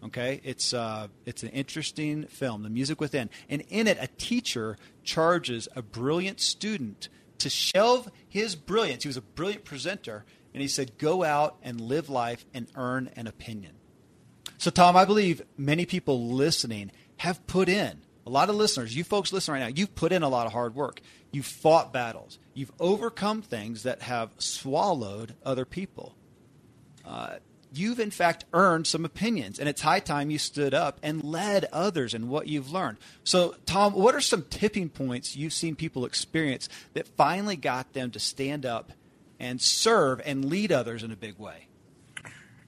Okay, 0.03 0.39
it's 0.43 0.73
uh, 0.73 1.07
it's 1.25 1.43
an 1.43 1.49
interesting 1.49 2.25
film, 2.27 2.63
The 2.63 2.69
Music 2.69 3.01
Within, 3.01 3.29
and 3.49 3.63
in 3.69 3.87
it, 3.87 3.97
a 3.99 4.07
teacher 4.07 4.77
charges 5.03 5.67
a 5.75 5.81
brilliant 5.81 6.39
student 6.39 7.09
to 7.39 7.49
shelve 7.49 8.09
his 8.27 8.55
brilliance. 8.55 9.03
He 9.03 9.09
was 9.09 9.17
a 9.17 9.21
brilliant 9.21 9.65
presenter, 9.65 10.23
and 10.53 10.61
he 10.61 10.69
said, 10.69 10.97
"Go 10.97 11.23
out 11.23 11.57
and 11.61 11.81
live 11.81 12.09
life 12.09 12.45
and 12.53 12.67
earn 12.75 13.09
an 13.17 13.27
opinion." 13.27 13.73
So, 14.57 14.71
Tom, 14.71 14.95
I 14.95 15.03
believe 15.03 15.41
many 15.57 15.85
people 15.85 16.29
listening 16.29 16.91
have 17.17 17.45
put 17.45 17.67
in 17.67 18.01
a 18.25 18.29
lot 18.29 18.49
of 18.49 18.55
listeners. 18.55 18.95
You 18.95 19.03
folks 19.03 19.33
listening 19.33 19.59
right 19.61 19.69
now, 19.69 19.75
you've 19.75 19.95
put 19.95 20.11
in 20.11 20.23
a 20.23 20.29
lot 20.29 20.45
of 20.45 20.53
hard 20.53 20.75
work. 20.75 21.01
You've 21.31 21.45
fought 21.45 21.91
battles. 21.91 22.39
You've 22.53 22.71
overcome 22.79 23.41
things 23.41 23.83
that 23.83 24.03
have 24.03 24.31
swallowed 24.37 25.35
other 25.43 25.65
people. 25.65 26.15
Uh, 27.03 27.37
you've 27.73 27.99
in 27.99 28.11
fact 28.11 28.45
earned 28.53 28.87
some 28.87 29.05
opinions, 29.05 29.59
and 29.59 29.69
it's 29.69 29.81
high 29.81 29.99
time 29.99 30.29
you 30.29 30.37
stood 30.37 30.73
up 30.73 30.99
and 31.03 31.23
led 31.23 31.65
others 31.71 32.13
in 32.13 32.29
what 32.29 32.47
you've 32.47 32.71
learned. 32.71 32.97
So, 33.23 33.55
Tom, 33.65 33.93
what 33.93 34.15
are 34.15 34.21
some 34.21 34.43
tipping 34.49 34.89
points 34.89 35.35
you've 35.35 35.53
seen 35.53 35.75
people 35.75 36.05
experience 36.05 36.69
that 36.93 37.07
finally 37.07 37.55
got 37.55 37.93
them 37.93 38.11
to 38.11 38.19
stand 38.19 38.65
up 38.65 38.91
and 39.39 39.61
serve 39.61 40.21
and 40.25 40.45
lead 40.45 40.71
others 40.71 41.03
in 41.03 41.11
a 41.11 41.15
big 41.15 41.37
way? 41.37 41.67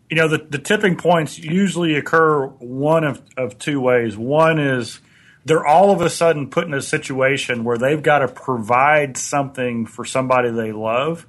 You 0.10 0.18
know, 0.18 0.28
the, 0.28 0.40
the 0.40 0.58
tipping 0.58 0.98
points 0.98 1.40
usually 1.40 1.96
occur 1.96 2.48
one 2.48 3.04
of, 3.04 3.22
of 3.38 3.58
two 3.58 3.80
ways. 3.80 4.18
One 4.18 4.60
is 4.60 5.00
they're 5.46 5.66
all 5.66 5.92
of 5.92 6.02
a 6.02 6.10
sudden 6.10 6.50
put 6.50 6.68
in 6.68 6.74
a 6.74 6.82
situation 6.82 7.64
where 7.64 7.78
they've 7.78 8.02
got 8.02 8.20
to 8.20 8.28
provide 8.28 9.18
something 9.18 9.86
for 9.86 10.06
somebody 10.06 10.52
they 10.52 10.72
love 10.72 11.26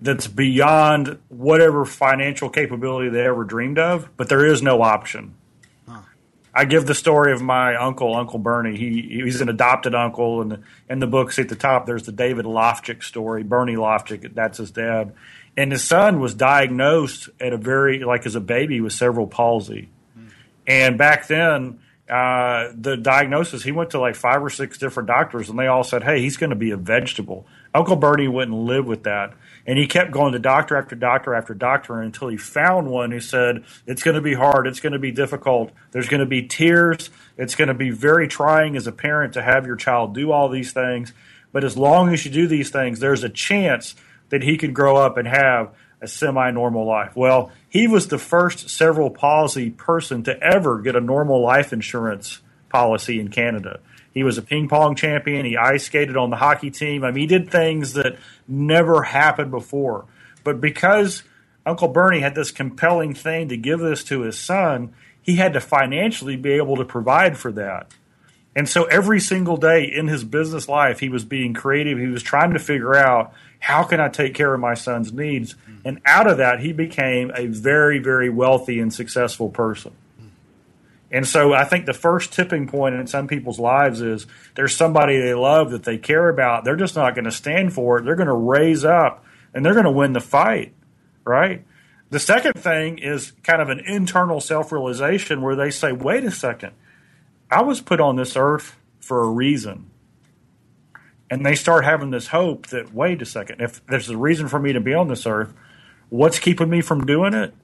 that's 0.00 0.26
beyond 0.26 1.18
whatever 1.28 1.84
financial 1.84 2.48
capability 2.48 3.10
they 3.10 3.26
ever 3.26 3.44
dreamed 3.44 3.78
of, 3.78 4.08
but 4.16 4.28
there 4.28 4.46
is 4.46 4.62
no 4.62 4.82
option. 4.82 5.34
Huh. 5.86 6.00
I 6.54 6.64
give 6.64 6.86
the 6.86 6.94
story 6.94 7.32
of 7.32 7.42
my 7.42 7.76
uncle, 7.76 8.14
Uncle 8.14 8.38
Bernie. 8.38 8.76
He 8.76 9.22
he's 9.24 9.40
an 9.40 9.48
adopted 9.48 9.94
uncle, 9.94 10.40
and 10.40 10.64
in 10.88 11.00
the 11.00 11.06
books 11.06 11.38
at 11.38 11.48
the 11.48 11.56
top, 11.56 11.86
there's 11.86 12.04
the 12.04 12.12
David 12.12 12.46
Lofchick 12.46 13.02
story. 13.02 13.42
Bernie 13.42 13.76
Lofchick, 13.76 14.34
that's 14.34 14.58
his 14.58 14.70
dad, 14.70 15.12
and 15.56 15.70
his 15.70 15.84
son 15.84 16.18
was 16.18 16.34
diagnosed 16.34 17.28
at 17.38 17.52
a 17.52 17.58
very 17.58 18.02
like 18.02 18.24
as 18.24 18.34
a 18.34 18.40
baby 18.40 18.80
with 18.80 18.94
cerebral 18.94 19.26
palsy, 19.26 19.88
hmm. 20.14 20.28
and 20.66 20.98
back 20.98 21.26
then. 21.26 21.80
Uh, 22.08 22.72
the 22.74 22.96
diagnosis, 22.96 23.62
he 23.62 23.70
went 23.70 23.90
to 23.90 24.00
like 24.00 24.16
five 24.16 24.42
or 24.42 24.50
six 24.50 24.78
different 24.78 25.06
doctors, 25.06 25.48
and 25.48 25.56
they 25.56 25.68
all 25.68 25.84
said, 25.84 26.02
"Hey, 26.02 26.20
he's 26.20 26.36
going 26.36 26.50
to 26.50 26.56
be 26.56 26.72
a 26.72 26.76
vegetable." 26.76 27.46
Uncle 27.72 27.94
Bernie 27.94 28.26
wouldn't 28.26 28.56
live 28.56 28.84
with 28.84 29.04
that. 29.04 29.32
And 29.70 29.78
he 29.78 29.86
kept 29.86 30.10
going 30.10 30.32
to 30.32 30.40
doctor 30.40 30.76
after 30.76 30.96
doctor 30.96 31.32
after 31.32 31.54
doctor 31.54 32.00
until 32.00 32.26
he 32.26 32.36
found 32.36 32.88
one 32.88 33.12
who 33.12 33.20
said, 33.20 33.62
It's 33.86 34.02
going 34.02 34.16
to 34.16 34.20
be 34.20 34.34
hard. 34.34 34.66
It's 34.66 34.80
going 34.80 34.94
to 34.94 34.98
be 34.98 35.12
difficult. 35.12 35.70
There's 35.92 36.08
going 36.08 36.18
to 36.18 36.26
be 36.26 36.42
tears. 36.42 37.08
It's 37.38 37.54
going 37.54 37.68
to 37.68 37.74
be 37.74 37.90
very 37.90 38.26
trying 38.26 38.74
as 38.74 38.88
a 38.88 38.92
parent 38.92 39.34
to 39.34 39.42
have 39.42 39.66
your 39.66 39.76
child 39.76 40.12
do 40.12 40.32
all 40.32 40.48
these 40.48 40.72
things. 40.72 41.12
But 41.52 41.62
as 41.62 41.76
long 41.76 42.12
as 42.12 42.24
you 42.24 42.32
do 42.32 42.48
these 42.48 42.70
things, 42.70 42.98
there's 42.98 43.22
a 43.22 43.28
chance 43.28 43.94
that 44.30 44.42
he 44.42 44.56
could 44.56 44.74
grow 44.74 44.96
up 44.96 45.16
and 45.16 45.28
have 45.28 45.72
a 46.00 46.08
semi 46.08 46.50
normal 46.50 46.84
life. 46.84 47.14
Well, 47.14 47.52
he 47.68 47.86
was 47.86 48.08
the 48.08 48.18
first 48.18 48.70
cerebral 48.70 49.10
palsy 49.10 49.70
person 49.70 50.24
to 50.24 50.36
ever 50.42 50.80
get 50.80 50.96
a 50.96 51.00
normal 51.00 51.40
life 51.40 51.72
insurance 51.72 52.40
policy 52.70 53.20
in 53.20 53.28
Canada. 53.28 53.78
He 54.12 54.22
was 54.22 54.38
a 54.38 54.42
ping 54.42 54.68
pong 54.68 54.96
champion. 54.96 55.46
He 55.46 55.56
ice 55.56 55.84
skated 55.84 56.16
on 56.16 56.30
the 56.30 56.36
hockey 56.36 56.70
team. 56.70 57.04
I 57.04 57.10
mean, 57.10 57.22
he 57.22 57.26
did 57.26 57.50
things 57.50 57.92
that 57.94 58.16
never 58.48 59.02
happened 59.02 59.50
before. 59.50 60.06
But 60.42 60.60
because 60.60 61.22
Uncle 61.64 61.88
Bernie 61.88 62.20
had 62.20 62.34
this 62.34 62.50
compelling 62.50 63.14
thing 63.14 63.48
to 63.48 63.56
give 63.56 63.80
this 63.80 64.02
to 64.04 64.22
his 64.22 64.38
son, 64.38 64.92
he 65.22 65.36
had 65.36 65.52
to 65.52 65.60
financially 65.60 66.36
be 66.36 66.52
able 66.52 66.76
to 66.76 66.84
provide 66.84 67.36
for 67.36 67.52
that. 67.52 67.92
And 68.56 68.68
so 68.68 68.84
every 68.84 69.20
single 69.20 69.56
day 69.56 69.84
in 69.84 70.08
his 70.08 70.24
business 70.24 70.68
life, 70.68 70.98
he 70.98 71.08
was 71.08 71.24
being 71.24 71.54
creative. 71.54 71.98
He 71.98 72.06
was 72.06 72.22
trying 72.22 72.52
to 72.52 72.58
figure 72.58 72.96
out 72.96 73.32
how 73.60 73.84
can 73.84 74.00
I 74.00 74.08
take 74.08 74.34
care 74.34 74.52
of 74.52 74.60
my 74.60 74.74
son's 74.74 75.12
needs? 75.12 75.54
And 75.84 76.00
out 76.04 76.26
of 76.26 76.38
that, 76.38 76.60
he 76.60 76.72
became 76.72 77.30
a 77.36 77.46
very, 77.46 77.98
very 77.98 78.28
wealthy 78.28 78.80
and 78.80 78.92
successful 78.92 79.50
person. 79.50 79.92
And 81.10 81.26
so 81.26 81.52
I 81.52 81.64
think 81.64 81.86
the 81.86 81.92
first 81.92 82.32
tipping 82.32 82.68
point 82.68 82.94
in 82.94 83.06
some 83.06 83.26
people's 83.26 83.58
lives 83.58 84.00
is 84.00 84.26
there's 84.54 84.76
somebody 84.76 85.18
they 85.18 85.34
love 85.34 85.72
that 85.72 85.82
they 85.82 85.98
care 85.98 86.28
about. 86.28 86.64
They're 86.64 86.76
just 86.76 86.94
not 86.94 87.14
going 87.14 87.24
to 87.24 87.32
stand 87.32 87.72
for 87.72 87.98
it. 87.98 88.04
They're 88.04 88.16
going 88.16 88.28
to 88.28 88.32
raise 88.32 88.84
up 88.84 89.24
and 89.52 89.64
they're 89.64 89.74
going 89.74 89.84
to 89.86 89.90
win 89.90 90.12
the 90.12 90.20
fight, 90.20 90.72
right? 91.24 91.64
The 92.10 92.20
second 92.20 92.54
thing 92.54 92.98
is 92.98 93.32
kind 93.42 93.60
of 93.60 93.70
an 93.70 93.80
internal 93.80 94.40
self 94.40 94.70
realization 94.70 95.42
where 95.42 95.56
they 95.56 95.70
say, 95.70 95.92
wait 95.92 96.24
a 96.24 96.30
second, 96.30 96.72
I 97.50 97.62
was 97.62 97.80
put 97.80 98.00
on 98.00 98.16
this 98.16 98.36
earth 98.36 98.76
for 99.00 99.22
a 99.22 99.30
reason. 99.30 99.90
And 101.28 101.46
they 101.46 101.54
start 101.54 101.84
having 101.84 102.10
this 102.10 102.28
hope 102.28 102.68
that, 102.68 102.92
wait 102.92 103.22
a 103.22 103.26
second, 103.26 103.60
if 103.60 103.84
there's 103.86 104.08
a 104.08 104.16
reason 104.16 104.48
for 104.48 104.58
me 104.58 104.72
to 104.72 104.80
be 104.80 104.94
on 104.94 105.06
this 105.06 105.26
earth, 105.26 105.54
what's 106.08 106.40
keeping 106.40 106.68
me 106.68 106.80
from 106.80 107.06
doing 107.06 107.34
it? 107.34 107.54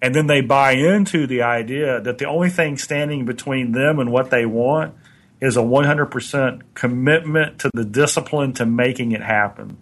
And 0.00 0.14
then 0.14 0.26
they 0.26 0.40
buy 0.40 0.72
into 0.72 1.26
the 1.26 1.42
idea 1.42 2.00
that 2.00 2.18
the 2.18 2.26
only 2.26 2.50
thing 2.50 2.78
standing 2.78 3.24
between 3.24 3.72
them 3.72 3.98
and 3.98 4.12
what 4.12 4.30
they 4.30 4.46
want 4.46 4.94
is 5.40 5.56
a 5.56 5.60
100% 5.60 6.62
commitment 6.74 7.60
to 7.60 7.70
the 7.72 7.84
discipline 7.84 8.52
to 8.54 8.66
making 8.66 9.12
it 9.12 9.22
happen. 9.22 9.76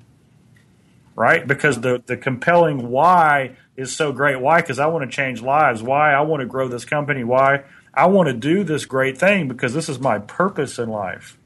Right? 1.15 1.47
Because 1.47 1.81
the, 1.81 2.03
the 2.05 2.17
compelling 2.17 2.91
why 2.91 3.57
is 3.77 3.95
so 3.95 4.13
great. 4.13 4.41
Why? 4.41 4.61
Because 4.61 4.79
I 4.79 4.87
want 4.87 5.11
to 5.11 5.15
change 5.15 5.41
lives. 5.41 5.83
Why? 5.83 6.13
I 6.13 6.21
want 6.23 6.41
to 6.41 6.47
grow 6.47 6.69
this 6.69 6.85
company. 6.85 7.25
Why? 7.25 7.65
I 7.93 8.07
want 8.07 8.29
to 8.29 8.35
do 8.35 8.65
this 8.65 8.85
great 8.85 9.17
thing 9.17 9.49
because 9.49 9.73
this 9.73 9.89
is 9.89 9.99
my 9.99 10.19
purpose 10.19 10.79
in 10.79 10.91
life. 10.91 11.39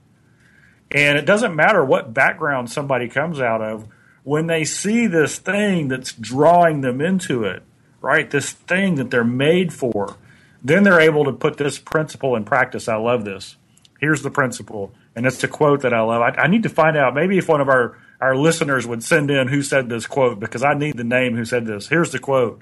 And 0.90 1.16
it 1.16 1.24
doesn't 1.24 1.54
matter 1.54 1.84
what 1.84 2.12
background 2.12 2.70
somebody 2.70 3.08
comes 3.08 3.40
out 3.40 3.62
of, 3.62 3.86
when 4.24 4.48
they 4.48 4.64
see 4.64 5.06
this 5.06 5.38
thing 5.38 5.88
that's 5.88 6.12
drawing 6.12 6.80
them 6.80 7.00
into 7.00 7.44
it, 7.44 7.62
right? 8.00 8.30
This 8.30 8.50
thing 8.50 8.96
that 8.96 9.10
they're 9.10 9.24
made 9.24 9.72
for. 9.72 10.16
Then 10.62 10.82
they're 10.82 11.00
able 11.00 11.24
to 11.24 11.32
put 11.32 11.56
this 11.56 11.78
principle 11.78 12.36
in 12.36 12.44
practice. 12.44 12.88
I 12.88 12.96
love 12.96 13.24
this. 13.24 13.56
Here's 14.00 14.22
the 14.22 14.30
principle. 14.30 14.92
And 15.14 15.26
it's 15.26 15.42
a 15.42 15.48
quote 15.48 15.82
that 15.82 15.94
I 15.94 16.00
love. 16.00 16.22
I, 16.22 16.42
I 16.42 16.46
need 16.46 16.62
to 16.62 16.68
find 16.68 16.96
out 16.96 17.14
maybe 17.14 17.38
if 17.38 17.48
one 17.48 17.60
of 17.60 17.68
our, 17.68 17.98
our 18.20 18.36
listeners 18.36 18.86
would 18.86 19.02
send 19.02 19.30
in 19.30 19.48
who 19.48 19.62
said 19.62 19.88
this 19.88 20.06
quote 20.06 20.40
because 20.40 20.62
I 20.62 20.74
need 20.74 20.96
the 20.96 21.04
name 21.04 21.36
who 21.36 21.44
said 21.44 21.66
this. 21.66 21.88
Here's 21.88 22.12
the 22.12 22.18
quote 22.18 22.60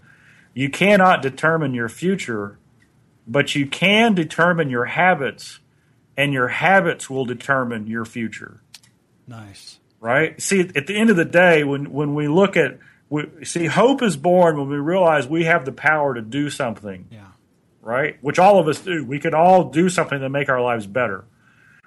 You 0.55 0.71
cannot 0.71 1.23
determine 1.23 1.75
your 1.75 1.89
future, 1.89 2.59
but 3.27 3.55
you 3.55 3.67
can 3.67 4.15
determine 4.15 4.71
your 4.71 4.87
habits, 4.87 5.61
and 6.17 6.33
your 6.33 6.49
habits 6.49 7.11
will 7.11 7.25
determine 7.25 7.87
your 7.87 8.05
future. 8.05 8.63
Nice. 9.27 9.79
Right? 10.01 10.41
See, 10.41 10.61
at 10.61 10.87
the 10.87 10.97
end 10.97 11.11
of 11.11 11.17
the 11.17 11.25
day, 11.25 11.65
when, 11.65 11.93
when 11.93 12.15
we 12.15 12.29
look 12.29 12.57
at 12.57 12.79
we 13.11 13.45
see 13.45 13.67
hope 13.67 14.03
is 14.03 14.17
born 14.17 14.59
when 14.59 14.69
we 14.69 14.77
realize 14.77 15.27
we 15.27 15.45
have 15.45 15.65
the 15.65 15.73
power 15.73 16.15
to 16.15 16.23
do 16.23 16.51
something. 16.51 17.07
Yeah. 17.11 17.27
Right? 17.81 18.19
Which 18.21 18.39
all 18.39 18.59
of 18.59 18.69
us 18.69 18.81
do. 18.81 19.05
We 19.05 19.19
could 19.19 19.35
all 19.35 19.65
do 19.65 19.89
something 19.89 20.21
to 20.21 20.29
make 20.29 20.49
our 20.49 20.61
lives 20.61 20.87
better. 20.87 21.25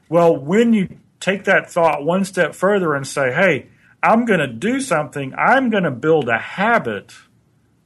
Well, 0.09 0.35
when 0.35 0.73
you 0.73 0.97
take 1.19 1.43
that 1.43 1.71
thought 1.71 2.03
one 2.03 2.25
step 2.25 2.55
further 2.55 2.95
and 2.95 3.05
say, 3.05 3.31
"Hey, 3.31 3.67
I'm 4.01 4.25
going 4.25 4.39
to 4.39 4.47
do 4.47 4.81
something. 4.81 5.33
I'm 5.37 5.69
going 5.69 5.83
to 5.83 5.91
build 5.91 6.27
a 6.27 6.39
habit 6.39 7.13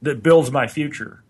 that 0.02 0.22
builds 0.22 0.50
my 0.50 0.66
future." 0.66 1.22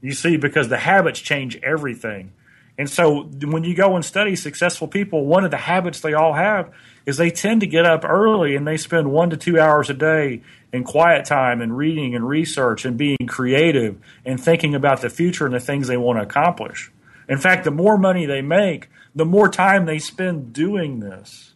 You 0.00 0.12
see 0.12 0.36
because 0.36 0.68
the 0.68 0.78
habits 0.78 1.18
change 1.20 1.56
everything. 1.62 2.32
And 2.76 2.90
so 2.90 3.22
when 3.22 3.62
you 3.64 3.74
go 3.74 3.94
and 3.94 4.04
study 4.04 4.34
successful 4.34 4.88
people, 4.88 5.26
one 5.26 5.44
of 5.44 5.50
the 5.50 5.56
habits 5.56 6.00
they 6.00 6.14
all 6.14 6.32
have 6.32 6.72
is 7.06 7.16
they 7.16 7.30
tend 7.30 7.60
to 7.60 7.66
get 7.66 7.86
up 7.86 8.04
early 8.04 8.56
and 8.56 8.66
they 8.66 8.76
spend 8.76 9.12
one 9.12 9.30
to 9.30 9.36
two 9.36 9.60
hours 9.60 9.90
a 9.90 9.94
day 9.94 10.42
in 10.72 10.82
quiet 10.82 11.24
time 11.24 11.60
and 11.60 11.76
reading 11.76 12.14
and 12.16 12.26
research 12.26 12.84
and 12.84 12.96
being 12.96 13.26
creative 13.28 13.96
and 14.24 14.42
thinking 14.42 14.74
about 14.74 15.02
the 15.02 15.10
future 15.10 15.46
and 15.46 15.54
the 15.54 15.60
things 15.60 15.86
they 15.86 15.96
want 15.96 16.18
to 16.18 16.22
accomplish. 16.22 16.90
In 17.28 17.38
fact, 17.38 17.64
the 17.64 17.70
more 17.70 17.96
money 17.96 18.26
they 18.26 18.42
make, 18.42 18.88
the 19.14 19.24
more 19.24 19.48
time 19.48 19.86
they 19.86 19.98
spend 20.00 20.52
doing 20.52 20.98
this. 20.98 21.54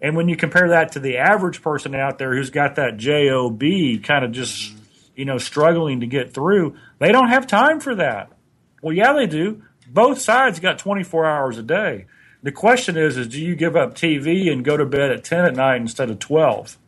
And 0.00 0.16
when 0.16 0.28
you 0.28 0.36
compare 0.36 0.68
that 0.68 0.92
to 0.92 1.00
the 1.00 1.16
average 1.16 1.62
person 1.62 1.94
out 1.94 2.18
there 2.18 2.34
who's 2.34 2.50
got 2.50 2.76
that 2.76 2.96
job 2.96 3.60
kind 4.02 4.24
of 4.24 4.32
just 4.32 4.72
you 5.16 5.24
know 5.24 5.38
struggling 5.38 6.00
to 6.00 6.06
get 6.06 6.32
through, 6.32 6.76
they 6.98 7.10
don't 7.10 7.28
have 7.28 7.46
time 7.46 7.80
for 7.80 7.94
that. 7.96 8.30
Well, 8.82 8.94
yeah, 8.94 9.14
they 9.14 9.26
do. 9.26 9.62
Both 9.86 10.20
sides 10.20 10.60
got 10.60 10.78
24 10.78 11.26
hours 11.26 11.58
a 11.58 11.62
day. 11.62 12.06
The 12.42 12.52
question 12.52 12.96
is, 12.96 13.16
is 13.16 13.28
do 13.28 13.40
you 13.40 13.56
give 13.56 13.76
up 13.76 13.94
TV 13.94 14.52
and 14.52 14.64
go 14.64 14.76
to 14.76 14.84
bed 14.84 15.10
at 15.10 15.24
10 15.24 15.44
at 15.44 15.56
night 15.56 15.80
instead 15.80 16.10
of 16.10 16.18
12? 16.18 16.78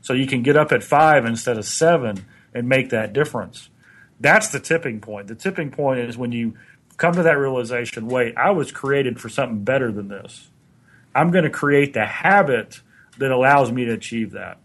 So 0.00 0.14
you 0.14 0.26
can 0.26 0.42
get 0.42 0.56
up 0.56 0.72
at 0.72 0.82
5 0.82 1.26
instead 1.26 1.58
of 1.58 1.64
7 1.64 2.24
and 2.54 2.68
make 2.68 2.90
that 2.90 3.12
difference. 3.12 3.68
That's 4.20 4.48
the 4.48 4.60
tipping 4.60 5.00
point. 5.00 5.28
The 5.28 5.34
tipping 5.34 5.70
point 5.70 6.00
is 6.00 6.16
when 6.16 6.32
you 6.32 6.54
come 6.96 7.14
to 7.14 7.22
that 7.22 7.38
realization, 7.38 8.08
wait, 8.08 8.36
I 8.36 8.50
was 8.50 8.72
created 8.72 9.20
for 9.20 9.28
something 9.28 9.62
better 9.64 9.92
than 9.92 10.08
this. 10.08 10.48
I'm 11.14 11.30
going 11.30 11.44
to 11.44 11.50
create 11.50 11.94
the 11.94 12.06
habit 12.06 12.80
that 13.18 13.30
allows 13.30 13.70
me 13.70 13.84
to 13.84 13.92
achieve 13.92 14.32
that. 14.32 14.58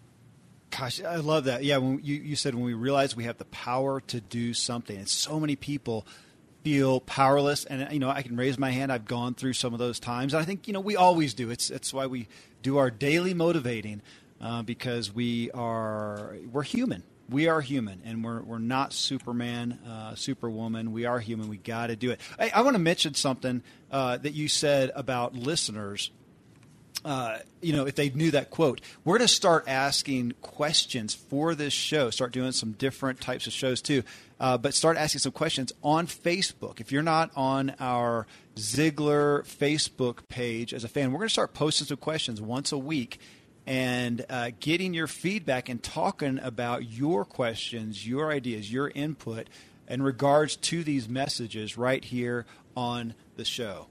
Gosh, 0.71 1.03
I 1.03 1.17
love 1.17 1.43
that. 1.43 1.63
Yeah, 1.63 1.77
when 1.77 1.99
you, 2.03 2.15
you 2.15 2.35
said 2.35 2.55
when 2.55 2.63
we 2.63 2.73
realize 2.73 3.15
we 3.15 3.25
have 3.25 3.37
the 3.37 3.45
power 3.45 4.01
to 4.01 4.19
do 4.19 4.53
something, 4.53 4.97
and 4.97 5.07
so 5.07 5.39
many 5.39 5.55
people 5.55 6.07
feel 6.63 7.01
powerless 7.01 7.65
and 7.65 7.91
you 7.91 7.99
know 7.99 8.09
I 8.09 8.21
can 8.21 8.35
raise 8.37 8.57
my 8.57 8.71
hand. 8.71 8.91
I've 8.91 9.05
gone 9.05 9.33
through 9.33 9.53
some 9.53 9.73
of 9.73 9.79
those 9.79 9.99
times. 9.99 10.33
And 10.33 10.41
I 10.41 10.45
think 10.45 10.67
you 10.67 10.73
know 10.73 10.79
we 10.79 10.95
always 10.95 11.33
do. 11.33 11.49
It's 11.49 11.69
it's 11.69 11.93
why 11.93 12.07
we 12.07 12.27
do 12.61 12.77
our 12.77 12.89
daily 12.89 13.33
motivating 13.33 14.01
uh, 14.41 14.61
because 14.63 15.13
we 15.13 15.51
are 15.51 16.35
we're 16.51 16.63
human. 16.63 17.03
We 17.29 17.47
are 17.47 17.61
human 17.61 18.01
and 18.05 18.23
we're, 18.23 18.41
we're 18.41 18.59
not 18.59 18.93
superman 18.93 19.79
uh, 19.87 20.15
superwoman. 20.15 20.91
We 20.91 21.05
are 21.05 21.19
human. 21.19 21.47
We 21.47 21.57
got 21.57 21.87
to 21.87 21.95
do 21.95 22.11
it. 22.11 22.19
I, 22.37 22.51
I 22.53 22.61
want 22.61 22.75
to 22.75 22.79
mention 22.79 23.13
something 23.13 23.63
uh, 23.91 24.17
that 24.17 24.33
you 24.33 24.49
said 24.49 24.91
about 24.93 25.33
listeners. 25.33 26.11
Uh, 27.05 27.39
you 27.61 27.73
know, 27.73 27.87
if 27.87 27.95
they 27.95 28.09
knew 28.09 28.31
that 28.31 28.49
quote, 28.49 28.81
we're 29.03 29.17
going 29.17 29.27
to 29.27 29.33
start 29.33 29.65
asking 29.67 30.33
questions 30.41 31.13
for 31.13 31.55
this 31.55 31.73
show. 31.73 32.09
Start 32.09 32.33
doing 32.33 32.51
some 32.51 32.73
different 32.73 33.21
types 33.21 33.47
of 33.47 33.53
shows 33.53 33.81
too, 33.81 34.03
uh, 34.39 34.57
but 34.57 34.73
start 34.73 34.97
asking 34.97 35.19
some 35.19 35.31
questions 35.31 35.71
on 35.83 36.07
Facebook. 36.07 36.79
If 36.79 36.91
you're 36.91 37.01
not 37.03 37.31
on 37.35 37.75
our 37.79 38.27
Ziglar 38.55 39.43
Facebook 39.43 40.27
page 40.27 40.73
as 40.73 40.83
a 40.83 40.87
fan, 40.87 41.11
we're 41.11 41.19
going 41.19 41.29
to 41.29 41.33
start 41.33 41.53
posting 41.53 41.87
some 41.87 41.97
questions 41.97 42.41
once 42.41 42.71
a 42.71 42.77
week 42.77 43.19
and 43.65 44.25
uh, 44.29 44.51
getting 44.59 44.93
your 44.93 45.07
feedback 45.07 45.69
and 45.69 45.81
talking 45.81 46.39
about 46.39 46.91
your 46.91 47.23
questions, 47.23 48.07
your 48.07 48.31
ideas, 48.31 48.71
your 48.71 48.91
input 48.93 49.47
in 49.87 50.01
regards 50.01 50.55
to 50.55 50.83
these 50.83 51.07
messages 51.07 51.77
right 51.77 52.03
here 52.03 52.45
on 52.75 53.13
the 53.37 53.45
show. 53.45 53.87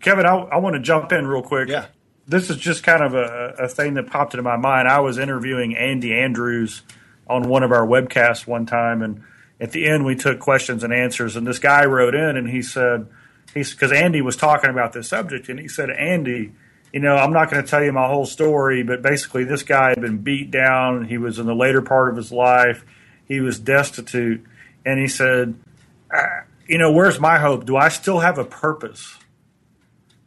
Kevin, 0.00 0.26
I, 0.26 0.34
I 0.34 0.56
want 0.58 0.74
to 0.74 0.80
jump 0.80 1.12
in 1.12 1.26
real 1.26 1.42
quick. 1.42 1.68
Yeah 1.68 1.86
this 2.26 2.50
is 2.50 2.56
just 2.56 2.82
kind 2.82 3.02
of 3.02 3.14
a, 3.14 3.54
a 3.58 3.68
thing 3.68 3.94
that 3.94 4.06
popped 4.06 4.34
into 4.34 4.42
my 4.42 4.56
mind. 4.56 4.88
I 4.88 5.00
was 5.00 5.18
interviewing 5.18 5.76
Andy 5.76 6.14
Andrews 6.14 6.82
on 7.26 7.48
one 7.48 7.62
of 7.62 7.72
our 7.72 7.86
webcasts 7.86 8.46
one 8.46 8.66
time, 8.66 9.02
and 9.02 9.22
at 9.62 9.70
the 9.70 9.86
end 9.86 10.04
we 10.04 10.16
took 10.16 10.40
questions 10.40 10.82
and 10.82 10.92
answers. 10.92 11.36
And 11.36 11.46
this 11.46 11.58
guy 11.58 11.86
wrote 11.86 12.14
in 12.14 12.36
and 12.36 12.50
he 12.50 12.60
said, 12.60 13.06
"He's 13.54 13.72
because 13.72 13.92
Andy 13.92 14.20
was 14.20 14.36
talking 14.36 14.68
about 14.68 14.92
this 14.92 15.08
subject, 15.08 15.48
and 15.48 15.58
he 15.58 15.68
said, 15.68 15.88
Andy." 15.88 16.52
You 16.92 17.00
know, 17.00 17.16
I'm 17.16 17.32
not 17.32 17.50
going 17.50 17.64
to 17.64 17.66
tell 17.66 17.82
you 17.82 17.90
my 17.90 18.06
whole 18.06 18.26
story, 18.26 18.82
but 18.82 19.00
basically, 19.00 19.44
this 19.44 19.62
guy 19.62 19.88
had 19.88 20.02
been 20.02 20.18
beat 20.18 20.50
down. 20.50 21.06
He 21.06 21.16
was 21.16 21.38
in 21.38 21.46
the 21.46 21.54
later 21.54 21.80
part 21.80 22.10
of 22.10 22.18
his 22.18 22.30
life. 22.30 22.84
He 23.26 23.40
was 23.40 23.58
destitute. 23.58 24.44
And 24.84 25.00
he 25.00 25.08
said, 25.08 25.54
You 26.66 26.76
know, 26.76 26.92
where's 26.92 27.18
my 27.18 27.38
hope? 27.38 27.64
Do 27.64 27.78
I 27.78 27.88
still 27.88 28.20
have 28.20 28.36
a 28.36 28.44
purpose? 28.44 29.16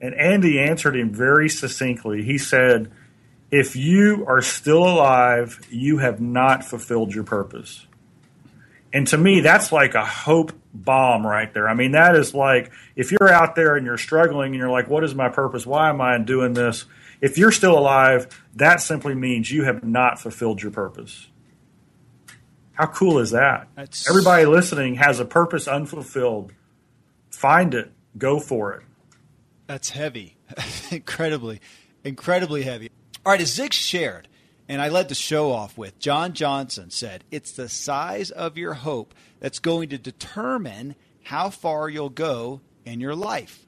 And 0.01 0.15
Andy 0.15 0.59
answered 0.59 0.95
him 0.95 1.13
very 1.13 1.49
succinctly. 1.49 2.23
He 2.23 2.39
said, 2.39 2.91
If 3.51 3.75
you 3.75 4.25
are 4.27 4.41
still 4.41 4.83
alive, 4.83 5.59
you 5.69 5.99
have 5.99 6.19
not 6.19 6.65
fulfilled 6.65 7.13
your 7.13 7.23
purpose. 7.23 7.85
And 8.95 9.05
to 9.07 9.17
me, 9.17 9.41
that's 9.41 9.73
like 9.73 9.93
a 9.93 10.05
hope 10.05 10.53
bomb 10.73 11.27
right 11.27 11.53
there. 11.53 11.67
I 11.67 11.73
mean, 11.73 11.91
that 11.91 12.15
is 12.15 12.33
like 12.33 12.71
if 12.95 13.11
you're 13.11 13.27
out 13.27 13.53
there 13.53 13.75
and 13.75 13.85
you're 13.85 13.97
struggling 13.97 14.53
and 14.53 14.55
you're 14.55 14.71
like, 14.71 14.89
What 14.89 15.03
is 15.03 15.13
my 15.13 15.27
purpose? 15.27 15.65
Why 15.65 15.89
am 15.89 15.99
I 15.99 16.17
doing 16.17 16.53
this? 16.53 16.85
If 17.19 17.37
you're 17.37 17.51
still 17.51 17.77
alive, 17.77 18.41
that 18.55 18.79
simply 18.79 19.13
means 19.13 19.51
you 19.51 19.65
have 19.65 19.83
not 19.83 20.21
fulfilled 20.21 20.61
your 20.61 20.71
purpose. 20.71 21.27
How 22.71 22.85
cool 22.85 23.19
is 23.19 23.31
that? 23.31 23.67
That's... 23.75 24.09
Everybody 24.09 24.45
listening 24.45 24.95
has 24.95 25.19
a 25.19 25.25
purpose 25.25 25.67
unfulfilled. 25.67 26.53
Find 27.31 27.73
it, 27.73 27.91
go 28.17 28.39
for 28.39 28.75
it. 28.75 28.83
That's 29.67 29.89
heavy, 29.89 30.37
incredibly, 30.89 31.59
incredibly 32.05 32.63
heavy. 32.63 32.91
All 33.25 33.33
right, 33.33 33.41
as 33.41 33.53
Zig 33.53 33.73
shared, 33.73 34.29
and 34.67 34.81
I 34.81 34.89
led 34.89 35.09
the 35.09 35.15
show 35.15 35.51
off 35.51 35.77
with, 35.77 35.99
John 35.99 36.33
Johnson 36.33 36.89
said, 36.89 37.23
It's 37.31 37.51
the 37.51 37.69
size 37.69 38.31
of 38.31 38.57
your 38.57 38.73
hope 38.73 39.13
that's 39.39 39.59
going 39.59 39.89
to 39.89 39.97
determine 39.97 40.95
how 41.23 41.49
far 41.49 41.89
you'll 41.89 42.09
go 42.09 42.61
in 42.85 42.99
your 42.99 43.15
life. 43.15 43.65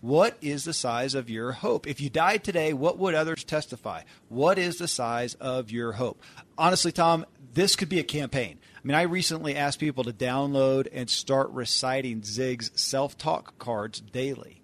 What 0.00 0.36
is 0.40 0.64
the 0.64 0.72
size 0.72 1.14
of 1.14 1.30
your 1.30 1.52
hope? 1.52 1.86
If 1.86 2.00
you 2.00 2.10
died 2.10 2.44
today, 2.44 2.72
what 2.72 2.98
would 2.98 3.14
others 3.14 3.44
testify? 3.44 4.02
What 4.28 4.58
is 4.58 4.76
the 4.78 4.88
size 4.88 5.34
of 5.34 5.70
your 5.70 5.92
hope? 5.92 6.22
Honestly, 6.56 6.92
Tom, 6.92 7.26
this 7.54 7.74
could 7.74 7.88
be 7.88 7.98
a 7.98 8.04
campaign. 8.04 8.58
I 8.76 8.80
mean, 8.84 8.94
I 8.94 9.02
recently 9.02 9.56
asked 9.56 9.80
people 9.80 10.04
to 10.04 10.12
download 10.12 10.86
and 10.92 11.08
start 11.08 11.50
reciting 11.50 12.22
Zig's 12.22 12.70
self 12.74 13.16
talk 13.16 13.58
cards 13.58 14.00
daily. 14.00 14.55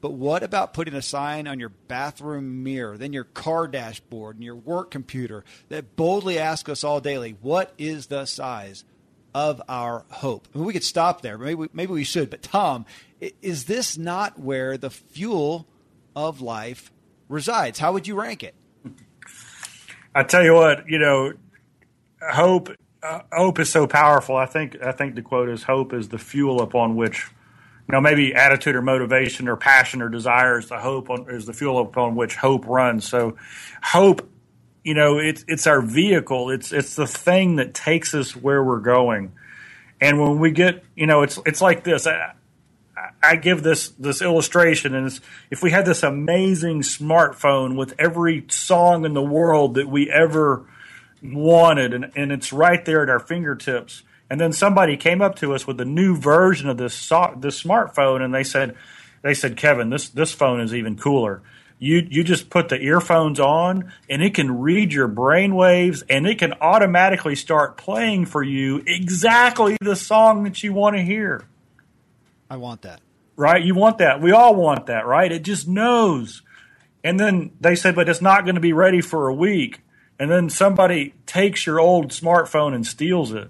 But 0.00 0.12
what 0.12 0.42
about 0.42 0.74
putting 0.74 0.94
a 0.94 1.02
sign 1.02 1.48
on 1.48 1.58
your 1.58 1.70
bathroom 1.70 2.62
mirror, 2.62 2.96
then 2.96 3.12
your 3.12 3.24
car 3.24 3.66
dashboard, 3.66 4.36
and 4.36 4.44
your 4.44 4.54
work 4.54 4.90
computer 4.90 5.44
that 5.68 5.96
boldly 5.96 6.38
asks 6.38 6.70
us 6.70 6.84
all 6.84 7.00
daily, 7.00 7.36
what 7.40 7.72
is 7.78 8.06
the 8.06 8.24
size 8.26 8.84
of 9.34 9.60
our 9.68 10.04
hope? 10.10 10.48
I 10.54 10.58
mean, 10.58 10.66
we 10.66 10.72
could 10.72 10.84
stop 10.84 11.22
there. 11.22 11.36
Maybe 11.36 11.54
we, 11.54 11.68
maybe 11.72 11.92
we 11.92 12.04
should. 12.04 12.30
But 12.30 12.42
Tom, 12.42 12.86
is 13.42 13.64
this 13.64 13.98
not 13.98 14.38
where 14.38 14.76
the 14.76 14.90
fuel 14.90 15.66
of 16.14 16.40
life 16.40 16.92
resides? 17.28 17.78
How 17.80 17.92
would 17.92 18.06
you 18.06 18.14
rank 18.14 18.44
it? 18.44 18.54
I 20.14 20.22
tell 20.22 20.44
you 20.44 20.54
what, 20.54 20.88
you 20.88 20.98
know, 20.98 21.32
hope 22.20 22.70
uh, 23.02 23.20
hope 23.32 23.60
is 23.60 23.70
so 23.70 23.86
powerful. 23.86 24.36
I 24.36 24.46
think 24.46 24.76
I 24.82 24.92
think 24.92 25.14
the 25.14 25.22
quote 25.22 25.48
is 25.48 25.62
hope 25.62 25.92
is 25.92 26.08
the 26.08 26.18
fuel 26.18 26.60
upon 26.60 26.96
which 26.96 27.28
you 27.88 27.92
know, 27.92 28.00
maybe 28.02 28.34
attitude 28.34 28.76
or 28.76 28.82
motivation 28.82 29.48
or 29.48 29.56
passion 29.56 30.02
or 30.02 30.10
desire 30.10 30.58
is 30.58 30.68
the 30.68 30.78
hope 30.78 31.08
on, 31.08 31.30
is 31.30 31.46
the 31.46 31.54
fuel 31.54 31.80
upon 31.80 32.16
which 32.16 32.36
hope 32.36 32.66
runs. 32.66 33.08
So 33.08 33.36
hope, 33.82 34.28
you 34.84 34.92
know, 34.92 35.18
it's, 35.18 35.42
it's 35.48 35.66
our 35.66 35.80
vehicle. 35.80 36.50
It's, 36.50 36.70
it's 36.70 36.96
the 36.96 37.06
thing 37.06 37.56
that 37.56 37.72
takes 37.72 38.14
us 38.14 38.36
where 38.36 38.62
we're 38.62 38.80
going. 38.80 39.32
And 40.02 40.20
when 40.20 40.38
we 40.38 40.50
get, 40.50 40.84
you 40.94 41.06
know, 41.06 41.22
it's, 41.22 41.38
it's 41.46 41.62
like 41.62 41.82
this. 41.82 42.06
I, 42.06 42.34
I 43.22 43.36
give 43.36 43.62
this, 43.62 43.88
this 43.90 44.20
illustration 44.20 44.94
and 44.94 45.18
if 45.50 45.62
we 45.62 45.70
had 45.70 45.86
this 45.86 46.02
amazing 46.02 46.82
smartphone 46.82 47.76
with 47.76 47.94
every 47.98 48.44
song 48.50 49.04
in 49.04 49.14
the 49.14 49.22
world 49.22 49.74
that 49.74 49.88
we 49.88 50.10
ever 50.10 50.66
wanted 51.22 51.94
and, 51.94 52.12
and 52.14 52.32
it's 52.32 52.52
right 52.52 52.84
there 52.84 53.02
at 53.02 53.08
our 53.08 53.20
fingertips, 53.20 54.02
and 54.30 54.40
then 54.40 54.52
somebody 54.52 54.96
came 54.96 55.22
up 55.22 55.36
to 55.36 55.54
us 55.54 55.66
with 55.66 55.80
a 55.80 55.84
new 55.84 56.16
version 56.16 56.68
of 56.68 56.76
this 56.76 56.94
so- 56.94 57.34
this 57.38 57.62
smartphone, 57.62 58.22
and 58.22 58.34
they 58.34 58.44
said, 58.44 58.76
they 59.22 59.34
said, 59.34 59.56
Kevin, 59.56 59.90
this 59.90 60.08
this 60.08 60.32
phone 60.32 60.60
is 60.60 60.74
even 60.74 60.96
cooler. 60.96 61.42
You 61.78 62.06
you 62.10 62.24
just 62.24 62.50
put 62.50 62.68
the 62.68 62.80
earphones 62.80 63.38
on, 63.38 63.92
and 64.10 64.22
it 64.22 64.34
can 64.34 64.60
read 64.60 64.92
your 64.92 65.08
brain 65.08 65.54
waves, 65.54 66.02
and 66.08 66.26
it 66.26 66.38
can 66.38 66.54
automatically 66.60 67.36
start 67.36 67.76
playing 67.76 68.26
for 68.26 68.42
you 68.42 68.82
exactly 68.86 69.76
the 69.80 69.96
song 69.96 70.42
that 70.44 70.62
you 70.62 70.72
want 70.72 70.96
to 70.96 71.02
hear. 71.02 71.44
I 72.50 72.56
want 72.56 72.82
that. 72.82 73.00
Right? 73.36 73.62
You 73.62 73.74
want 73.74 73.98
that. 73.98 74.20
We 74.20 74.32
all 74.32 74.54
want 74.56 74.86
that, 74.86 75.06
right? 75.06 75.30
It 75.30 75.44
just 75.44 75.68
knows. 75.68 76.42
And 77.04 77.20
then 77.20 77.52
they 77.60 77.76
said, 77.76 77.94
but 77.94 78.08
it's 78.08 78.20
not 78.20 78.44
going 78.44 78.56
to 78.56 78.60
be 78.60 78.72
ready 78.72 79.00
for 79.00 79.28
a 79.28 79.34
week. 79.34 79.80
And 80.18 80.28
then 80.28 80.50
somebody 80.50 81.14
takes 81.26 81.64
your 81.64 81.78
old 81.78 82.08
smartphone 82.08 82.74
and 82.74 82.84
steals 82.84 83.32
it. 83.32 83.48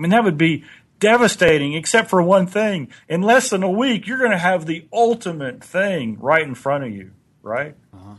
I 0.00 0.02
mean, 0.02 0.10
that 0.12 0.24
would 0.24 0.38
be 0.38 0.64
devastating, 0.98 1.74
except 1.74 2.08
for 2.08 2.22
one 2.22 2.46
thing. 2.46 2.88
In 3.06 3.20
less 3.20 3.50
than 3.50 3.62
a 3.62 3.70
week, 3.70 4.06
you're 4.06 4.18
going 4.18 4.30
to 4.30 4.38
have 4.38 4.64
the 4.64 4.88
ultimate 4.90 5.62
thing 5.62 6.18
right 6.20 6.42
in 6.42 6.54
front 6.54 6.84
of 6.84 6.90
you, 6.90 7.10
right? 7.42 7.76
Uh-huh. 7.92 8.14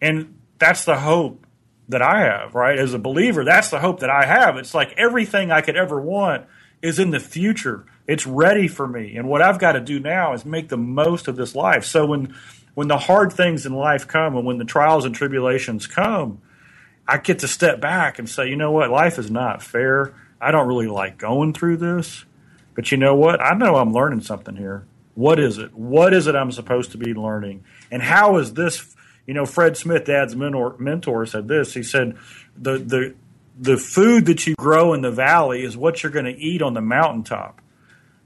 And 0.00 0.36
that's 0.58 0.84
the 0.84 0.96
hope 0.96 1.46
that 1.88 2.02
I 2.02 2.22
have, 2.22 2.56
right? 2.56 2.76
As 2.76 2.92
a 2.92 2.98
believer, 2.98 3.44
that's 3.44 3.70
the 3.70 3.78
hope 3.78 4.00
that 4.00 4.10
I 4.10 4.26
have. 4.26 4.56
It's 4.56 4.74
like 4.74 4.94
everything 4.96 5.52
I 5.52 5.60
could 5.60 5.76
ever 5.76 6.00
want 6.00 6.46
is 6.82 6.98
in 6.98 7.12
the 7.12 7.20
future. 7.20 7.86
It's 8.08 8.26
ready 8.26 8.66
for 8.66 8.88
me. 8.88 9.16
And 9.16 9.28
what 9.28 9.42
I've 9.42 9.60
got 9.60 9.72
to 9.72 9.80
do 9.80 10.00
now 10.00 10.32
is 10.32 10.44
make 10.44 10.70
the 10.70 10.76
most 10.76 11.28
of 11.28 11.36
this 11.36 11.54
life. 11.54 11.84
So 11.84 12.04
when 12.04 12.34
when 12.74 12.88
the 12.88 12.98
hard 12.98 13.32
things 13.32 13.64
in 13.64 13.72
life 13.72 14.08
come 14.08 14.36
and 14.36 14.44
when 14.44 14.58
the 14.58 14.64
trials 14.64 15.04
and 15.04 15.14
tribulations 15.14 15.86
come, 15.86 16.42
I 17.06 17.18
get 17.18 17.38
to 17.38 17.48
step 17.48 17.80
back 17.80 18.18
and 18.18 18.28
say, 18.28 18.48
you 18.48 18.56
know 18.56 18.72
what? 18.72 18.90
Life 18.90 19.18
is 19.18 19.30
not 19.30 19.62
fair. 19.62 20.12
I 20.40 20.50
don't 20.50 20.68
really 20.68 20.88
like 20.88 21.18
going 21.18 21.52
through 21.52 21.78
this, 21.78 22.24
but 22.74 22.92
you 22.92 22.98
know 22.98 23.14
what? 23.14 23.40
I 23.40 23.54
know 23.54 23.76
I'm 23.76 23.92
learning 23.92 24.20
something 24.20 24.56
here. 24.56 24.86
What 25.14 25.38
is 25.38 25.58
it? 25.58 25.74
What 25.74 26.12
is 26.12 26.26
it 26.26 26.36
I'm 26.36 26.52
supposed 26.52 26.92
to 26.92 26.98
be 26.98 27.14
learning? 27.14 27.64
And 27.90 28.02
how 28.02 28.36
is 28.36 28.52
this? 28.54 28.94
You 29.26 29.34
know, 29.34 29.46
Fred 29.46 29.76
Smith, 29.76 30.04
Dad's 30.04 30.36
mentor, 30.36 30.76
mentor 30.78 31.26
said 31.26 31.48
this. 31.48 31.74
He 31.74 31.82
said, 31.82 32.16
the 32.56 32.78
the 32.78 33.14
the 33.58 33.76
food 33.76 34.26
that 34.26 34.46
you 34.46 34.54
grow 34.56 34.92
in 34.92 35.00
the 35.00 35.10
valley 35.10 35.62
is 35.64 35.76
what 35.76 36.02
you're 36.02 36.12
going 36.12 36.26
to 36.26 36.38
eat 36.38 36.60
on 36.60 36.74
the 36.74 36.82
mountaintop. 36.82 37.60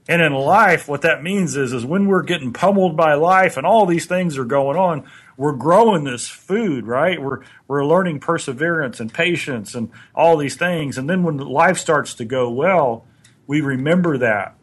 And 0.09 0.21
in 0.21 0.33
life, 0.33 0.87
what 0.87 1.03
that 1.03 1.23
means 1.23 1.55
is, 1.55 1.71
is 1.71 1.85
when 1.85 2.07
we're 2.07 2.23
getting 2.23 2.51
pummeled 2.51 2.97
by 2.97 3.13
life 3.13 3.55
and 3.55 3.65
all 3.65 3.85
these 3.85 4.07
things 4.07 4.37
are 4.37 4.45
going 4.45 4.77
on, 4.77 5.09
we're 5.41 5.53
growing 5.53 6.03
this 6.03 6.27
food, 6.27 6.85
right? 6.85 7.19
We're 7.19 7.39
we're 7.67 7.83
learning 7.83 8.19
perseverance 8.19 8.99
and 8.99 9.11
patience 9.11 9.73
and 9.73 9.89
all 10.13 10.37
these 10.37 10.55
things. 10.55 10.99
And 10.99 11.09
then 11.09 11.23
when 11.23 11.37
life 11.37 11.79
starts 11.79 12.13
to 12.15 12.25
go 12.25 12.51
well, 12.51 13.05
we 13.47 13.59
remember 13.59 14.19
that 14.19 14.53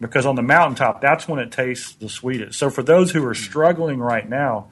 because 0.00 0.26
on 0.26 0.36
the 0.36 0.42
mountaintop, 0.42 1.00
that's 1.00 1.26
when 1.26 1.40
it 1.40 1.50
tastes 1.50 1.96
the 1.96 2.08
sweetest. 2.08 2.56
So 2.56 2.70
for 2.70 2.84
those 2.84 3.10
who 3.10 3.26
are 3.26 3.34
struggling 3.34 3.98
right 3.98 4.28
now, 4.28 4.68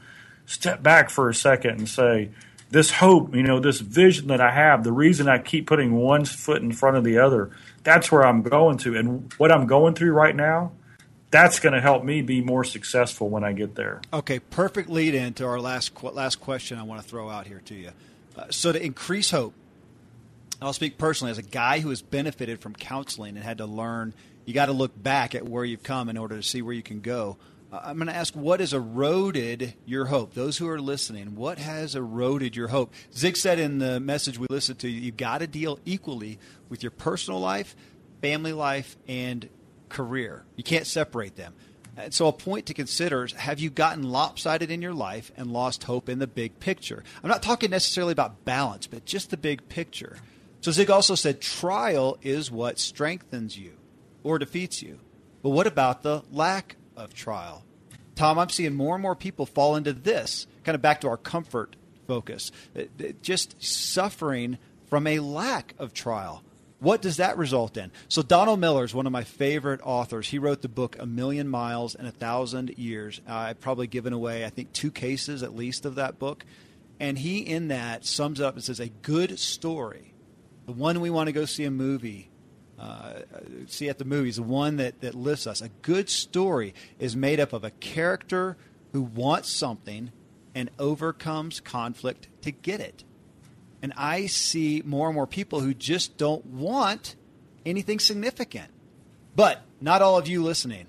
step 0.46 0.80
back 0.80 1.10
for 1.10 1.28
a 1.28 1.34
second 1.34 1.72
and 1.72 1.88
say, 1.88 2.30
this 2.70 2.92
hope, 2.92 3.34
you 3.34 3.42
know, 3.42 3.58
this 3.58 3.80
vision 3.80 4.28
that 4.28 4.40
I 4.40 4.52
have, 4.52 4.84
the 4.84 4.92
reason 4.92 5.28
I 5.28 5.38
keep 5.38 5.66
putting 5.66 5.92
one 5.96 6.24
foot 6.24 6.62
in 6.62 6.70
front 6.70 6.98
of 6.98 7.02
the 7.02 7.18
other, 7.18 7.50
that's 7.82 8.12
where 8.12 8.24
I'm 8.24 8.42
going 8.42 8.78
to. 8.78 8.96
And 8.96 9.32
what 9.38 9.50
I'm 9.50 9.66
going 9.66 9.94
through 9.94 10.12
right 10.12 10.36
now, 10.36 10.70
that's 11.30 11.60
going 11.60 11.74
to 11.74 11.80
help 11.80 12.04
me 12.04 12.22
be 12.22 12.40
more 12.40 12.64
successful 12.64 13.28
when 13.28 13.44
I 13.44 13.52
get 13.52 13.74
there. 13.74 14.00
Okay, 14.12 14.38
perfect 14.38 14.88
lead 14.88 15.14
in 15.14 15.34
to 15.34 15.46
our 15.46 15.60
last 15.60 16.02
last 16.02 16.40
question 16.40 16.78
I 16.78 16.82
want 16.82 17.02
to 17.02 17.08
throw 17.08 17.28
out 17.28 17.46
here 17.46 17.60
to 17.66 17.74
you. 17.74 17.90
Uh, 18.36 18.44
so 18.50 18.72
to 18.72 18.82
increase 18.82 19.30
hope, 19.30 19.54
I'll 20.60 20.72
speak 20.72 20.98
personally 20.98 21.30
as 21.30 21.38
a 21.38 21.42
guy 21.42 21.80
who 21.80 21.90
has 21.90 22.02
benefited 22.02 22.60
from 22.60 22.74
counseling 22.74 23.36
and 23.36 23.44
had 23.44 23.58
to 23.58 23.66
learn. 23.66 24.14
You 24.44 24.54
got 24.54 24.66
to 24.66 24.72
look 24.72 25.00
back 25.00 25.34
at 25.34 25.46
where 25.46 25.64
you've 25.64 25.82
come 25.82 26.08
in 26.08 26.16
order 26.16 26.36
to 26.36 26.42
see 26.42 26.62
where 26.62 26.74
you 26.74 26.82
can 26.82 27.00
go. 27.00 27.36
I'm 27.70 27.98
going 27.98 28.08
to 28.08 28.16
ask 28.16 28.34
what 28.34 28.60
has 28.60 28.72
eroded 28.72 29.74
your 29.84 30.06
hope? 30.06 30.32
Those 30.32 30.56
who 30.56 30.66
are 30.68 30.80
listening, 30.80 31.36
what 31.36 31.58
has 31.58 31.94
eroded 31.94 32.56
your 32.56 32.68
hope? 32.68 32.94
Zig 33.14 33.36
said 33.36 33.58
in 33.58 33.78
the 33.78 34.00
message 34.00 34.38
we 34.38 34.46
listened 34.48 34.78
to, 34.80 34.88
you 34.88 35.12
got 35.12 35.38
to 35.38 35.46
deal 35.46 35.78
equally 35.84 36.38
with 36.70 36.82
your 36.82 36.90
personal 36.90 37.40
life, 37.40 37.76
family 38.22 38.54
life, 38.54 38.96
and 39.06 39.50
career. 39.88 40.44
You 40.56 40.64
can't 40.64 40.86
separate 40.86 41.36
them. 41.36 41.54
And 41.96 42.14
so, 42.14 42.28
a 42.28 42.32
point 42.32 42.66
to 42.66 42.74
consider 42.74 43.24
is 43.24 43.32
have 43.32 43.58
you 43.58 43.70
gotten 43.70 44.04
lopsided 44.04 44.70
in 44.70 44.80
your 44.82 44.94
life 44.94 45.32
and 45.36 45.52
lost 45.52 45.82
hope 45.84 46.08
in 46.08 46.20
the 46.20 46.28
big 46.28 46.60
picture? 46.60 47.02
I'm 47.22 47.28
not 47.28 47.42
talking 47.42 47.70
necessarily 47.70 48.12
about 48.12 48.44
balance, 48.44 48.86
but 48.86 49.04
just 49.04 49.30
the 49.30 49.36
big 49.36 49.68
picture. 49.68 50.16
So, 50.60 50.70
Zig 50.70 50.90
also 50.90 51.16
said 51.16 51.40
trial 51.40 52.16
is 52.22 52.50
what 52.50 52.78
strengthens 52.78 53.58
you 53.58 53.72
or 54.22 54.38
defeats 54.38 54.80
you. 54.80 55.00
But 55.42 55.50
what 55.50 55.66
about 55.66 56.02
the 56.02 56.22
lack 56.30 56.76
of 56.96 57.14
trial? 57.14 57.64
Tom, 58.14 58.38
I'm 58.38 58.48
seeing 58.48 58.74
more 58.74 58.94
and 58.94 59.02
more 59.02 59.16
people 59.16 59.46
fall 59.46 59.76
into 59.76 59.92
this, 59.92 60.46
kind 60.64 60.74
of 60.74 60.82
back 60.82 61.00
to 61.00 61.08
our 61.08 61.16
comfort 61.16 61.76
focus, 62.06 62.50
just 63.22 63.62
suffering 63.62 64.58
from 64.86 65.06
a 65.06 65.20
lack 65.20 65.74
of 65.78 65.94
trial. 65.94 66.42
What 66.80 67.02
does 67.02 67.16
that 67.16 67.36
result 67.36 67.76
in? 67.76 67.90
So, 68.08 68.22
Donald 68.22 68.60
Miller 68.60 68.84
is 68.84 68.94
one 68.94 69.06
of 69.06 69.12
my 69.12 69.24
favorite 69.24 69.80
authors. 69.82 70.28
He 70.28 70.38
wrote 70.38 70.62
the 70.62 70.68
book 70.68 70.96
A 71.00 71.06
Million 71.06 71.48
Miles 71.48 71.96
in 71.96 72.06
a 72.06 72.12
Thousand 72.12 72.78
Years. 72.78 73.20
Uh, 73.28 73.34
I've 73.34 73.60
probably 73.60 73.88
given 73.88 74.12
away, 74.12 74.44
I 74.44 74.50
think, 74.50 74.72
two 74.72 74.92
cases 74.92 75.42
at 75.42 75.56
least 75.56 75.84
of 75.84 75.96
that 75.96 76.20
book. 76.20 76.44
And 77.00 77.18
he, 77.18 77.40
in 77.40 77.68
that, 77.68 78.04
sums 78.04 78.40
up 78.40 78.54
and 78.54 78.62
says, 78.62 78.78
A 78.78 78.88
good 78.88 79.40
story, 79.40 80.14
the 80.66 80.72
one 80.72 81.00
we 81.00 81.10
want 81.10 81.26
to 81.26 81.32
go 81.32 81.46
see 81.46 81.64
a 81.64 81.70
movie, 81.70 82.30
uh, 82.78 83.20
see 83.66 83.88
at 83.88 83.98
the 83.98 84.04
movies, 84.04 84.36
the 84.36 84.42
one 84.42 84.76
that, 84.76 85.00
that 85.00 85.16
lifts 85.16 85.48
us. 85.48 85.60
A 85.60 85.70
good 85.82 86.08
story 86.08 86.74
is 87.00 87.16
made 87.16 87.40
up 87.40 87.52
of 87.52 87.64
a 87.64 87.70
character 87.70 88.56
who 88.92 89.02
wants 89.02 89.50
something 89.50 90.12
and 90.54 90.70
overcomes 90.78 91.58
conflict 91.58 92.28
to 92.42 92.52
get 92.52 92.80
it. 92.80 93.02
And 93.82 93.92
I 93.96 94.26
see 94.26 94.82
more 94.84 95.08
and 95.08 95.14
more 95.14 95.26
people 95.26 95.60
who 95.60 95.74
just 95.74 96.16
don't 96.16 96.44
want 96.46 97.14
anything 97.64 98.00
significant. 98.00 98.70
But 99.36 99.62
not 99.80 100.02
all 100.02 100.18
of 100.18 100.26
you 100.26 100.42
listening 100.42 100.86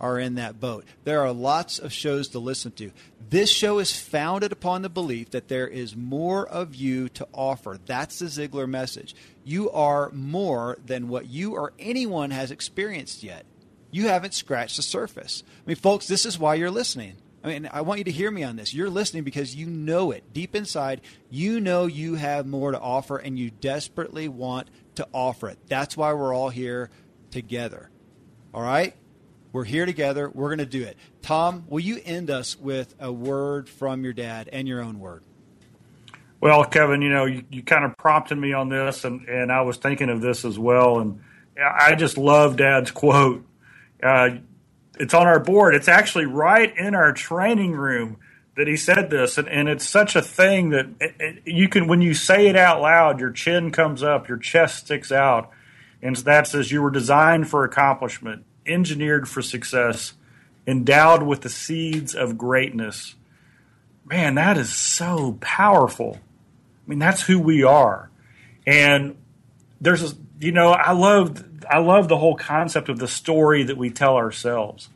are 0.00 0.18
in 0.18 0.34
that 0.34 0.60
boat. 0.60 0.84
There 1.04 1.22
are 1.22 1.32
lots 1.32 1.78
of 1.78 1.92
shows 1.92 2.28
to 2.28 2.38
listen 2.38 2.72
to. 2.72 2.90
This 3.28 3.50
show 3.50 3.78
is 3.78 3.98
founded 3.98 4.52
upon 4.52 4.82
the 4.82 4.88
belief 4.88 5.30
that 5.30 5.48
there 5.48 5.66
is 5.66 5.96
more 5.96 6.46
of 6.46 6.74
you 6.74 7.08
to 7.10 7.26
offer. 7.32 7.78
That's 7.86 8.18
the 8.18 8.26
Ziglar 8.26 8.68
message. 8.68 9.14
You 9.44 9.70
are 9.70 10.10
more 10.10 10.78
than 10.84 11.08
what 11.08 11.26
you 11.26 11.54
or 11.54 11.72
anyone 11.78 12.30
has 12.30 12.50
experienced 12.50 13.22
yet. 13.22 13.46
You 13.90 14.08
haven't 14.08 14.34
scratched 14.34 14.76
the 14.76 14.82
surface. 14.82 15.42
I 15.46 15.68
mean, 15.68 15.76
folks, 15.76 16.06
this 16.06 16.26
is 16.26 16.38
why 16.38 16.56
you're 16.56 16.70
listening. 16.70 17.14
I 17.46 17.48
mean, 17.50 17.70
I 17.72 17.82
want 17.82 17.98
you 17.98 18.04
to 18.04 18.10
hear 18.10 18.28
me 18.28 18.42
on 18.42 18.56
this. 18.56 18.74
You're 18.74 18.90
listening 18.90 19.22
because 19.22 19.54
you 19.54 19.68
know 19.68 20.10
it. 20.10 20.32
Deep 20.32 20.56
inside, 20.56 21.00
you 21.30 21.60
know 21.60 21.86
you 21.86 22.16
have 22.16 22.44
more 22.44 22.72
to 22.72 22.80
offer 22.80 23.18
and 23.18 23.38
you 23.38 23.52
desperately 23.52 24.26
want 24.26 24.68
to 24.96 25.06
offer 25.12 25.50
it. 25.50 25.58
That's 25.68 25.96
why 25.96 26.12
we're 26.12 26.34
all 26.34 26.48
here 26.48 26.90
together. 27.30 27.88
All 28.52 28.62
right? 28.62 28.96
We're 29.52 29.62
here 29.62 29.86
together. 29.86 30.28
We're 30.28 30.48
going 30.48 30.58
to 30.58 30.66
do 30.66 30.82
it. 30.82 30.96
Tom, 31.22 31.66
will 31.68 31.78
you 31.78 32.00
end 32.04 32.30
us 32.30 32.58
with 32.58 32.96
a 32.98 33.12
word 33.12 33.68
from 33.68 34.02
your 34.02 34.12
dad 34.12 34.48
and 34.52 34.66
your 34.66 34.82
own 34.82 34.98
word? 34.98 35.22
Well, 36.40 36.64
Kevin, 36.64 37.00
you 37.00 37.10
know, 37.10 37.26
you, 37.26 37.44
you 37.48 37.62
kind 37.62 37.84
of 37.84 37.96
prompted 37.96 38.38
me 38.38 38.54
on 38.54 38.70
this, 38.70 39.04
and, 39.04 39.24
and 39.28 39.52
I 39.52 39.60
was 39.60 39.76
thinking 39.76 40.10
of 40.10 40.20
this 40.20 40.44
as 40.44 40.58
well. 40.58 40.98
And 40.98 41.20
I 41.56 41.94
just 41.94 42.18
love 42.18 42.56
Dad's 42.56 42.90
quote. 42.90 43.46
Uh, 44.02 44.30
it's 44.98 45.14
on 45.14 45.26
our 45.26 45.40
board. 45.40 45.74
It's 45.74 45.88
actually 45.88 46.26
right 46.26 46.76
in 46.76 46.94
our 46.94 47.12
training 47.12 47.72
room 47.72 48.18
that 48.56 48.66
he 48.66 48.76
said 48.76 49.10
this, 49.10 49.36
and, 49.36 49.48
and 49.48 49.68
it's 49.68 49.86
such 49.86 50.16
a 50.16 50.22
thing 50.22 50.70
that 50.70 50.86
it, 50.98 51.14
it, 51.20 51.42
you 51.44 51.68
can 51.68 51.86
when 51.86 52.00
you 52.00 52.14
say 52.14 52.46
it 52.46 52.56
out 52.56 52.80
loud, 52.80 53.20
your 53.20 53.30
chin 53.30 53.70
comes 53.70 54.02
up, 54.02 54.28
your 54.28 54.38
chest 54.38 54.86
sticks 54.86 55.12
out, 55.12 55.50
and 56.00 56.16
that 56.16 56.46
says 56.46 56.72
you 56.72 56.80
were 56.80 56.90
designed 56.90 57.48
for 57.48 57.64
accomplishment, 57.64 58.44
engineered 58.64 59.28
for 59.28 59.42
success, 59.42 60.14
endowed 60.66 61.22
with 61.22 61.42
the 61.42 61.50
seeds 61.50 62.14
of 62.14 62.38
greatness. 62.38 63.14
Man, 64.06 64.36
that 64.36 64.56
is 64.56 64.74
so 64.74 65.36
powerful. 65.40 66.18
I 66.18 66.88
mean, 66.88 66.98
that's 66.98 67.22
who 67.22 67.38
we 67.38 67.62
are, 67.62 68.10
and 68.66 69.16
there's 69.82 70.12
a, 70.12 70.16
you 70.40 70.52
know 70.52 70.72
I 70.72 70.92
love 70.92 71.44
I 71.68 71.78
love 71.78 72.08
the 72.08 72.18
whole 72.18 72.36
concept 72.36 72.88
of 72.88 72.98
the 72.98 73.08
story 73.08 73.62
that 73.64 73.76
we 73.76 73.90
tell 73.90 74.16
ourselves 74.16 74.88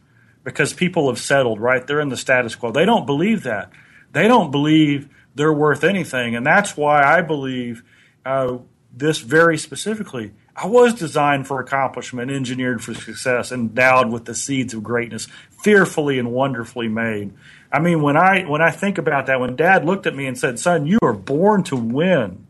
because 0.44 0.72
people 0.72 1.08
have 1.08 1.18
settled, 1.18 1.60
right? 1.60 1.86
They're 1.86 2.00
in 2.00 2.08
the 2.08 2.16
status 2.16 2.54
quo. 2.54 2.72
They 2.72 2.84
don't 2.84 3.06
believe 3.06 3.42
that. 3.44 3.70
They 4.12 4.26
don't 4.26 4.50
believe 4.50 5.08
they're 5.34 5.52
worth 5.52 5.84
anything. 5.84 6.34
And 6.34 6.44
that's 6.44 6.76
why 6.76 7.02
I 7.02 7.22
believe 7.22 7.82
uh, 8.24 8.58
this 8.92 9.18
very 9.18 9.58
specifically. 9.58 10.32
I 10.56 10.66
was 10.66 10.94
designed 10.94 11.46
for 11.46 11.60
accomplishment, 11.60 12.30
engineered 12.30 12.82
for 12.82 12.92
success, 12.92 13.52
endowed 13.52 14.10
with 14.10 14.24
the 14.24 14.34
seeds 14.34 14.74
of 14.74 14.82
greatness, 14.82 15.28
fearfully 15.62 16.18
and 16.18 16.32
wonderfully 16.32 16.88
made. 16.88 17.32
I 17.72 17.78
mean, 17.78 18.02
when 18.02 18.16
I 18.16 18.42
when 18.42 18.60
I 18.60 18.70
think 18.70 18.98
about 18.98 19.26
that, 19.26 19.40
when 19.40 19.56
Dad 19.56 19.84
looked 19.84 20.06
at 20.06 20.14
me 20.14 20.26
and 20.26 20.36
said, 20.36 20.58
"Son, 20.58 20.86
you 20.86 20.98
are 21.02 21.12
born 21.12 21.62
to 21.64 21.76
win," 21.76 22.46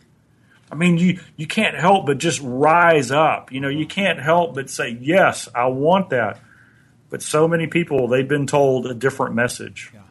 I 0.70 0.76
mean, 0.76 0.98
you, 0.98 1.20
you 1.36 1.46
can't 1.46 1.76
help 1.76 2.06
but 2.06 2.18
just 2.18 2.40
rise 2.42 3.10
up. 3.10 3.52
You 3.52 3.60
know, 3.60 3.68
you 3.68 3.86
can't 3.86 4.20
help 4.20 4.54
but 4.54 4.70
say, 4.70 4.96
yes, 5.00 5.48
I 5.54 5.66
want 5.66 6.10
that. 6.10 6.40
But 7.08 7.22
so 7.22 7.48
many 7.48 7.66
people, 7.66 8.06
they've 8.06 8.28
been 8.28 8.46
told 8.46 8.86
a 8.86 8.94
different 8.94 9.34
message. 9.34 9.90
Yeah. 9.92 10.02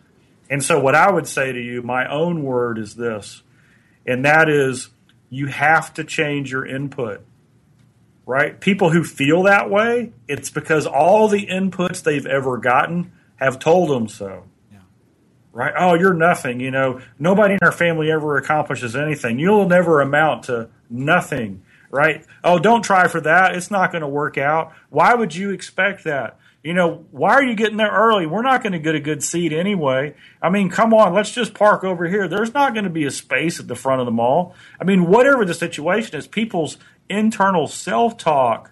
And 0.49 0.63
so, 0.63 0.79
what 0.79 0.95
I 0.95 1.09
would 1.09 1.27
say 1.27 1.51
to 1.51 1.59
you, 1.59 1.81
my 1.81 2.09
own 2.09 2.43
word 2.43 2.77
is 2.77 2.95
this, 2.95 3.41
and 4.05 4.25
that 4.25 4.49
is 4.49 4.89
you 5.29 5.47
have 5.47 5.93
to 5.93 6.03
change 6.03 6.51
your 6.51 6.65
input. 6.65 7.23
Right? 8.25 8.59
People 8.59 8.91
who 8.91 9.03
feel 9.03 9.43
that 9.43 9.69
way, 9.69 10.11
it's 10.27 10.49
because 10.51 10.85
all 10.85 11.27
the 11.29 11.47
inputs 11.47 12.03
they've 12.03 12.25
ever 12.25 12.57
gotten 12.57 13.11
have 13.37 13.57
told 13.57 13.89
them 13.89 14.07
so 14.07 14.43
right? 15.59 15.73
Oh, 15.77 15.93
you're 15.93 16.13
nothing. 16.13 16.61
You 16.61 16.71
know, 16.71 17.01
nobody 17.19 17.55
in 17.55 17.59
our 17.61 17.73
family 17.73 18.09
ever 18.09 18.37
accomplishes 18.37 18.95
anything. 18.95 19.39
You'll 19.39 19.67
never 19.67 19.99
amount 19.99 20.43
to 20.45 20.69
nothing, 20.89 21.63
right? 21.91 22.25
Oh, 22.45 22.59
don't 22.59 22.81
try 22.81 23.09
for 23.09 23.19
that. 23.19 23.55
It's 23.57 23.69
not 23.69 23.91
going 23.91 24.03
to 24.03 24.07
work 24.07 24.37
out. 24.37 24.71
Why 24.89 25.13
would 25.13 25.35
you 25.35 25.49
expect 25.49 26.05
that? 26.05 26.39
You 26.63 26.73
know, 26.73 27.05
why 27.11 27.33
are 27.33 27.43
you 27.43 27.55
getting 27.55 27.75
there 27.75 27.91
early? 27.91 28.25
We're 28.25 28.41
not 28.41 28.63
going 28.63 28.71
to 28.71 28.79
get 28.79 28.95
a 28.95 29.01
good 29.01 29.21
seat 29.21 29.51
anyway. 29.51 30.15
I 30.41 30.49
mean, 30.49 30.69
come 30.69 30.93
on, 30.93 31.13
let's 31.13 31.31
just 31.31 31.53
park 31.53 31.83
over 31.83 32.07
here. 32.07 32.29
There's 32.29 32.53
not 32.53 32.73
going 32.73 32.85
to 32.85 32.89
be 32.89 33.03
a 33.03 33.11
space 33.11 33.59
at 33.59 33.67
the 33.67 33.75
front 33.75 33.99
of 33.99 34.05
the 34.05 34.13
mall. 34.13 34.55
I 34.79 34.85
mean, 34.85 35.07
whatever 35.07 35.43
the 35.43 35.53
situation 35.53 36.15
is, 36.15 36.25
people's 36.25 36.77
internal 37.09 37.67
self 37.67 38.15
talk 38.15 38.71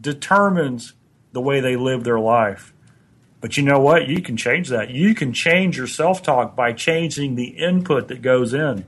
determines 0.00 0.94
the 1.32 1.40
way 1.40 1.58
they 1.58 1.74
live 1.74 2.04
their 2.04 2.20
life. 2.20 2.72
But 3.40 3.56
you 3.56 3.62
know 3.62 3.78
what? 3.78 4.08
You 4.08 4.20
can 4.20 4.36
change 4.36 4.68
that. 4.68 4.90
You 4.90 5.14
can 5.14 5.32
change 5.32 5.76
your 5.76 5.86
self 5.86 6.22
talk 6.22 6.56
by 6.56 6.72
changing 6.72 7.36
the 7.36 7.48
input 7.48 8.08
that 8.08 8.22
goes 8.22 8.52
in. 8.52 8.84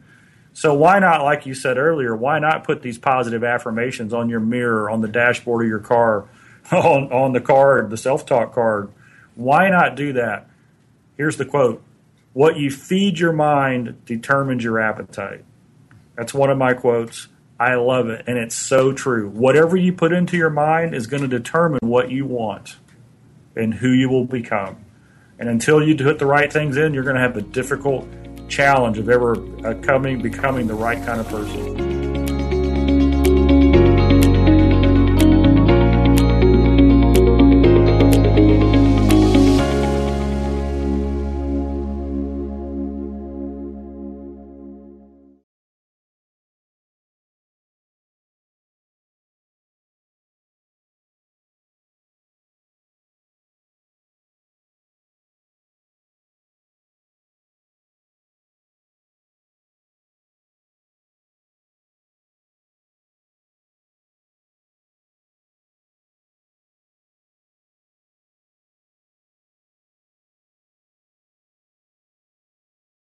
So 0.53 0.74
why 0.74 0.98
not, 0.98 1.22
like 1.22 1.46
you 1.46 1.55
said 1.55 1.78
earlier, 1.78 2.16
why 2.16 2.40
not 2.40 2.64
put 2.64 2.82
these 2.82 2.98
positive 2.98 3.44
affirmations 3.44 4.12
on 4.12 4.28
your 4.28 4.40
mirror, 4.40 4.90
on 4.90 5.01
the 5.01 5.09
dashboard 5.09 5.64
of 5.64 5.68
your 5.68 5.78
car, 5.78 6.28
on, 6.72 7.12
on 7.12 7.32
the 7.32 7.40
card, 7.40 7.90
the 7.90 7.96
self 7.96 8.26
talk 8.26 8.53
card? 8.53 8.90
Why 9.36 9.68
not 9.70 9.94
do 9.94 10.14
that? 10.14 10.48
Here's 11.16 11.36
the 11.36 11.44
quote 11.44 11.82
What 12.32 12.59
you 12.59 12.70
feed 12.70 13.18
your 13.18 13.32
mind 13.32 14.05
determines 14.05 14.64
your 14.64 14.80
appetite. 14.80 15.44
That's 16.16 16.34
one 16.34 16.51
of 16.51 16.59
my 16.59 16.74
quotes. 16.74 17.28
I 17.59 17.74
love 17.74 18.09
it. 18.09 18.24
And 18.26 18.38
it's 18.38 18.57
so 18.57 18.92
true. 18.92 19.28
Whatever 19.28 19.76
you 19.76 19.92
put 19.92 20.12
into 20.12 20.36
your 20.36 20.51
mind 20.51 20.94
is 20.94 21.07
going 21.07 21.22
to 21.22 21.28
determine 21.28 21.80
what 21.82 22.11
you 22.11 22.24
want 22.24 22.76
and 23.61 23.74
who 23.74 23.90
you 23.90 24.08
will 24.08 24.24
become. 24.24 24.76
And 25.38 25.48
until 25.48 25.82
you 25.82 25.96
put 25.96 26.18
the 26.18 26.26
right 26.26 26.52
things 26.52 26.76
in, 26.76 26.92
you're 26.92 27.04
going 27.04 27.16
to 27.16 27.22
have 27.22 27.34
the 27.34 27.42
difficult 27.42 28.06
challenge 28.48 28.98
of 28.98 29.08
ever 29.08 29.36
uh, 29.66 29.74
coming, 29.82 30.20
becoming 30.20 30.66
the 30.66 30.74
right 30.74 31.02
kind 31.04 31.20
of 31.20 31.28
person. 31.28 31.89